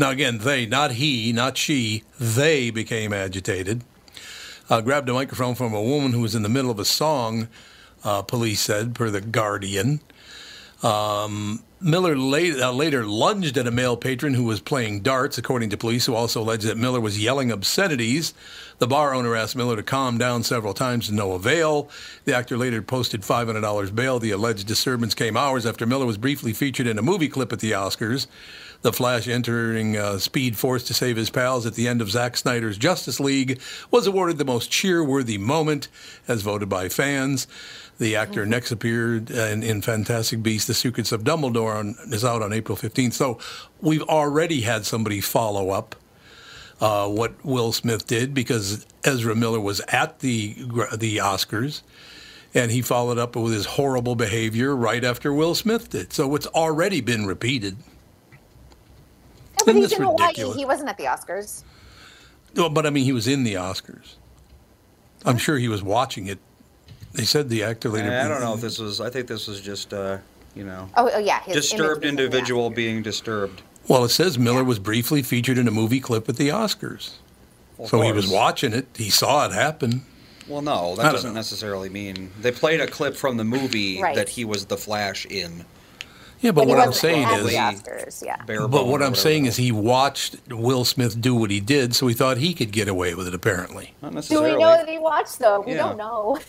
Now, 0.00 0.08
again, 0.08 0.38
they, 0.38 0.64
not 0.64 0.92
he, 0.92 1.30
not 1.30 1.58
she, 1.58 2.04
they 2.18 2.70
became 2.70 3.12
agitated. 3.12 3.84
Uh, 4.70 4.80
grabbed 4.80 5.10
a 5.10 5.12
microphone 5.12 5.54
from 5.54 5.74
a 5.74 5.82
woman 5.82 6.12
who 6.12 6.22
was 6.22 6.34
in 6.34 6.42
the 6.42 6.48
middle 6.48 6.70
of 6.70 6.78
a 6.78 6.86
song, 6.86 7.48
uh, 8.02 8.22
police 8.22 8.62
said, 8.62 8.94
per 8.94 9.10
The 9.10 9.20
Guardian. 9.20 10.00
Um, 10.82 11.62
Miller 11.82 12.14
later, 12.14 12.62
uh, 12.62 12.72
later 12.72 13.06
lunged 13.06 13.56
at 13.56 13.66
a 13.66 13.70
male 13.70 13.96
patron 13.96 14.34
who 14.34 14.44
was 14.44 14.60
playing 14.60 15.00
darts, 15.00 15.38
according 15.38 15.70
to 15.70 15.78
police, 15.78 16.04
who 16.04 16.14
also 16.14 16.42
alleged 16.42 16.64
that 16.64 16.76
Miller 16.76 17.00
was 17.00 17.18
yelling 17.18 17.50
obscenities. 17.50 18.34
The 18.78 18.86
bar 18.86 19.14
owner 19.14 19.34
asked 19.34 19.56
Miller 19.56 19.76
to 19.76 19.82
calm 19.82 20.18
down 20.18 20.42
several 20.42 20.74
times 20.74 21.06
to 21.06 21.14
no 21.14 21.32
avail. 21.32 21.88
The 22.26 22.34
actor 22.36 22.58
later 22.58 22.82
posted 22.82 23.22
$500 23.22 23.94
bail. 23.94 24.18
The 24.18 24.30
alleged 24.30 24.66
disturbance 24.66 25.14
came 25.14 25.38
hours 25.38 25.64
after 25.64 25.86
Miller 25.86 26.04
was 26.04 26.18
briefly 26.18 26.52
featured 26.52 26.86
in 26.86 26.98
a 26.98 27.02
movie 27.02 27.28
clip 27.28 27.50
at 27.52 27.60
the 27.60 27.72
Oscars. 27.72 28.26
The 28.82 28.92
Flash 28.92 29.28
entering 29.28 29.96
uh, 29.96 30.18
Speed 30.18 30.56
Force 30.56 30.84
to 30.84 30.94
save 30.94 31.16
his 31.16 31.28
pals 31.28 31.66
at 31.66 31.74
the 31.74 31.86
end 31.88 32.00
of 32.00 32.10
Zack 32.10 32.36
Snyder's 32.36 32.78
Justice 32.78 33.20
League 33.20 33.60
was 33.90 34.06
awarded 34.06 34.38
the 34.38 34.44
most 34.46 34.70
cheer-worthy 34.70 35.36
moment, 35.36 35.88
as 36.26 36.40
voted 36.40 36.70
by 36.70 36.88
fans. 36.88 37.46
The 38.00 38.16
actor 38.16 38.46
next 38.46 38.72
appeared 38.72 39.30
in, 39.30 39.62
in 39.62 39.82
Fantastic 39.82 40.42
Beasts: 40.42 40.66
The 40.66 40.72
Secrets 40.72 41.12
of 41.12 41.22
Dumbledore 41.22 41.76
on, 41.76 41.96
is 42.10 42.24
out 42.24 42.40
on 42.40 42.50
April 42.50 42.78
15th. 42.78 43.12
So 43.12 43.38
we've 43.82 44.02
already 44.04 44.62
had 44.62 44.86
somebody 44.86 45.20
follow 45.20 45.68
up 45.68 45.94
uh, 46.80 47.06
what 47.08 47.44
Will 47.44 47.72
Smith 47.72 48.06
did 48.06 48.32
because 48.32 48.86
Ezra 49.04 49.34
Miller 49.34 49.60
was 49.60 49.82
at 49.88 50.20
the 50.20 50.54
the 50.96 51.18
Oscars, 51.18 51.82
and 52.54 52.70
he 52.70 52.80
followed 52.80 53.18
up 53.18 53.36
with 53.36 53.52
his 53.52 53.66
horrible 53.66 54.14
behavior 54.14 54.74
right 54.74 55.04
after 55.04 55.30
Will 55.34 55.54
Smith 55.54 55.90
did. 55.90 56.14
So 56.14 56.34
it's 56.34 56.46
already 56.46 57.02
been 57.02 57.26
repeated. 57.26 57.76
Yeah, 58.32 58.38
but 59.66 59.76
Isn't 59.76 59.82
he's 59.82 59.92
in 59.92 60.02
Hawaii. 60.04 60.28
ridiculous? 60.28 60.56
He 60.56 60.64
wasn't 60.64 60.88
at 60.88 60.96
the 60.96 61.04
Oscars. 61.04 61.64
Well, 62.56 62.70
but 62.70 62.86
I 62.86 62.90
mean, 62.90 63.04
he 63.04 63.12
was 63.12 63.28
in 63.28 63.44
the 63.44 63.54
Oscars. 63.54 64.14
I'm 65.26 65.36
sure 65.36 65.58
he 65.58 65.68
was 65.68 65.82
watching 65.82 66.28
it. 66.28 66.38
They 67.12 67.24
said 67.24 67.48
the 67.48 67.64
actor 67.64 67.88
later. 67.88 68.10
I 68.12 68.28
don't 68.28 68.40
know 68.40 68.54
if 68.54 68.60
this 68.60 68.78
was. 68.78 69.00
I 69.00 69.10
think 69.10 69.26
this 69.26 69.46
was 69.48 69.60
just, 69.60 69.92
uh, 69.92 70.18
you 70.54 70.64
know, 70.64 70.88
Oh, 70.96 71.10
oh 71.12 71.18
yeah. 71.18 71.40
His 71.42 71.56
disturbed 71.56 72.04
image 72.04 72.04
was 72.04 72.08
in 72.10 72.16
the 72.16 72.22
individual 72.24 72.70
Oscars. 72.70 72.74
being 72.76 73.02
disturbed. 73.02 73.62
Well, 73.88 74.04
it 74.04 74.10
says 74.10 74.38
Miller 74.38 74.62
was 74.62 74.78
briefly 74.78 75.22
featured 75.22 75.58
in 75.58 75.66
a 75.66 75.72
movie 75.72 76.00
clip 76.00 76.28
at 76.28 76.36
the 76.36 76.48
Oscars. 76.48 77.12
Well, 77.76 77.86
of 77.86 77.90
so 77.90 78.00
he 78.02 78.12
was 78.12 78.28
watching 78.28 78.72
it. 78.72 78.86
He 78.94 79.10
saw 79.10 79.46
it 79.46 79.52
happen. 79.52 80.04
Well, 80.46 80.62
no, 80.62 80.96
that 80.96 81.12
doesn't 81.12 81.30
know. 81.30 81.34
necessarily 81.34 81.88
mean 81.88 82.30
they 82.40 82.50
played 82.52 82.80
a 82.80 82.86
clip 82.86 83.16
from 83.16 83.36
the 83.36 83.44
movie 83.44 84.00
Right. 84.02 84.14
that 84.16 84.28
he 84.30 84.44
was 84.44 84.66
the 84.66 84.76
Flash 84.76 85.24
in. 85.26 85.64
Yeah, 86.40 86.52
but, 86.52 86.62
But 86.62 86.68
what 86.68 86.80
I'm 86.80 86.92
saying 86.92 87.28
is, 87.28 87.52
Oscars. 87.54 88.24
Yeah. 88.24 88.42
But 88.46 88.86
what 88.86 89.02
I'm 89.02 89.14
saying 89.14 89.44
is, 89.46 89.56
he 89.56 89.70
watched 89.72 90.36
Will 90.48 90.84
Smith 90.86 91.20
do 91.20 91.34
what 91.34 91.50
he 91.50 91.60
did, 91.60 91.94
so 91.94 92.06
he 92.06 92.14
thought 92.14 92.38
he 92.38 92.54
could 92.54 92.72
get 92.72 92.88
away 92.88 93.14
with 93.14 93.28
it. 93.28 93.34
Apparently, 93.34 93.86
hell. 93.86 93.94
Not 94.02 94.10
Do 94.10 94.14
necessarily. 94.16 94.52
we 94.54 94.58
know 94.58 94.70
that 94.76 94.88
he 94.88 94.98
watched 94.98 95.38
though? 95.38 95.60
We 95.60 95.72
Yeah. 95.74 95.78
don't 95.88 95.96
know. 95.98 96.38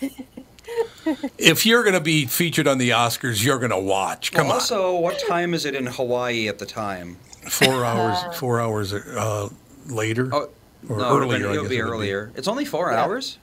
if 1.38 1.66
you're 1.66 1.82
going 1.82 1.94
to 1.94 2.00
be 2.00 2.26
featured 2.26 2.66
on 2.68 2.78
the 2.78 2.90
Oscars, 2.90 3.44
you're 3.44 3.58
going 3.58 3.70
to 3.70 3.78
watch. 3.78 4.32
Come 4.32 4.46
Well, 4.46 4.54
on, 4.56 4.60
also, 4.60 4.96
what 4.98 5.18
time 5.28 5.54
is 5.54 5.64
it 5.64 5.74
in 5.74 5.86
Hawaii 5.86 6.48
at 6.48 6.58
the 6.58 6.66
time? 6.66 7.16
four 7.50 7.84
hours, 7.84 8.38
four 8.38 8.60
hours 8.60 8.92
uh, 8.92 9.48
later, 9.86 10.28
Oh, 10.32 10.48
or 10.88 10.96
no, 10.98 11.18
earlier. 11.18 11.36
It'll, 11.38 11.50
I 11.50 11.54
it'll 11.54 11.68
be 11.68 11.78
it 11.78 11.84
would 11.84 11.90
earlier. 11.92 12.32
It's 12.36 12.48
only 12.48 12.64
four 12.64 12.90
Yeah. 12.92 13.02
hours. 13.02 13.38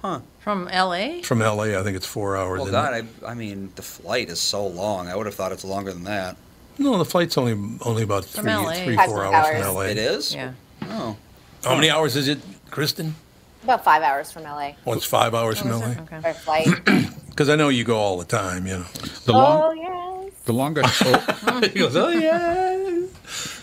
Huh. 0.00 0.20
From 0.40 0.66
L.A. 0.68 1.22
From 1.22 1.38
LA, 1.38 1.78
I 1.78 1.82
think 1.84 1.96
it's 1.96 2.06
four 2.06 2.36
hours. 2.36 2.60
Well, 2.60 2.70
God. 2.72 2.92
I, 3.24 3.30
I 3.30 3.34
mean, 3.34 3.70
the 3.76 3.82
flight 3.82 4.28
is 4.30 4.40
so 4.40 4.66
long. 4.66 5.06
I 5.08 5.14
would 5.14 5.26
have 5.26 5.34
thought 5.36 5.52
it's 5.52 5.64
longer 5.64 5.92
than 5.92 6.02
that. 6.04 6.36
No, 6.78 6.98
the 6.98 7.04
flight's 7.04 7.38
only 7.38 7.52
only 7.82 8.02
about 8.02 8.24
From 8.24 8.44
three, 8.44 8.52
LA. 8.52 8.72
three, 8.72 8.96
Five 8.96 9.08
four 9.10 9.24
hours. 9.24 9.34
hours 9.34 9.64
from 9.64 9.74
LA. 9.76 9.80
It 9.82 9.98
is. 9.98 10.34
Yeah. 10.34 10.52
Oh, 10.82 11.16
How 11.62 11.76
many 11.76 11.88
hours 11.90 12.16
is 12.16 12.26
it, 12.26 12.40
Kristen? 12.70 13.14
About 13.62 13.84
five 13.84 14.02
hours 14.02 14.32
from 14.32 14.42
LA. 14.44 14.72
Oh, 14.86 14.92
it's 14.94 15.04
five 15.04 15.34
hours 15.34 15.60
from 15.60 15.70
Oh, 15.70 15.76
is 15.76 15.80
LA. 15.82 15.90
it? 15.90 15.98
Okay. 16.00 16.20
By 16.20 16.32
flight. 16.32 16.68
Because 17.32 17.48
I 17.48 17.56
know 17.56 17.70
you 17.70 17.82
go 17.82 17.96
all 17.96 18.18
the 18.18 18.26
time. 18.26 18.66
You 18.66 18.80
know. 18.80 18.84
The 19.24 19.32
long, 19.32 19.62
oh 19.62 19.72
yes. 19.72 20.34
the 20.44 20.52
longest. 20.52 21.02
Oh, 21.46 21.60
he 21.62 21.78
goes, 21.78 21.96
oh 21.96 22.08
yeah. 22.10 23.06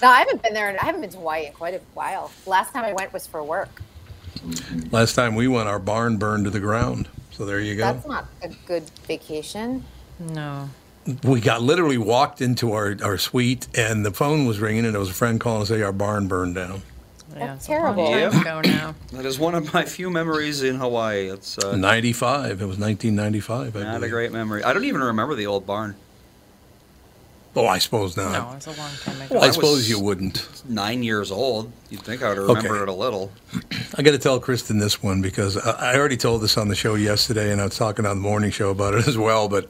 No, 0.01 0.07
I 0.07 0.17
haven't 0.19 0.41
been 0.41 0.55
there. 0.55 0.71
In, 0.71 0.77
I 0.79 0.85
haven't 0.85 1.01
been 1.01 1.11
to 1.11 1.17
Hawaii 1.17 1.45
in 1.45 1.53
quite 1.53 1.75
a 1.75 1.81
while. 1.93 2.31
Last 2.47 2.73
time 2.73 2.83
I 2.83 2.93
went 2.93 3.13
was 3.13 3.27
for 3.27 3.43
work. 3.43 3.83
Last 4.91 5.13
time 5.13 5.35
we 5.35 5.47
went, 5.47 5.67
our 5.69 5.77
barn 5.77 6.17
burned 6.17 6.45
to 6.45 6.49
the 6.49 6.59
ground. 6.59 7.09
So 7.31 7.45
there 7.45 7.59
you 7.59 7.75
go. 7.75 7.93
That's 7.93 8.07
not 8.07 8.25
a 8.41 8.47
good 8.65 8.89
vacation. 9.07 9.85
No. 10.19 10.69
we 11.23 11.39
got 11.39 11.61
literally 11.61 11.99
walked 11.99 12.41
into 12.41 12.71
our, 12.73 12.97
our 13.03 13.19
suite 13.19 13.67
and 13.77 14.03
the 14.03 14.11
phone 14.11 14.47
was 14.47 14.59
ringing 14.59 14.83
and 14.85 14.95
it 14.95 14.99
was 14.99 15.11
a 15.11 15.13
friend 15.13 15.39
calling 15.39 15.61
to 15.61 15.65
say 15.67 15.81
our 15.83 15.93
barn 15.93 16.27
burned 16.27 16.55
down. 16.55 16.81
Yeah, 17.33 17.47
That's 17.47 17.57
it's 17.57 17.67
terrible. 17.67 18.05
time 18.07 18.19
Yep. 18.19 18.33
ago 18.33 18.61
now. 18.63 18.95
that 19.13 19.25
is 19.25 19.37
one 19.39 19.55
of 19.55 19.73
my 19.73 19.85
few 19.85 20.09
memories 20.09 20.63
in 20.63 20.75
Hawaii. 20.75 21.29
It's 21.29 21.57
uh, 21.57 21.75
95. 21.75 22.61
It 22.61 22.65
was 22.65 22.77
1995. 22.79 23.75
I 23.75 23.79
not 23.83 23.95
a 23.95 23.99
believe. 23.99 24.11
great 24.11 24.31
memory. 24.31 24.63
I 24.63 24.73
don't 24.73 24.85
even 24.85 25.01
remember 25.01 25.35
the 25.35 25.45
old 25.47 25.65
barn. 25.67 25.95
Oh, 27.55 27.65
I 27.65 27.79
suppose 27.79 28.15
not. 28.15 28.31
No, 28.31 28.53
it's 28.55 28.67
a 28.67 28.71
long 28.71 28.89
time 29.03 29.21
ago. 29.21 29.35
Well, 29.35 29.43
I 29.43 29.47
I 29.47 29.51
suppose 29.51 29.89
you 29.89 29.99
wouldn't. 29.99 30.47
Nine 30.69 31.03
years 31.03 31.29
old. 31.31 31.71
You'd 31.89 32.01
think 32.01 32.21
I 32.23 32.29
would 32.29 32.37
remember 32.37 32.69
Okay. 32.75 32.83
it 32.83 32.89
a 32.89 32.93
little. 32.93 33.31
I 33.95 34.01
got 34.03 34.11
to 34.11 34.17
tell 34.19 34.39
Kristen 34.39 34.77
this 34.79 35.01
one 35.03 35.21
because 35.21 35.57
I 35.57 35.93
I 35.93 35.97
already 35.97 36.15
told 36.15 36.41
this 36.41 36.57
on 36.57 36.67
the 36.69 36.75
show 36.75 36.95
yesterday, 36.95 37.51
and 37.51 37.59
I 37.59 37.65
was 37.65 37.75
talking 37.77 38.05
on 38.05 38.17
the 38.17 38.21
morning 38.21 38.51
show 38.51 38.69
about 38.69 38.93
it 38.93 39.07
as 39.07 39.17
well. 39.17 39.49
But 39.49 39.69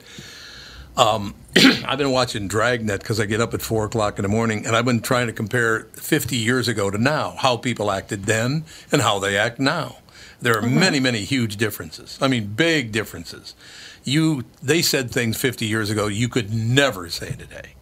um, 1.00 1.34
I've 1.86 1.98
been 1.98 2.12
watching 2.12 2.48
Dragnet 2.48 3.00
because 3.00 3.20
I 3.20 3.26
get 3.26 3.40
up 3.40 3.54
at 3.54 3.62
four 3.62 3.86
o'clock 3.86 4.20
in 4.20 4.24
the 4.24 4.30
morning, 4.30 4.66
and 4.66 4.76
I've 4.76 4.86
been 4.86 5.02
trying 5.02 5.28
to 5.28 5.34
compare 5.34 5.86
50 5.94 6.36
years 6.36 6.68
ago 6.68 6.92
to 6.92 6.98
now, 6.98 7.36
how 7.40 7.56
people 7.56 7.90
acted 7.90 8.26
then 8.26 8.66
and 8.92 9.02
how 9.02 9.18
they 9.18 9.38
act 9.38 9.60
now. 9.60 9.98
There 10.42 10.58
are 10.58 10.62
many, 10.62 11.00
many 11.00 11.24
huge 11.24 11.58
differences. 11.58 12.18
I 12.22 12.28
mean, 12.28 12.48
big 12.48 12.92
differences. 12.92 13.56
You, 14.04 14.44
they 14.62 14.82
said 14.82 15.10
things 15.10 15.38
50 15.38 15.66
years 15.66 15.90
ago 15.90 16.08
you 16.08 16.30
could 16.30 16.54
never 16.54 17.10
say 17.10 17.32
today. 17.32 17.74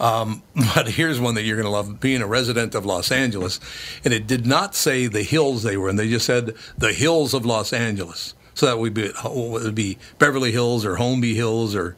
Um, 0.00 0.42
but 0.74 0.88
here's 0.88 1.20
one 1.20 1.34
that 1.34 1.42
you're 1.42 1.56
going 1.56 1.66
to 1.66 1.70
love 1.70 2.00
being 2.00 2.22
a 2.22 2.26
resident 2.26 2.74
of 2.74 2.86
Los 2.86 3.12
Angeles. 3.12 3.60
And 4.04 4.12
it 4.12 4.26
did 4.26 4.46
not 4.46 4.74
say 4.74 5.06
the 5.06 5.22
hills 5.22 5.62
they 5.62 5.76
were 5.76 5.88
in, 5.90 5.96
they 5.96 6.08
just 6.08 6.26
said 6.26 6.54
the 6.78 6.92
hills 6.92 7.34
of 7.34 7.44
Los 7.44 7.72
Angeles. 7.72 8.34
So 8.54 8.66
that 8.66 8.78
would 8.78 8.94
be, 8.94 9.10
would 9.24 9.74
be 9.74 9.98
Beverly 10.18 10.52
Hills 10.52 10.84
or 10.84 10.96
Holmby 10.96 11.34
Hills 11.34 11.74
or 11.74 11.96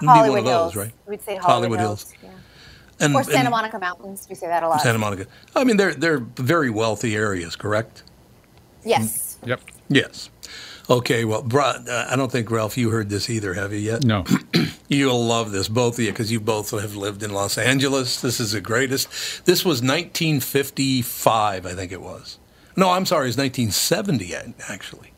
Hollywood 0.00 0.30
one 0.30 0.38
of 0.38 0.44
those, 0.44 0.72
Hills. 0.72 0.76
right? 0.76 0.92
We'd 1.06 1.22
say 1.22 1.36
Hollywood, 1.36 1.78
Hollywood 1.78 1.80
Hills. 1.80 2.10
Hills. 2.10 2.24
Yeah. 2.24 3.04
And, 3.04 3.14
Or 3.14 3.22
Santa 3.24 3.38
and 3.40 3.50
Monica 3.50 3.78
Mountains. 3.78 4.26
We 4.28 4.34
say 4.34 4.46
that 4.46 4.62
a 4.62 4.68
lot. 4.68 4.80
Santa 4.80 4.98
Monica. 4.98 5.26
I 5.54 5.64
mean, 5.64 5.76
they're, 5.76 5.94
they're 5.94 6.18
very 6.18 6.70
wealthy 6.70 7.14
areas, 7.14 7.54
correct? 7.56 8.02
Yes. 8.84 9.38
yep. 9.44 9.60
Yes. 9.88 10.30
Okay, 10.88 11.24
well, 11.24 11.42
Bra- 11.42 11.78
uh, 11.88 12.06
I 12.08 12.14
don't 12.16 12.30
think, 12.30 12.48
Ralph, 12.50 12.78
you 12.78 12.90
heard 12.90 13.08
this 13.10 13.28
either, 13.28 13.54
have 13.54 13.72
you 13.72 13.80
yet? 13.80 14.04
No. 14.04 14.24
You'll 14.88 15.24
love 15.26 15.50
this, 15.50 15.66
both 15.68 15.98
of 15.98 16.04
you, 16.04 16.12
because 16.12 16.30
you 16.30 16.38
both 16.38 16.70
have 16.70 16.94
lived 16.94 17.24
in 17.24 17.32
Los 17.32 17.58
Angeles. 17.58 18.20
This 18.20 18.38
is 18.38 18.52
the 18.52 18.60
greatest. 18.60 19.08
This 19.46 19.64
was 19.64 19.82
1955, 19.82 21.66
I 21.66 21.72
think 21.74 21.90
it 21.90 22.00
was. 22.00 22.38
No, 22.76 22.90
I'm 22.90 23.04
sorry, 23.04 23.28
it's 23.28 23.36
1970, 23.36 24.32
actually. 24.68 25.12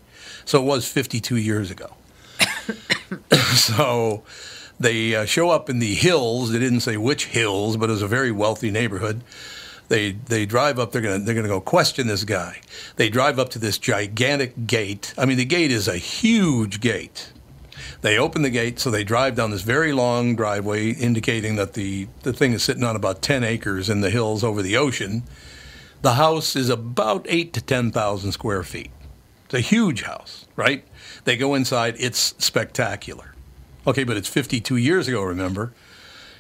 So 0.46 0.62
it 0.62 0.64
was 0.64 0.88
52 0.90 1.36
years 1.36 1.70
ago. 1.70 1.92
so 3.54 4.22
they 4.80 5.14
uh, 5.14 5.24
show 5.24 5.50
up 5.50 5.68
in 5.68 5.78
the 5.78 5.94
hills. 5.94 6.52
They 6.52 6.58
didn't 6.58 6.80
say 6.80 6.96
which 6.96 7.26
hills, 7.26 7.76
but 7.76 7.88
it 7.88 7.92
was 7.92 8.02
a 8.02 8.08
very 8.08 8.32
wealthy 8.32 8.70
neighborhood. 8.70 9.22
They 9.88 10.12
they 10.12 10.44
drive 10.44 10.78
up. 10.78 10.92
They're 10.92 11.02
gonna 11.02 11.18
they're 11.18 11.34
gonna 11.34 11.48
go 11.48 11.60
question 11.60 12.06
this 12.06 12.24
guy. 12.24 12.60
They 12.96 13.08
drive 13.08 13.38
up 13.38 13.48
to 13.50 13.58
this 13.58 13.78
gigantic 13.78 14.66
gate. 14.66 15.14
I 15.16 15.24
mean, 15.24 15.38
the 15.38 15.44
gate 15.44 15.70
is 15.70 15.88
a 15.88 15.96
huge 15.96 16.80
gate. 16.80 17.32
They 18.00 18.18
open 18.18 18.42
the 18.42 18.50
gate, 18.50 18.78
so 18.78 18.90
they 18.90 19.02
drive 19.02 19.34
down 19.34 19.50
this 19.50 19.62
very 19.62 19.92
long 19.92 20.36
driveway, 20.36 20.90
indicating 20.90 21.56
that 21.56 21.74
the, 21.74 22.06
the 22.22 22.32
thing 22.32 22.52
is 22.52 22.62
sitting 22.62 22.84
on 22.84 22.94
about 22.94 23.22
10 23.22 23.42
acres 23.42 23.90
in 23.90 24.02
the 24.02 24.10
hills 24.10 24.44
over 24.44 24.62
the 24.62 24.76
ocean. 24.76 25.24
The 26.02 26.14
house 26.14 26.54
is 26.54 26.68
about 26.68 27.26
eight 27.28 27.52
to 27.54 27.60
10,000 27.60 28.30
square 28.30 28.62
feet. 28.62 28.90
It's 29.46 29.54
a 29.54 29.60
huge 29.60 30.02
house, 30.02 30.46
right? 30.54 30.84
They 31.28 31.36
go 31.36 31.54
inside, 31.54 31.96
it's 31.98 32.34
spectacular. 32.38 33.34
Okay, 33.86 34.02
but 34.02 34.16
it's 34.16 34.28
52 34.28 34.76
years 34.76 35.08
ago, 35.08 35.20
remember? 35.20 35.74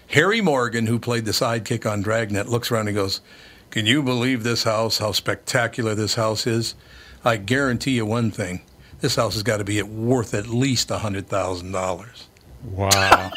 Harry 0.06 0.40
Morgan, 0.40 0.86
who 0.86 0.98
played 0.98 1.26
the 1.26 1.32
sidekick 1.32 1.84
on 1.84 2.00
Dragnet, 2.00 2.48
looks 2.48 2.70
around 2.70 2.88
and 2.88 2.96
goes, 2.96 3.20
Can 3.68 3.84
you 3.84 4.02
believe 4.02 4.44
this 4.44 4.62
house, 4.62 4.96
how 4.96 5.12
spectacular 5.12 5.94
this 5.94 6.14
house 6.14 6.46
is? 6.46 6.74
I 7.22 7.36
guarantee 7.36 7.96
you 7.96 8.06
one 8.06 8.30
thing 8.30 8.62
this 9.00 9.16
house 9.16 9.34
has 9.34 9.42
got 9.42 9.58
to 9.58 9.64
be 9.64 9.82
worth 9.82 10.32
at 10.32 10.46
least 10.46 10.88
$100,000. 10.88 12.22
Wow. 12.64 13.30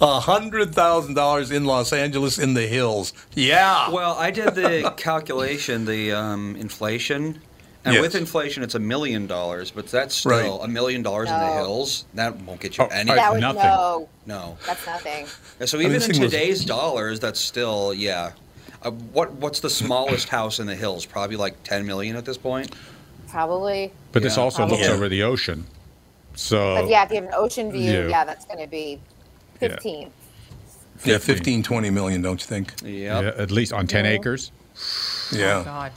$100,000 0.00 1.52
in 1.52 1.64
Los 1.64 1.92
Angeles 1.92 2.38
in 2.38 2.54
the 2.54 2.66
hills. 2.66 3.12
Yeah. 3.34 3.90
Well, 3.90 4.16
I 4.18 4.32
did 4.32 4.56
the 4.56 4.92
calculation, 4.96 5.84
the 5.84 6.10
um, 6.10 6.56
inflation, 6.56 7.40
and 7.86 7.94
Yes. 7.94 8.02
with 8.02 8.14
inflation, 8.16 8.62
it's 8.62 8.74
a 8.74 8.78
million 8.80 9.26
dollars, 9.26 9.70
but 9.70 9.86
that's 9.86 10.14
still 10.14 10.60
a 10.62 10.68
million 10.68 11.02
dollars 11.02 11.30
in 11.30 11.38
the 11.38 11.52
hills. 11.52 12.04
That 12.14 12.36
won't 12.42 12.60
get 12.60 12.76
you 12.76 12.84
Oh, 12.84 12.88
any. 12.88 13.10
all 13.10 13.16
That 13.16 13.22
right, 13.22 13.32
would 13.32 13.40
nothing. 13.40 13.62
no. 13.62 14.08
No. 14.26 14.58
That's 14.66 14.84
nothing. 14.86 15.26
And 15.60 15.68
So 15.68 15.78
even 15.78 15.94
in 15.94 16.00
thing 16.00 16.20
was- 16.20 16.30
today's 16.32 16.64
dollars, 16.64 17.20
that's 17.20 17.40
still 17.40 17.94
yeah. 17.94 18.32
Uh, 18.82 18.90
what 18.90 19.32
what's 19.34 19.60
the 19.60 19.70
smallest 19.70 20.28
house 20.28 20.58
in 20.58 20.66
the 20.66 20.74
hills? 20.74 21.06
Probably 21.06 21.36
like 21.36 21.62
ten 21.62 21.86
million 21.86 22.16
at 22.16 22.24
this 22.24 22.36
point. 22.36 22.74
Probably. 23.28 23.92
But 24.12 24.22
this 24.22 24.36
Yeah. 24.36 24.42
also 24.42 24.66
looks 24.66 24.82
Yeah. 24.82 24.90
over 24.92 25.08
the 25.08 25.22
ocean. 25.22 25.66
So 26.34 26.74
But 26.82 26.88
yeah, 26.90 27.04
if 27.04 27.10
you 27.10 27.16
have 27.16 27.24
an 27.24 27.34
ocean 27.34 27.70
view, 27.72 27.92
Yeah. 28.02 28.08
yeah, 28.08 28.24
that's 28.24 28.44
going 28.44 28.58
to 28.60 28.66
be 28.66 29.00
15. 29.60 30.10
Yeah, 31.04 31.18
15, 31.18 31.62
20 31.62 31.90
million, 31.90 32.20
don't 32.22 32.40
you 32.40 32.46
think? 32.46 32.72
Yep. 32.82 33.22
yeah, 33.36 33.42
at 33.42 33.50
least 33.50 33.72
on 33.72 33.86
10 33.86 34.06
acres. 34.06 34.50
Yeah. 35.32 35.58
Oh 35.60 35.64
God. 35.64 35.92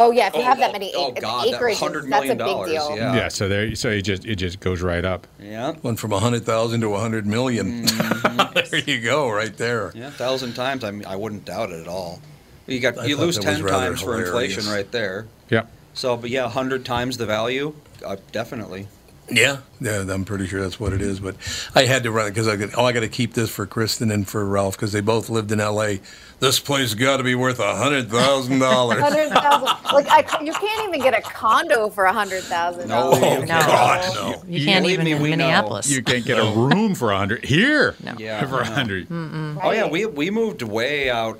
Oh 0.00 0.10
yeah, 0.10 0.28
if 0.28 0.34
you 0.34 0.40
Oh, 0.40 0.44
have 0.44 0.58
that 0.58 0.70
oh, 0.70 0.72
many 0.72 0.92
oh, 0.94 1.12
ac- 1.12 1.20
God, 1.20 1.46
that 1.46 1.54
acreage, 1.54 1.76
$100 1.76 2.08
that's 2.08 2.24
a 2.30 2.34
big 2.34 2.36
deal. 2.66 2.96
yeah. 2.96 3.14
Yeah. 3.14 3.28
so 3.28 3.48
there, 3.48 3.74
so 3.74 3.90
it 3.90 4.02
just 4.02 4.24
it 4.24 4.36
just 4.36 4.58
goes 4.60 4.80
right 4.80 5.04
up. 5.04 5.26
Yeah. 5.38 5.74
Went 5.82 5.98
from 5.98 6.10
100,000 6.12 6.80
to 6.80 6.88
100 6.88 7.26
million. 7.26 7.84
Mm-hmm. 7.86 8.68
there 8.70 8.80
you 8.80 9.00
go, 9.00 9.30
right 9.30 9.54
there. 9.56 9.92
Yeah, 9.94 10.08
a 10.08 10.10
thousand 10.10 10.54
times. 10.54 10.84
I 10.84 10.90
mean, 10.90 11.06
I 11.06 11.16
wouldn't 11.16 11.44
doubt 11.44 11.70
it 11.70 11.80
at 11.80 11.88
all. 11.88 12.20
You 12.66 12.80
got 12.80 12.98
I 12.98 13.06
you 13.06 13.16
lose 13.16 13.38
ten 13.38 13.62
rather 13.62 13.88
times 13.88 14.00
for 14.00 14.20
inflation 14.20 14.66
right 14.66 14.90
there. 14.90 15.26
Yeah. 15.48 15.66
So, 15.92 16.16
but 16.16 16.30
yeah, 16.30 16.48
hundred 16.48 16.84
times 16.84 17.16
the 17.16 17.26
value, 17.26 17.74
uh, 18.04 18.16
definitely. 18.32 18.86
Yeah, 19.30 19.58
yeah, 19.80 20.00
I'm 20.08 20.24
pretty 20.24 20.46
sure 20.46 20.60
that's 20.60 20.80
what 20.80 20.92
it 20.92 21.00
is. 21.00 21.20
But 21.20 21.36
I 21.74 21.84
had 21.84 22.02
to 22.04 22.10
run 22.10 22.26
it 22.26 22.30
because 22.30 22.48
I 22.48 22.56
got, 22.56 22.70
oh, 22.76 22.84
I 22.84 22.92
got 22.92 23.00
to 23.00 23.08
keep 23.08 23.34
this 23.34 23.50
for 23.50 23.64
Kristen 23.66 24.10
and 24.10 24.26
for 24.26 24.44
Ralph 24.44 24.76
because 24.76 24.92
they 24.92 25.00
both 25.00 25.30
lived 25.30 25.52
in 25.52 25.60
L.A. 25.60 26.00
This 26.40 26.58
place 26.58 26.94
got 26.94 27.18
to 27.18 27.22
be 27.22 27.34
worth 27.34 27.58
a 27.60 27.76
hundred 27.76 28.10
thousand 28.10 28.58
dollars. 28.60 29.00
Hundred 29.02 29.28
thousand. 29.28 29.68
like 29.92 30.08
I, 30.10 30.42
you 30.42 30.52
can't 30.54 30.88
even 30.88 31.00
get 31.00 31.12
a 31.16 31.20
condo 31.20 31.90
for 31.90 32.06
a 32.06 32.12
hundred 32.12 32.42
thousand. 32.44 32.88
No, 32.88 33.10
Oh 33.12 33.40
No. 33.40 33.46
God, 33.46 34.14
no! 34.14 34.42
You 34.48 34.64
can't 34.64 34.86
even 34.86 35.04
me, 35.04 35.12
in 35.12 35.22
we 35.22 35.30
know. 35.30 35.36
Minneapolis. 35.36 35.90
You 35.90 36.02
can't 36.02 36.24
get 36.24 36.38
a 36.38 36.50
room 36.50 36.94
for 36.94 37.12
a 37.12 37.18
hundred 37.18 37.44
here. 37.44 37.94
No. 38.02 38.14
Yeah, 38.18 38.44
for 38.46 38.60
a 38.62 38.64
no. 38.64 38.72
hundred. 38.72 39.06
Oh 39.10 39.70
yeah, 39.70 39.86
we 39.86 40.06
we 40.06 40.30
moved 40.30 40.62
way 40.62 41.10
out. 41.10 41.38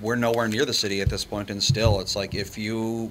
We're 0.00 0.16
nowhere 0.16 0.46
near 0.48 0.66
the 0.66 0.74
city 0.74 1.00
at 1.00 1.08
this 1.08 1.24
point, 1.24 1.48
and 1.48 1.62
still, 1.62 2.00
it's 2.00 2.14
like 2.14 2.34
if 2.34 2.58
you 2.58 3.10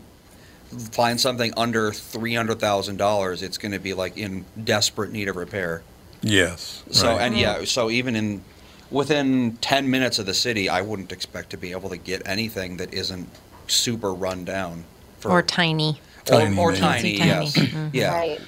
find 0.91 1.19
something 1.19 1.51
under 1.57 1.91
three 1.91 2.35
hundred 2.35 2.59
thousand 2.59 2.97
dollars, 2.97 3.41
it's 3.41 3.57
going 3.57 3.71
to 3.71 3.79
be 3.79 3.95
like 3.95 4.15
in 4.15 4.45
desperate 4.63 5.11
need 5.11 5.27
of 5.27 5.35
repair. 5.37 5.81
Yes. 6.21 6.83
So 6.91 7.07
right. 7.07 7.21
and 7.21 7.35
yeah, 7.35 7.63
so 7.65 7.89
even 7.89 8.15
in 8.15 8.43
within 8.91 9.57
ten 9.61 9.89
minutes 9.89 10.19
of 10.19 10.25
the 10.25 10.33
city, 10.33 10.69
I 10.69 10.81
wouldn't 10.81 11.11
expect 11.11 11.49
to 11.51 11.57
be 11.57 11.71
able 11.71 11.89
to 11.89 11.97
get 11.97 12.21
anything 12.25 12.77
that 12.77 12.93
isn't 12.93 13.27
super 13.67 14.13
run 14.13 14.45
down. 14.45 14.83
For, 15.19 15.31
or 15.31 15.41
tiny. 15.41 15.99
Tiny, 16.25 16.57
or, 16.57 16.71
or 16.71 16.75
tiny, 16.75 17.17
Tiny. 17.17 17.27
yes, 17.29 17.55
Mhm. 17.55 17.89
yeah. 17.93 18.11
Right. 18.13 18.39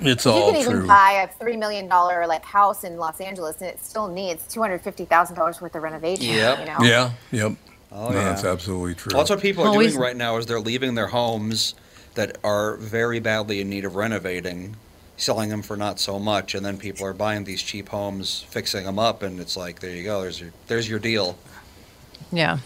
it's 0.00 0.24
You 0.24 0.30
all 0.32 0.50
can 0.52 0.60
even 0.60 0.72
true. 0.72 0.86
buy 0.86 1.28
a 1.28 1.38
three 1.38 1.56
million 1.56 1.88
dollar 1.88 2.26
like 2.26 2.44
house 2.44 2.84
in 2.84 2.96
Los 2.96 3.20
Angeles, 3.20 3.60
and 3.60 3.68
it 3.68 3.82
still 3.84 4.08
needs 4.08 4.46
two 4.48 4.60
hundred 4.62 4.80
fifty 4.82 5.04
thousand 5.04 5.36
dollars 5.36 5.60
worth 5.60 5.74
of 5.74 5.82
renovation. 5.82 6.26
Yep. 6.34 6.58
You 6.60 6.64
know. 6.64 6.76
Yeah. 6.82 7.10
Yep. 7.32 7.52
Oh, 7.94 8.08
no, 8.08 8.14
yeah. 8.16 8.24
that's 8.24 8.44
absolutely 8.44 8.94
true. 8.94 9.10
Well, 9.12 9.20
that's 9.22 9.30
what 9.30 9.40
people 9.42 9.64
are 9.64 9.66
Well, 9.66 9.74
doing 9.74 9.88
we've- 9.88 9.98
right 9.98 10.16
now 10.16 10.38
is 10.38 10.46
they're 10.46 10.60
leaving 10.60 10.94
their 10.94 11.08
homes 11.08 11.74
that 12.14 12.38
are 12.42 12.76
very 12.76 13.20
badly 13.20 13.60
in 13.60 13.68
need 13.68 13.84
of 13.84 13.94
renovating, 13.96 14.76
selling 15.22 15.48
them 15.48 15.62
for 15.62 15.76
not 15.76 15.98
so 16.00 16.18
much, 16.18 16.54
and 16.54 16.64
then 16.64 16.76
people 16.76 17.06
are 17.06 17.12
buying 17.14 17.44
these 17.44 17.62
cheap 17.62 17.88
homes, 17.88 18.44
fixing 18.50 18.84
them 18.84 18.98
up, 18.98 19.22
and 19.22 19.40
it's 19.40 19.56
like, 19.56 19.80
there 19.80 19.90
you 19.94 20.04
go, 20.04 20.20
there's 20.22 20.40
your 20.40 20.50
there's 20.66 20.88
your 20.88 20.98
deal. 20.98 21.38
Yeah. 22.30 22.58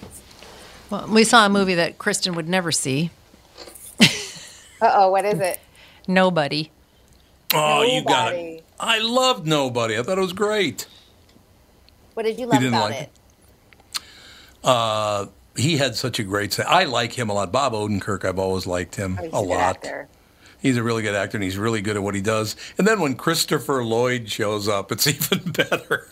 Well, 0.90 1.06
we 1.08 1.24
saw 1.24 1.46
a 1.46 1.48
movie 1.48 1.74
that 1.74 1.98
Kristen 1.98 2.34
would 2.34 2.48
never 2.48 2.72
see. 2.72 3.10
Uh 4.78 4.92
oh, 4.94 5.10
what 5.10 5.24
is 5.24 5.40
it? 5.40 5.58
Nobody. 6.06 6.70
oh, 7.54 7.82
you 7.82 8.04
got 8.04 8.34
it. 8.34 8.62
I 8.78 8.98
loved 8.98 9.46
Nobody. 9.46 9.98
I 9.98 10.02
thought 10.02 10.18
it 10.18 10.20
was 10.20 10.34
great. 10.34 10.86
What 12.12 12.24
did 12.24 12.38
you 12.38 12.44
love 12.44 12.60
didn't 12.60 12.74
about 12.74 12.90
like 12.90 13.00
it? 13.00 13.10
it? 13.94 14.00
Uh, 14.62 15.26
he 15.56 15.78
had 15.78 15.96
such 15.96 16.18
a 16.18 16.22
great. 16.24 16.52
Say. 16.52 16.62
I 16.64 16.84
like 16.84 17.12
him 17.14 17.30
a 17.30 17.32
lot. 17.32 17.52
Bob 17.52 17.72
Odenkirk. 17.72 18.26
I've 18.26 18.38
always 18.38 18.66
liked 18.66 18.96
him 18.96 19.16
Oh, 19.18 19.22
he's 19.24 19.32
a 19.32 19.36
a 19.36 19.38
lot. 19.38 19.60
actor. 19.76 20.08
He's 20.60 20.76
a 20.76 20.82
really 20.82 21.02
good 21.02 21.14
actor, 21.14 21.36
and 21.36 21.44
he's 21.44 21.58
really 21.58 21.80
good 21.80 21.96
at 21.96 22.02
what 22.02 22.14
he 22.14 22.20
does. 22.20 22.56
And 22.78 22.86
then 22.86 23.00
when 23.00 23.14
Christopher 23.14 23.84
Lloyd 23.84 24.30
shows 24.30 24.68
up, 24.68 24.90
it's 24.90 25.06
even 25.06 25.52
better. 25.52 26.08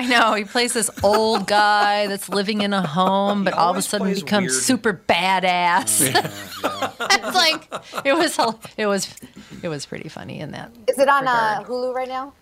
I 0.00 0.06
know 0.06 0.34
he 0.34 0.44
plays 0.44 0.74
this 0.74 0.90
old 1.02 1.48
guy 1.48 2.06
that's 2.06 2.28
living 2.28 2.60
in 2.60 2.72
a 2.72 2.86
home, 2.86 3.42
but 3.42 3.52
all 3.54 3.72
of 3.72 3.76
a 3.76 3.82
sudden 3.82 4.14
becomes 4.14 4.52
weird- 4.52 4.62
super 4.62 4.92
badass. 5.08 6.00
it's 7.10 7.34
like 7.34 8.06
it 8.06 8.12
was 8.12 8.38
it 8.76 8.86
was 8.86 9.12
it 9.60 9.68
was 9.68 9.86
pretty 9.86 10.08
funny 10.08 10.38
in 10.38 10.52
that. 10.52 10.70
Is 10.86 10.98
it 10.98 11.08
on 11.08 11.26
uh. 11.26 11.64
Hulu 11.66 11.92
right 11.92 12.06
now? 12.08 12.32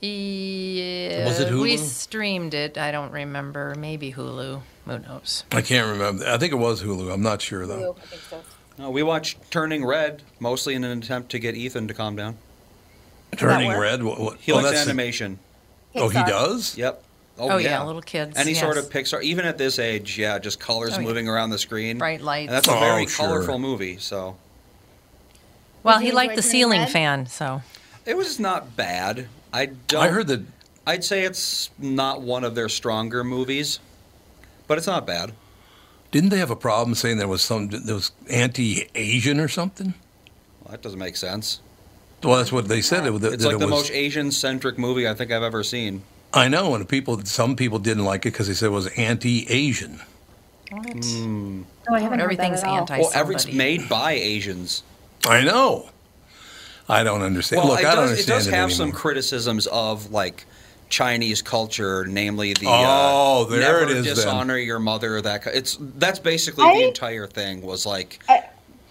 Yeah, 0.00 1.26
Was 1.26 1.40
it 1.40 1.48
Hulu? 1.48 1.62
We 1.62 1.76
streamed 1.76 2.54
it. 2.54 2.78
I 2.78 2.90
don't 2.92 3.10
remember. 3.10 3.74
Maybe 3.76 4.12
Hulu. 4.12 4.62
Who 4.86 4.98
knows? 5.00 5.44
I 5.52 5.60
can't 5.60 5.88
remember. 5.90 6.24
I 6.26 6.38
think 6.38 6.52
it 6.52 6.56
was 6.56 6.82
Hulu. 6.82 7.12
I'm 7.12 7.22
not 7.22 7.42
sure 7.42 7.66
though. 7.66 7.94
Hulu, 7.94 7.98
I 7.98 8.06
think 8.06 8.22
so. 8.22 8.40
No, 8.78 8.90
we 8.90 9.02
watched 9.02 9.50
Turning 9.50 9.84
Red 9.84 10.22
mostly 10.38 10.74
in 10.74 10.84
an 10.84 10.98
attempt 11.02 11.30
to 11.32 11.38
get 11.38 11.54
Ethan 11.56 11.88
to 11.88 11.94
calm 11.94 12.14
down. 12.16 12.36
Turning 13.36 13.68
work? 13.68 13.80
Red. 13.80 14.02
What, 14.02 14.20
what, 14.20 14.36
He 14.38 14.52
oh, 14.52 14.56
likes 14.56 14.68
that's 14.70 14.84
the- 14.84 14.90
animation. 14.90 15.38
oh, 15.96 16.08
he 16.08 16.18
Pixar. 16.18 16.26
does. 16.28 16.78
Yep. 16.78 17.04
Oh, 17.40 17.50
oh 17.52 17.56
yeah, 17.58 17.84
little 17.84 18.02
kids, 18.02 18.36
Any 18.36 18.52
sort 18.54 18.78
of 18.78 18.90
Pixar, 18.90 19.22
even 19.22 19.44
at 19.44 19.58
this 19.58 19.78
age, 19.78 20.18
yeah, 20.18 20.40
just 20.40 20.58
colors 20.58 20.94
Oh, 20.96 21.00
yeah. 21.00 21.06
moving 21.06 21.28
around 21.28 21.50
the 21.50 21.58
screen. 21.58 21.98
Bright 21.98 22.20
lights. 22.20 22.48
And 22.48 22.56
that's 22.56 22.66
a 22.68 22.76
Oh, 22.76 22.80
very 22.80 23.06
sure. 23.06 23.26
colorful 23.26 23.58
movie. 23.60 23.96
So 23.98 24.36
Well, 25.84 25.98
Did 25.98 26.02
he 26.04 26.08
you 26.10 26.14
liked 26.16 26.32
enjoy 26.32 26.36
the 26.36 26.42
Turning 26.42 26.50
ceiling 26.50 26.80
Red? 26.80 26.90
fan, 26.90 27.26
so 27.26 27.62
it 28.04 28.16
was 28.16 28.40
not 28.40 28.74
bad. 28.76 29.28
I 29.52 29.66
don't. 29.66 30.02
I 30.02 30.08
heard 30.08 30.26
that. 30.28 30.42
I'd 30.86 31.04
say 31.04 31.22
it's 31.24 31.70
not 31.78 32.22
one 32.22 32.42
of 32.42 32.54
their 32.56 32.68
stronger 32.68 33.22
movies, 33.22 33.78
but 34.66 34.76
it's 34.78 34.86
not 34.88 35.06
bad. 35.06 35.32
Didn't 36.10 36.30
they 36.30 36.38
have 36.38 36.50
a 36.50 36.56
problem 36.56 36.94
saying 36.94 37.18
there 37.18 37.28
was 37.28 37.42
some 37.42 37.68
there 37.68 37.94
was 37.94 38.12
anti-Asian 38.30 39.38
or 39.40 39.48
something? 39.48 39.94
Well, 40.62 40.70
that 40.72 40.82
doesn't 40.82 40.98
make 40.98 41.16
sense. 41.16 41.60
Well, 42.22 42.36
that's 42.38 42.50
what 42.50 42.66
they 42.68 42.80
said. 42.80 43.06
It, 43.06 43.20
that, 43.20 43.32
It's 43.34 43.44
like 43.44 43.54
it 43.56 43.58
the 43.60 43.66
was, 43.66 43.70
most 43.70 43.90
Asian-centric 43.92 44.78
movie 44.78 45.06
I 45.08 45.14
think 45.14 45.30
I've 45.30 45.42
ever 45.42 45.62
seen. 45.62 46.02
I 46.34 46.48
know, 46.48 46.74
and 46.74 46.86
people, 46.88 47.24
some 47.24 47.56
people 47.56 47.78
didn't 47.78 48.04
like 48.04 48.26
it 48.26 48.32
because 48.32 48.48
they 48.48 48.54
said 48.54 48.66
it 48.66 48.70
was 48.70 48.86
anti-Asian. 48.88 50.00
what? 50.70 50.86
Oh, 51.90 51.94
I 51.94 52.00
haven't 52.00 52.20
Everything's 52.20 52.62
heard 52.62 52.64
that 52.64 52.66
at 52.66 52.70
all. 52.70 52.78
anti- 52.80 52.98
Well, 53.00 53.10
every, 53.14 53.34
it's 53.36 53.44
somebody. 53.44 53.58
made 53.58 53.88
by 53.88 54.12
Asians. 54.12 54.82
I 55.26 55.42
know. 55.42 55.90
I 56.88 57.02
don't 57.04 57.22
understand. 57.22 57.60
Well, 57.62 57.68
Look, 57.72 57.80
it, 57.80 57.86
I 57.86 57.94
don't 57.94 58.08
does, 58.08 58.10
it 58.10 58.12
understand 58.30 58.38
does 58.38 58.46
it 58.48 58.54
have 58.54 58.72
some 58.72 58.92
criticisms 58.92 59.66
of 59.68 60.10
like 60.10 60.44
Chinese 60.88 61.42
culture, 61.42 62.06
namely 62.06 62.54
the 62.54 62.66
Oh, 62.66 63.42
uh, 63.46 63.50
there 63.50 63.60
never 63.60 63.82
it 63.82 63.90
is 63.90 64.06
then. 64.06 64.14
dishonor 64.16 64.56
your 64.58 64.78
mother. 64.78 65.20
That 65.20 65.46
it's 65.46 65.76
that's 65.80 66.18
basically 66.18 66.64
I- 66.64 66.74
the 66.78 66.88
entire 66.88 67.26
thing. 67.26 67.62
Was 67.62 67.84
like 67.86 68.20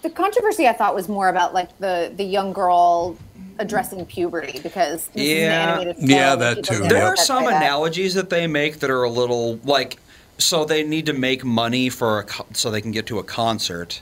The 0.02 0.10
controversy 0.10 0.68
I 0.68 0.72
thought 0.74 0.94
was 0.94 1.08
more 1.08 1.28
about 1.28 1.54
like 1.54 1.76
the 1.78 2.12
the 2.16 2.24
young 2.24 2.52
girl 2.52 3.16
addressing 3.58 4.06
puberty 4.06 4.60
because 4.60 5.08
this 5.08 5.28
an 5.28 5.36
Yeah. 5.36 5.72
animated 5.72 5.96
Yeah, 5.98 6.36
that 6.36 6.62
too. 6.62 6.78
there 6.86 6.98
Yep. 6.98 7.12
are 7.12 7.16
some 7.16 7.44
by 7.44 7.50
that. 7.50 7.62
analogies 7.62 8.14
that 8.14 8.30
they 8.30 8.46
make 8.46 8.78
that 8.78 8.90
are 8.90 9.02
a 9.02 9.10
little 9.10 9.58
like 9.64 9.98
so 10.38 10.64
they 10.64 10.84
need 10.84 11.06
to 11.06 11.12
make 11.12 11.44
money 11.44 11.88
for 11.88 12.20
a 12.20 12.22
co- 12.24 12.46
so 12.52 12.70
they 12.70 12.80
can 12.80 12.92
get 12.92 13.06
to 13.06 13.18
a 13.18 13.24
concert 13.24 14.00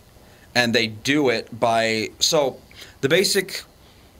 and 0.54 0.74
they 0.74 0.86
do 0.88 1.30
it 1.30 1.58
by 1.58 2.10
so 2.20 2.58
the 3.00 3.08
basic 3.08 3.62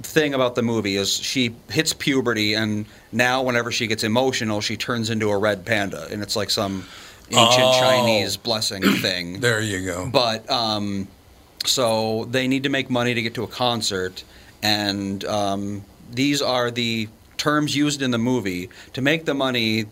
thing 0.03 0.35
about 0.35 0.55
the 0.55 0.63
movie 0.63 0.97
is 0.97 1.13
she 1.13 1.55
hits 1.71 1.93
puberty 1.93 2.55
and 2.55 2.85
now 3.13 3.43
whenever 3.43 3.73
she 3.73 3.87
gets 3.87 4.05
emotional 4.05 4.61
she 4.61 4.77
turns 4.77 5.09
into 5.11 5.31
a 5.31 5.37
red 5.39 5.65
panda 5.65 6.07
and 6.11 6.23
it's 6.23 6.37
like 6.37 6.51
some 6.51 6.85
ancient 7.31 7.63
Oh. 7.65 7.81
chinese 7.81 8.37
blessing 8.37 8.83
thing 9.01 9.41
There 9.41 9.61
you 9.61 9.85
go. 9.87 10.09
but 10.13 10.49
um, 10.51 11.09
so 11.65 12.27
they 12.27 12.47
need 12.47 12.63
to 12.65 12.69
make 12.69 12.91
money 12.91 13.15
to 13.15 13.23
get 13.23 13.35
to 13.35 13.43
a 13.43 13.49
concert, 13.49 14.23
and 14.63 15.25
um, 15.25 15.85
these 16.13 16.41
are 16.41 16.71
the 16.71 17.09
terms 17.39 17.75
used 17.75 18.03
in 18.03 18.13
the 18.13 18.19
movie 18.19 18.71
to 18.93 19.03
make 19.03 19.25
the 19.25 19.35
money. 19.35 19.87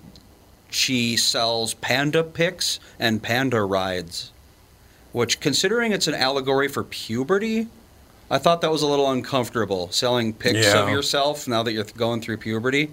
She 0.70 1.16
sells 1.16 1.74
panda 1.74 2.22
pics 2.22 2.78
and 3.00 3.20
panda 3.22 3.62
rides, 3.62 4.30
which, 5.12 5.40
considering 5.40 5.90
it's 5.92 6.06
an 6.06 6.14
allegory 6.14 6.68
for 6.68 6.84
puberty, 6.84 7.66
I 8.30 8.38
thought 8.38 8.60
that 8.62 8.70
was 8.70 8.82
a 8.82 8.86
little 8.86 9.10
uncomfortable. 9.10 9.90
Selling 9.90 10.32
pics 10.32 10.72
of 10.74 10.88
yourself 10.88 11.46
now 11.46 11.62
that 11.62 11.72
you're 11.72 11.84
going 11.84 12.20
through 12.20 12.38
puberty. 12.38 12.90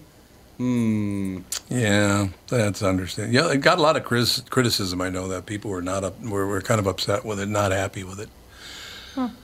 Hmm. 0.58 1.40
Yeah, 1.70 2.28
that's 2.48 2.84
understandable. 2.84 3.34
Yeah, 3.34 3.52
it 3.52 3.62
got 3.62 3.80
a 3.80 3.82
lot 3.82 3.98
of 3.98 4.04
cris- 4.04 4.42
criticism. 4.50 5.02
I 5.02 5.10
know 5.10 5.28
that 5.30 5.46
people 5.46 5.72
were 5.72 5.82
not 5.82 6.04
up, 6.04 6.22
were, 6.22 6.46
were 6.46 6.62
kind 6.62 6.80
of 6.80 6.86
upset 6.86 7.26
with 7.26 7.40
it, 7.40 7.48
not 7.48 7.72
happy 7.72 8.04
with 8.04 8.20
it. 8.20 8.30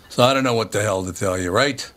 So 0.09 0.23
I 0.23 0.33
don't 0.33 0.43
know 0.43 0.53
what 0.53 0.71
the 0.71 0.81
hell 0.81 1.03
to 1.05 1.13
tell 1.13 1.37
you, 1.37 1.51
right? 1.51 1.91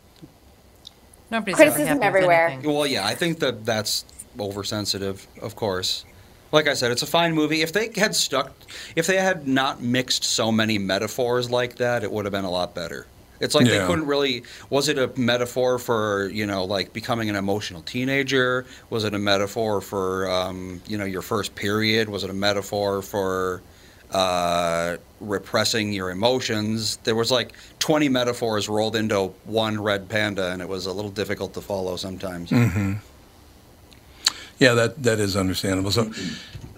Nobody's 1.30 1.54
Criticism 1.56 2.02
ever 2.02 2.18
happy 2.20 2.26
with 2.26 2.36
everywhere. 2.36 2.60
Well, 2.64 2.86
yeah, 2.86 3.06
I 3.06 3.14
think 3.14 3.38
that 3.38 3.64
that's 3.64 4.04
oversensitive, 4.38 5.26
of 5.40 5.54
course. 5.54 6.04
Like 6.52 6.66
I 6.66 6.74
said, 6.74 6.90
it's 6.90 7.02
a 7.02 7.06
fine 7.06 7.34
movie. 7.34 7.62
If 7.62 7.72
they 7.72 7.90
had 7.94 8.16
stuck, 8.16 8.52
if 8.96 9.06
they 9.06 9.16
had 9.16 9.46
not 9.46 9.80
mixed 9.80 10.24
so 10.24 10.50
many 10.50 10.78
metaphors 10.78 11.48
like 11.50 11.76
that, 11.76 12.02
it 12.02 12.10
would 12.10 12.24
have 12.24 12.32
been 12.32 12.44
a 12.44 12.50
lot 12.50 12.74
better. 12.74 13.06
It's 13.40 13.54
like 13.54 13.66
they 13.66 13.84
couldn't 13.86 14.06
really. 14.06 14.44
Was 14.68 14.88
it 14.88 14.98
a 14.98 15.10
metaphor 15.16 15.78
for 15.78 16.28
you 16.28 16.46
know 16.46 16.64
like 16.64 16.92
becoming 16.92 17.30
an 17.30 17.36
emotional 17.36 17.82
teenager? 17.82 18.66
Was 18.90 19.04
it 19.04 19.14
a 19.14 19.18
metaphor 19.18 19.80
for 19.80 20.30
um, 20.30 20.80
you 20.86 20.98
know 20.98 21.06
your 21.06 21.22
first 21.22 21.54
period? 21.54 22.08
Was 22.08 22.22
it 22.22 22.30
a 22.30 22.34
metaphor 22.34 23.02
for 23.02 23.62
uh, 24.12 24.96
repressing 25.20 25.92
your 25.92 26.10
emotions. 26.10 26.96
There 27.04 27.14
was 27.14 27.30
like 27.30 27.52
20 27.78 28.08
metaphors 28.08 28.68
rolled 28.68 28.96
into 28.96 29.32
one 29.44 29.80
red 29.80 30.08
panda, 30.08 30.50
and 30.50 30.60
it 30.60 30.68
was 30.68 30.86
a 30.86 30.92
little 30.92 31.10
difficult 31.10 31.54
to 31.54 31.60
follow 31.60 31.96
sometimes. 31.96 32.50
hmm 32.50 32.94
Yeah, 34.58 34.74
that 34.74 35.02
that 35.02 35.20
is 35.20 35.36
understandable. 35.36 35.90
So, 35.90 36.10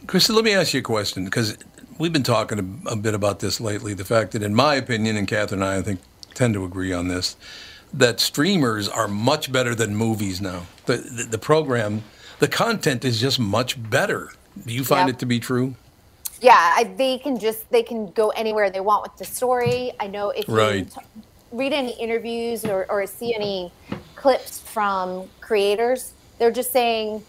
Kristen, 0.06 0.34
let 0.34 0.44
me 0.44 0.52
ask 0.52 0.74
you 0.74 0.80
a 0.80 0.82
question 0.82 1.24
because 1.24 1.56
we've 1.98 2.12
been 2.12 2.22
talking 2.22 2.82
a, 2.86 2.92
a 2.92 2.96
bit 2.96 3.14
about 3.14 3.40
this 3.40 3.60
lately. 3.60 3.94
The 3.94 4.04
fact 4.04 4.32
that, 4.32 4.42
in 4.42 4.54
my 4.54 4.74
opinion, 4.74 5.16
and 5.16 5.26
Catherine 5.26 5.62
and 5.62 5.70
I, 5.70 5.78
I 5.78 5.82
think, 5.82 6.00
tend 6.35 6.55
to 6.55 6.64
agree 6.64 6.93
on 6.93 7.09
this, 7.09 7.37
that 7.93 8.20
streamers 8.20 8.89
are 8.89 9.09
much 9.09 9.53
better 9.53 9.74
than 9.74 9.95
movies 9.95 10.41
now. 10.41 10.66
The 10.87 10.97
the, 10.97 11.24
the 11.24 11.39
program, 11.39 12.03
the 12.39 12.49
content 12.49 13.05
is 13.05 13.20
just 13.20 13.39
much 13.39 13.76
better. 13.91 14.33
Do 14.66 14.72
you 14.72 14.85
find 14.85 15.09
it 15.09 15.18
to 15.20 15.26
be 15.26 15.41
true? 15.41 15.74
Yeah, 16.41 16.55
I, 16.57 16.85
they 16.97 17.18
can 17.18 17.39
just 17.39 17.70
they 17.70 17.83
can 17.83 18.11
go 18.12 18.30
anywhere 18.30 18.68
they 18.70 18.80
want 18.80 19.03
with 19.05 19.16
the 19.16 19.24
story. 19.24 19.93
I 20.01 20.09
know 20.09 20.30
if 20.30 20.49
you 20.49 20.55
Right. 20.55 20.91
t- 20.91 21.01
read 21.53 21.72
any 21.72 21.93
interviews 22.01 22.64
or, 22.64 22.91
or 22.91 23.07
see 23.07 23.35
any 23.35 23.70
clips 24.16 24.59
from 24.59 25.28
creators, 25.41 26.12
they're 26.39 26.51
just 26.51 26.72
saying, 26.72 27.22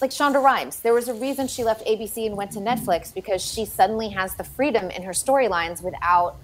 like 0.00 0.10
Shonda 0.10 0.42
Rhimes, 0.42 0.80
there 0.80 0.94
was 0.94 1.08
a 1.08 1.14
reason 1.14 1.48
she 1.48 1.64
left 1.64 1.84
ABC 1.86 2.26
and 2.26 2.36
went 2.36 2.52
to 2.52 2.60
Netflix 2.60 3.12
because 3.12 3.42
she 3.44 3.64
suddenly 3.64 4.08
has 4.10 4.34
the 4.36 4.44
freedom 4.44 4.90
in 4.90 5.02
her 5.02 5.12
storylines 5.12 5.82
without 5.82 6.36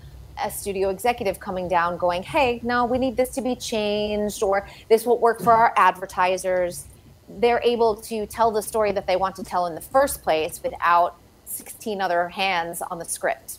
a 0.44 0.50
studio 0.50 0.88
executive 0.90 1.40
coming 1.40 1.68
down 1.68 1.96
going, 1.96 2.22
hey, 2.22 2.60
no, 2.62 2.84
we 2.84 2.98
need 2.98 3.16
this 3.16 3.30
to 3.30 3.40
be 3.40 3.54
changed 3.54 4.42
or 4.42 4.66
this 4.88 5.04
will 5.06 5.18
work 5.18 5.40
for 5.42 5.52
our 5.52 5.72
advertisers. 5.76 6.86
They're 7.28 7.60
able 7.64 7.96
to 7.96 8.26
tell 8.26 8.50
the 8.50 8.62
story 8.62 8.92
that 8.92 9.06
they 9.06 9.16
want 9.16 9.36
to 9.36 9.44
tell 9.44 9.66
in 9.66 9.74
the 9.74 9.80
first 9.80 10.22
place 10.22 10.62
without 10.62 11.16
16 11.46 12.00
other 12.00 12.28
hands 12.28 12.82
on 12.82 12.98
the 12.98 13.04
script. 13.04 13.58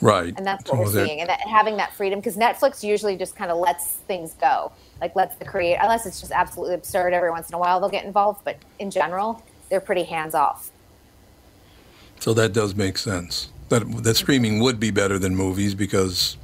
Right. 0.00 0.34
And 0.36 0.46
that's 0.46 0.70
what 0.70 0.78
we're 0.78 0.92
seeing. 0.92 1.20
And 1.20 1.28
that, 1.28 1.40
having 1.40 1.76
that 1.78 1.94
freedom, 1.94 2.18
because 2.18 2.36
Netflix 2.36 2.82
usually 2.82 3.16
just 3.16 3.36
kind 3.36 3.50
of 3.50 3.58
lets 3.58 3.86
things 3.86 4.34
go. 4.34 4.72
Like, 5.00 5.16
lets 5.16 5.36
the 5.36 5.44
create, 5.44 5.76
unless 5.80 6.06
it's 6.06 6.20
just 6.20 6.32
absolutely 6.32 6.74
absurd 6.74 7.12
every 7.12 7.30
once 7.30 7.48
in 7.48 7.54
a 7.54 7.58
while, 7.58 7.80
they'll 7.80 7.88
get 7.88 8.04
involved. 8.04 8.44
But 8.44 8.58
in 8.78 8.90
general, 8.90 9.42
they're 9.68 9.80
pretty 9.80 10.04
hands 10.04 10.34
off. 10.34 10.70
So 12.24 12.32
that 12.32 12.54
does 12.54 12.74
make 12.74 12.96
sense. 12.96 13.50
That 13.68 14.02
that 14.02 14.16
streaming 14.16 14.60
would 14.60 14.80
be 14.80 14.90
better 14.90 15.18
than 15.18 15.36
movies 15.36 15.74
because 15.74 16.38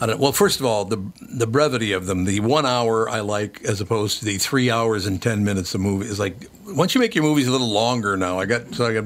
I 0.00 0.06
don't. 0.06 0.18
Well, 0.18 0.32
first 0.32 0.58
of 0.58 0.66
all, 0.66 0.84
the 0.84 1.00
the 1.20 1.46
brevity 1.46 1.92
of 1.92 2.06
them. 2.06 2.24
The 2.24 2.40
one 2.40 2.66
hour 2.66 3.08
I 3.08 3.20
like 3.20 3.62
as 3.62 3.80
opposed 3.80 4.18
to 4.18 4.24
the 4.24 4.38
three 4.38 4.68
hours 4.68 5.06
and 5.06 5.22
ten 5.22 5.44
minutes 5.44 5.76
of 5.76 5.80
movie 5.80 6.06
is 6.06 6.18
like. 6.18 6.50
Once 6.66 6.96
you 6.96 7.00
make 7.00 7.14
your 7.14 7.22
movies 7.22 7.46
a 7.46 7.52
little 7.52 7.70
longer 7.70 8.16
now, 8.16 8.40
I 8.40 8.46
got 8.46 8.74
so 8.74 8.84
I 8.84 8.94
got 8.94 9.04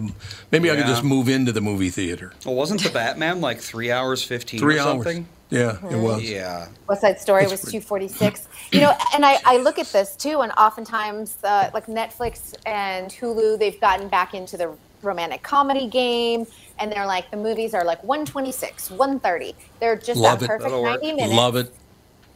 maybe 0.50 0.70
I 0.70 0.76
could 0.76 0.86
just 0.86 1.04
move 1.04 1.28
into 1.28 1.52
the 1.52 1.60
movie 1.60 1.90
theater. 1.90 2.32
Well, 2.46 2.54
wasn't 2.54 2.82
the 2.82 2.88
Batman 2.88 3.42
like 3.42 3.60
three 3.60 3.92
hours 3.92 4.22
15 4.22 4.58
Three 4.58 4.78
or 4.78 4.80
hours. 4.80 5.04
something? 5.04 5.28
Yeah, 5.50 5.76
it 5.90 5.98
was. 5.98 6.22
Yeah. 6.22 6.68
West 6.88 7.02
Side 7.02 7.20
Story 7.20 7.42
That's 7.42 7.62
was 7.62 7.72
246. 7.72 8.48
You 8.72 8.80
know, 8.80 8.94
and 9.12 9.26
I, 9.26 9.36
I 9.44 9.58
look 9.58 9.78
at 9.78 9.88
this 9.88 10.16
too, 10.16 10.40
and 10.40 10.50
oftentimes, 10.52 11.36
uh, 11.44 11.68
like 11.74 11.88
Netflix 11.88 12.54
and 12.64 13.10
Hulu, 13.10 13.58
they've 13.58 13.78
gotten 13.82 14.08
back 14.08 14.32
into 14.32 14.56
the 14.56 14.74
romantic 15.02 15.42
comedy 15.42 15.86
game, 15.86 16.46
and 16.78 16.90
they're 16.90 17.06
like, 17.06 17.30
the 17.30 17.36
movies 17.36 17.74
are 17.74 17.84
like 17.84 18.02
126, 18.04 18.90
130. 18.90 19.54
They're 19.80 19.96
just 19.96 20.20
Love 20.20 20.40
that 20.40 20.44
it. 20.44 20.48
perfect 20.48 20.64
That'll 20.70 20.82
work. 20.82 21.02
90 21.02 21.16
minutes. 21.16 21.34
Love 21.34 21.56
it. 21.56 21.74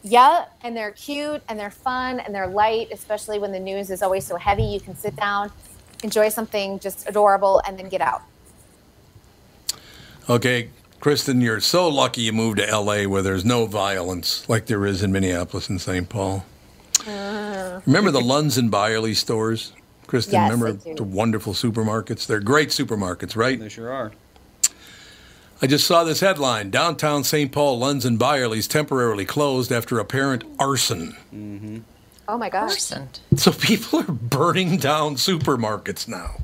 Yeah, 0.03 0.45
and 0.63 0.77
they're 0.77 0.91
cute 0.93 1.43
and 1.49 1.59
they're 1.59 1.71
fun 1.71 2.21
and 2.21 2.35
they're 2.35 2.47
light, 2.47 2.89
especially 2.93 3.39
when 3.39 3.53
the 3.53 3.61
news 3.61 3.91
is 3.91 4.03
always 4.03 4.27
so 4.27 4.37
heavy. 4.37 4.65
You 4.65 4.79
can 4.81 4.95
sit 4.95 5.17
down, 5.17 5.51
enjoy 6.03 6.29
something 6.29 6.79
just 6.79 7.09
adorable, 7.09 7.63
and 7.67 7.79
then 7.79 7.89
get 7.89 8.03
out. 8.03 8.23
Okay, 10.29 10.71
Kristen, 11.01 11.41
you're 11.41 11.61
so 11.61 11.89
lucky 11.89 12.23
you 12.23 12.33
moved 12.33 12.59
to 12.59 12.69
L.A. 12.69 13.07
where 13.07 13.23
there's 13.23 13.45
no 13.45 13.67
violence 13.67 14.47
like 14.49 14.67
there 14.67 14.85
is 14.87 15.03
in 15.03 15.11
Minneapolis 15.13 15.69
and 15.71 15.81
St. 15.81 16.09
Paul. 16.09 16.45
Mm. 17.01 17.83
Remember 17.87 18.11
the 18.11 18.21
Lunds 18.21 18.57
and 18.59 18.71
Byerly 18.71 19.15
stores, 19.15 19.73
Kristen? 20.15 20.35
Yes, 20.35 20.53
remember 20.53 20.73
the 20.95 21.03
wonderful 21.03 21.53
supermarkets? 21.55 22.27
They're 22.27 22.41
great 22.41 22.69
supermarkets, 22.69 23.35
right? 23.37 23.59
They 23.59 23.69
sure 23.69 23.93
are. 23.93 24.13
I 25.61 25.67
just 25.67 25.87
saw 25.87 26.05
this 26.05 26.21
headline: 26.21 26.71
Downtown 26.71 27.25
St. 27.25 27.51
Paul 27.51 27.81
Lunds 27.81 28.05
and 28.05 28.19
Byerly's 28.19 28.69
temporarily 28.69 29.25
closed 29.25 29.73
after 29.73 29.99
apparent 29.99 30.45
arson. 30.59 31.17
Mm-hmm. 31.35 31.79
Oh 32.29 32.39
my 32.39 32.49
gosh. 32.49 32.71
Arson. 32.73 33.09
So 33.37 33.51
people 33.53 34.01
are 34.01 34.05
burning 34.13 34.77
down 34.77 35.17
supermarkets 35.17 36.07
now. 36.09 36.37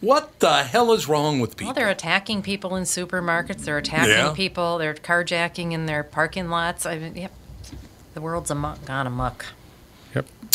What 0.00 0.38
the 0.38 0.62
hell 0.62 0.92
is 0.92 1.08
wrong 1.08 1.40
with 1.40 1.56
people? 1.56 1.66
Well, 1.66 1.74
they're 1.74 1.90
attacking 1.90 2.42
people 2.42 2.76
in 2.76 2.84
supermarkets. 2.84 3.64
They're 3.64 3.78
attacking 3.78 4.10
Yeah. 4.12 4.32
people. 4.34 4.78
They're 4.78 4.94
carjacking 4.94 5.72
in 5.72 5.86
their 5.86 6.04
parking 6.04 6.48
lots. 6.48 6.86
I 6.86 6.98
mean, 6.98 7.16
yep. 7.16 7.32
The 8.14 8.20
world's 8.20 8.50
amok, 8.50 8.84
gone 8.84 9.06
amok. 9.06 9.46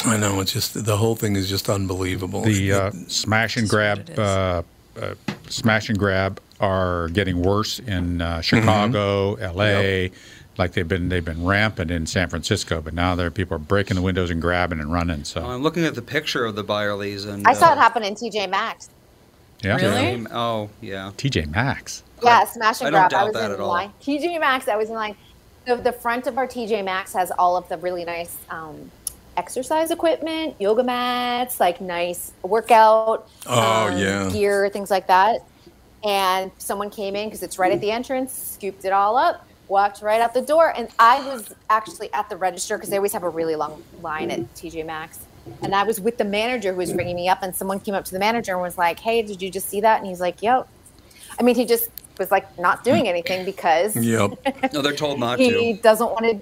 I 0.05 0.17
know 0.17 0.41
it's 0.41 0.51
just 0.51 0.85
the 0.85 0.97
whole 0.97 1.15
thing 1.15 1.35
is 1.35 1.49
just 1.49 1.69
unbelievable. 1.69 2.41
The 2.41 2.73
uh, 2.73 2.91
smash 3.07 3.57
and 3.57 3.69
grab, 3.69 4.09
uh, 4.17 4.63
uh, 4.99 5.15
smash 5.49 5.89
and 5.89 5.97
grab 5.97 6.39
are 6.59 7.09
getting 7.09 7.41
worse 7.41 7.79
in 7.79 8.21
uh, 8.21 8.41
Chicago, 8.41 9.35
L.A. 9.35 10.11
Like 10.57 10.73
they've 10.73 10.87
been 10.87 11.09
they've 11.09 11.25
been 11.25 11.43
rampant 11.45 11.89
in 11.89 12.05
San 12.05 12.29
Francisco, 12.29 12.79
but 12.81 12.93
now 12.93 13.15
there 13.15 13.31
people 13.31 13.55
are 13.55 13.59
breaking 13.59 13.95
the 13.95 14.01
windows 14.03 14.29
and 14.29 14.41
grabbing 14.41 14.79
and 14.79 14.91
running. 14.91 15.23
So 15.23 15.43
I'm 15.43 15.63
looking 15.63 15.83
at 15.83 15.95
the 15.95 16.01
picture 16.01 16.45
of 16.45 16.55
the 16.55 16.63
Byerlys 16.63 17.27
and 17.27 17.47
I 17.47 17.53
saw 17.53 17.69
uh, 17.69 17.73
it 17.73 17.77
happen 17.77 18.03
in 18.03 18.13
TJ 18.13 18.49
Maxx. 18.49 18.89
yeah, 19.63 19.77
Really? 19.77 20.27
Oh, 20.31 20.69
yeah. 20.79 21.11
TJ 21.17 21.49
Maxx. 21.49 22.03
Yeah, 22.21 22.45
smash 22.45 22.81
and 22.81 22.89
I 22.89 22.91
don't 22.91 23.09
grab. 23.09 23.13
I 23.13 23.17
doubt 23.17 23.25
was 23.25 23.33
that 23.33 23.45
in 23.45 23.51
at 23.53 23.59
all. 23.59 23.69
line. 23.69 23.93
TJ 24.01 24.39
Maxx. 24.39 24.67
I 24.67 24.75
was 24.75 24.89
in 24.89 24.95
line. 24.95 25.15
The, 25.65 25.75
the 25.77 25.91
front 25.91 26.27
of 26.27 26.37
our 26.37 26.45
TJ 26.47 26.83
Maxx 26.85 27.13
has 27.13 27.31
all 27.31 27.57
of 27.57 27.67
the 27.69 27.77
really 27.77 28.05
nice 28.05 28.37
um, 28.49 28.91
exercise 29.37 29.91
equipment, 29.91 30.55
yoga 30.59 30.83
mats, 30.83 31.59
like 31.59 31.81
nice 31.81 32.33
workout 32.41 33.27
Oh, 33.45 33.87
um, 33.87 33.97
yeah. 33.97 34.29
gear, 34.29 34.69
things 34.69 34.91
like 34.91 35.07
that. 35.07 35.43
And 36.03 36.51
someone 36.57 36.89
came 36.89 37.15
in 37.15 37.29
because 37.29 37.43
it's 37.43 37.57
right 37.57 37.71
at 37.71 37.79
the 37.81 37.91
entrance, 37.91 38.33
scooped 38.33 38.83
it 38.85 38.91
all 38.91 39.17
up, 39.17 39.47
walked 39.69 40.01
right 40.01 40.19
out 40.19 40.33
the 40.33 40.41
door, 40.41 40.73
and 40.75 40.89
I 40.99 41.25
was 41.27 41.53
actually 41.69 42.11
at 42.13 42.29
the 42.29 42.35
register 42.35 42.77
because 42.77 42.89
they 42.89 42.97
always 42.97 43.13
have 43.13 43.23
a 43.23 43.29
really 43.29 43.55
long 43.55 43.81
line 44.01 44.29
at 44.29 44.53
TJ 44.55 44.85
Maxx. 44.85 45.19
And 45.61 45.73
I 45.73 45.83
was 45.83 45.99
with 45.99 46.17
the 46.17 46.25
manager 46.25 46.71
who 46.71 46.77
was 46.77 46.93
ringing 46.93 47.15
me 47.15 47.27
up, 47.29 47.41
and 47.41 47.55
someone 47.55 47.79
came 47.79 47.93
up 47.93 48.05
to 48.05 48.11
the 48.11 48.19
manager 48.19 48.53
and 48.53 48.61
was 48.61 48.77
like, 48.77 48.99
"Hey, 48.99 49.21
did 49.21 49.41
you 49.41 49.49
just 49.49 49.67
see 49.69 49.81
that?" 49.81 49.99
And 49.99 50.07
he's 50.07 50.21
like, 50.21 50.41
"Yep." 50.41 50.67
I 51.39 51.43
mean, 51.43 51.55
he 51.55 51.65
just 51.65 51.89
was 52.17 52.31
like 52.31 52.57
not 52.59 52.83
doing 52.83 53.07
anything 53.07 53.43
because 53.45 53.95
yep. 53.95 54.31
no, 54.73 54.81
they're 54.81 54.93
told 54.93 55.19
not 55.19 55.39
he 55.39 55.49
to. 55.49 55.59
He 55.59 55.73
doesn't 55.73 56.11
want 56.11 56.25
to. 56.25 56.41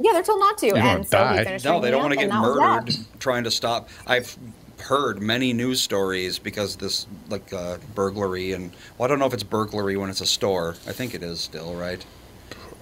Yeah, 0.00 0.12
they're 0.12 0.22
told 0.22 0.40
not 0.40 0.58
to, 0.58 0.66
You're 0.66 0.78
and 0.78 1.06
so 1.06 1.18
die. 1.18 1.44
finished 1.44 1.64
No, 1.64 1.80
they 1.80 1.90
don't 1.90 2.00
want 2.02 2.12
to 2.12 2.16
get 2.16 2.24
and 2.24 2.32
that 2.32 2.40
was 2.40 2.56
that. 2.56 2.84
murdered 2.84 3.20
trying 3.20 3.44
to 3.44 3.50
stop. 3.50 3.88
I've 4.06 4.36
heard 4.80 5.22
many 5.22 5.52
news 5.52 5.80
stories 5.80 6.38
because 6.38 6.76
this 6.76 7.06
like 7.28 7.52
uh, 7.52 7.78
burglary 7.94 8.52
and 8.52 8.72
well, 8.98 9.06
I 9.06 9.08
don't 9.08 9.18
know 9.18 9.26
if 9.26 9.34
it's 9.34 9.44
burglary 9.44 9.96
when 9.96 10.10
it's 10.10 10.20
a 10.20 10.26
store. 10.26 10.74
I 10.86 10.92
think 10.92 11.14
it 11.14 11.22
is 11.22 11.40
still 11.40 11.74
right. 11.74 12.04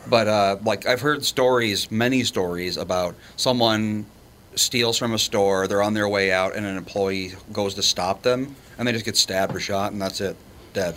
But 0.09 0.27
uh, 0.27 0.57
like 0.65 0.87
I've 0.87 1.01
heard 1.03 1.25
stories, 1.25 1.91
many 1.91 2.25
stories 2.25 2.77
about 2.77 3.15
someone 3.37 4.07
steals 4.55 4.99
from 4.99 5.13
a 5.13 5.19
store. 5.19 5.67
They're 5.69 5.83
on 5.83 5.95
their 5.95 6.09
way 6.09 6.33
out, 6.33 6.57
and 6.57 6.67
an 6.67 6.77
employee 6.77 7.33
goes 7.53 7.75
to 7.75 7.83
stop 7.83 8.23
them, 8.23 8.57
and 8.79 8.89
they 8.89 8.93
just 8.93 9.05
get 9.05 9.17
stabbed 9.17 9.55
or 9.55 9.61
shot, 9.61 9.93
and 9.93 10.01
that's 10.03 10.21
it, 10.21 10.37
dead. 10.73 10.97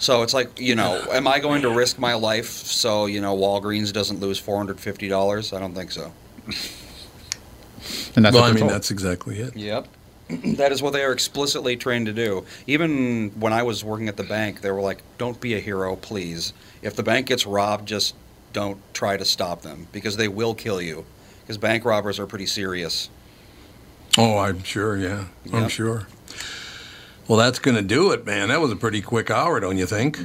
So 0.00 0.22
it's 0.22 0.32
like, 0.32 0.58
you 0.58 0.74
know, 0.74 1.04
am 1.12 1.28
I 1.28 1.40
going 1.40 1.60
to 1.62 1.70
risk 1.70 1.98
my 1.98 2.14
life 2.14 2.48
so 2.48 3.04
you 3.04 3.20
know 3.20 3.36
Walgreens 3.36 3.92
doesn't 3.92 4.18
lose 4.18 4.38
four 4.38 4.56
hundred 4.56 4.80
fifty 4.80 5.08
dollars? 5.08 5.52
I 5.52 5.60
don't 5.60 5.74
think 5.74 5.92
so. 5.92 6.12
And 8.16 8.24
that's 8.24 8.34
well, 8.34 8.44
I 8.44 8.48
mean 8.48 8.60
told. 8.60 8.72
that's 8.72 8.90
exactly 8.90 9.38
it. 9.40 9.54
Yep. 9.54 9.88
that 10.56 10.72
is 10.72 10.80
what 10.80 10.94
they 10.94 11.04
are 11.04 11.12
explicitly 11.12 11.76
trained 11.76 12.06
to 12.06 12.14
do. 12.14 12.46
Even 12.66 13.30
when 13.38 13.52
I 13.52 13.62
was 13.62 13.84
working 13.84 14.08
at 14.08 14.16
the 14.16 14.24
bank, 14.24 14.62
they 14.62 14.70
were 14.70 14.80
like, 14.80 15.02
"Don't 15.18 15.38
be 15.38 15.54
a 15.54 15.60
hero, 15.60 15.96
please. 15.96 16.54
If 16.80 16.96
the 16.96 17.02
bank 17.02 17.26
gets 17.26 17.46
robbed, 17.46 17.86
just 17.86 18.14
don't 18.54 18.78
try 18.94 19.18
to 19.18 19.24
stop 19.26 19.60
them 19.60 19.86
because 19.92 20.16
they 20.16 20.28
will 20.28 20.54
kill 20.54 20.80
you. 20.80 21.04
Because 21.42 21.58
bank 21.58 21.84
robbers 21.84 22.18
are 22.18 22.26
pretty 22.26 22.46
serious." 22.46 23.10
Oh, 24.16 24.38
I'm 24.38 24.62
sure. 24.62 24.96
Yeah, 24.96 25.26
I'm 25.52 25.68
sure. 25.68 26.08
Well, 27.30 27.38
that's 27.38 27.60
going 27.60 27.76
to 27.76 27.82
do 27.82 28.10
it, 28.10 28.26
man. 28.26 28.48
That 28.48 28.60
was 28.60 28.72
a 28.72 28.76
pretty 28.76 29.00
quick 29.00 29.30
hour, 29.30 29.60
don't 29.60 29.78
you 29.78 29.86
think? 29.86 30.18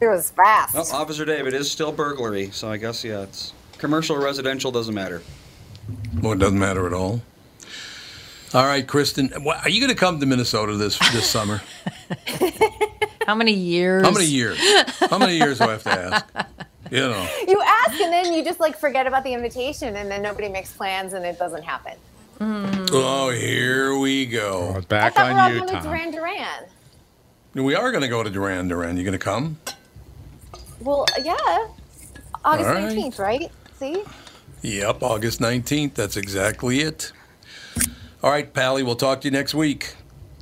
It 0.00 0.06
was 0.06 0.30
fast. 0.30 0.76
Oh, 0.76 0.96
Officer 0.96 1.24
David 1.24 1.52
is 1.52 1.68
still 1.68 1.90
burglary, 1.90 2.52
so 2.52 2.70
I 2.70 2.76
guess 2.76 3.02
yeah, 3.02 3.22
it's 3.22 3.52
commercial, 3.78 4.14
or 4.14 4.20
residential 4.22 4.70
doesn't 4.70 4.94
matter. 4.94 5.20
Well, 6.22 6.34
it 6.34 6.38
doesn't 6.38 6.60
matter 6.60 6.86
at 6.86 6.92
all. 6.92 7.22
All 8.54 8.64
right, 8.64 8.86
Kristen, 8.86 9.32
are 9.32 9.68
you 9.68 9.80
going 9.80 9.92
to 9.92 9.98
come 9.98 10.20
to 10.20 10.26
Minnesota 10.26 10.76
this 10.76 10.96
this 11.10 11.28
summer? 11.30 11.60
How 13.26 13.34
many 13.34 13.54
years? 13.54 14.04
How 14.04 14.12
many 14.12 14.26
years? 14.26 14.60
How 15.10 15.18
many 15.18 15.38
years 15.38 15.58
do 15.58 15.64
I 15.64 15.72
have 15.72 15.82
to 15.82 15.90
ask? 15.90 16.26
You 16.92 17.00
know. 17.00 17.28
You 17.48 17.60
ask, 17.66 18.00
and 18.00 18.12
then 18.12 18.32
you 18.32 18.44
just 18.44 18.60
like 18.60 18.78
forget 18.78 19.08
about 19.08 19.24
the 19.24 19.34
invitation, 19.34 19.96
and 19.96 20.08
then 20.08 20.22
nobody 20.22 20.48
makes 20.48 20.72
plans, 20.72 21.14
and 21.14 21.24
it 21.24 21.36
doesn't 21.36 21.64
happen. 21.64 21.94
Mm. 22.38 22.77
Oh, 22.92 23.30
here 23.30 23.96
we 23.96 24.26
go. 24.26 24.74
Oh, 24.76 24.80
back 24.82 25.16
I 25.18 25.22
thought 25.22 25.28
we 25.28 25.34
were 25.34 25.40
on 25.40 25.52
you, 25.52 25.58
going 25.58 25.68
to 25.68 25.74
Tom. 25.74 25.84
Duran 25.84 26.10
Duran. 26.10 26.64
We 27.54 27.74
are 27.74 27.90
going 27.90 28.02
to 28.02 28.08
go 28.08 28.22
to 28.22 28.30
Duran 28.30 28.68
Duran. 28.68 28.96
You 28.96 29.04
going 29.04 29.12
to 29.12 29.18
come? 29.18 29.58
Well, 30.80 31.04
yeah. 31.22 31.34
August 32.44 32.68
All 32.68 32.74
right. 32.74 32.96
19th, 32.96 33.18
right? 33.18 33.50
See? 33.78 34.04
Yep, 34.62 35.02
August 35.02 35.40
19th. 35.40 35.94
That's 35.94 36.16
exactly 36.16 36.80
it. 36.80 37.12
All 38.22 38.30
right, 38.30 38.52
Pally, 38.52 38.82
we'll 38.82 38.96
talk 38.96 39.20
to 39.22 39.28
you 39.28 39.32
next 39.32 39.54
week. 39.54 39.94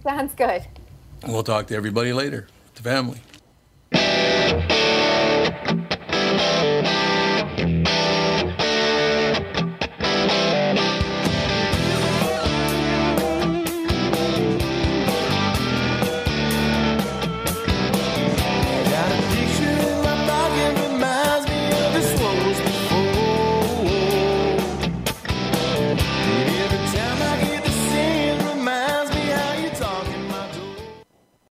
Sounds 0.02 0.34
good. 0.34 0.66
We'll 1.26 1.42
talk 1.42 1.66
to 1.68 1.74
everybody 1.74 2.12
later. 2.12 2.46
The 2.74 2.82
family. 2.82 3.20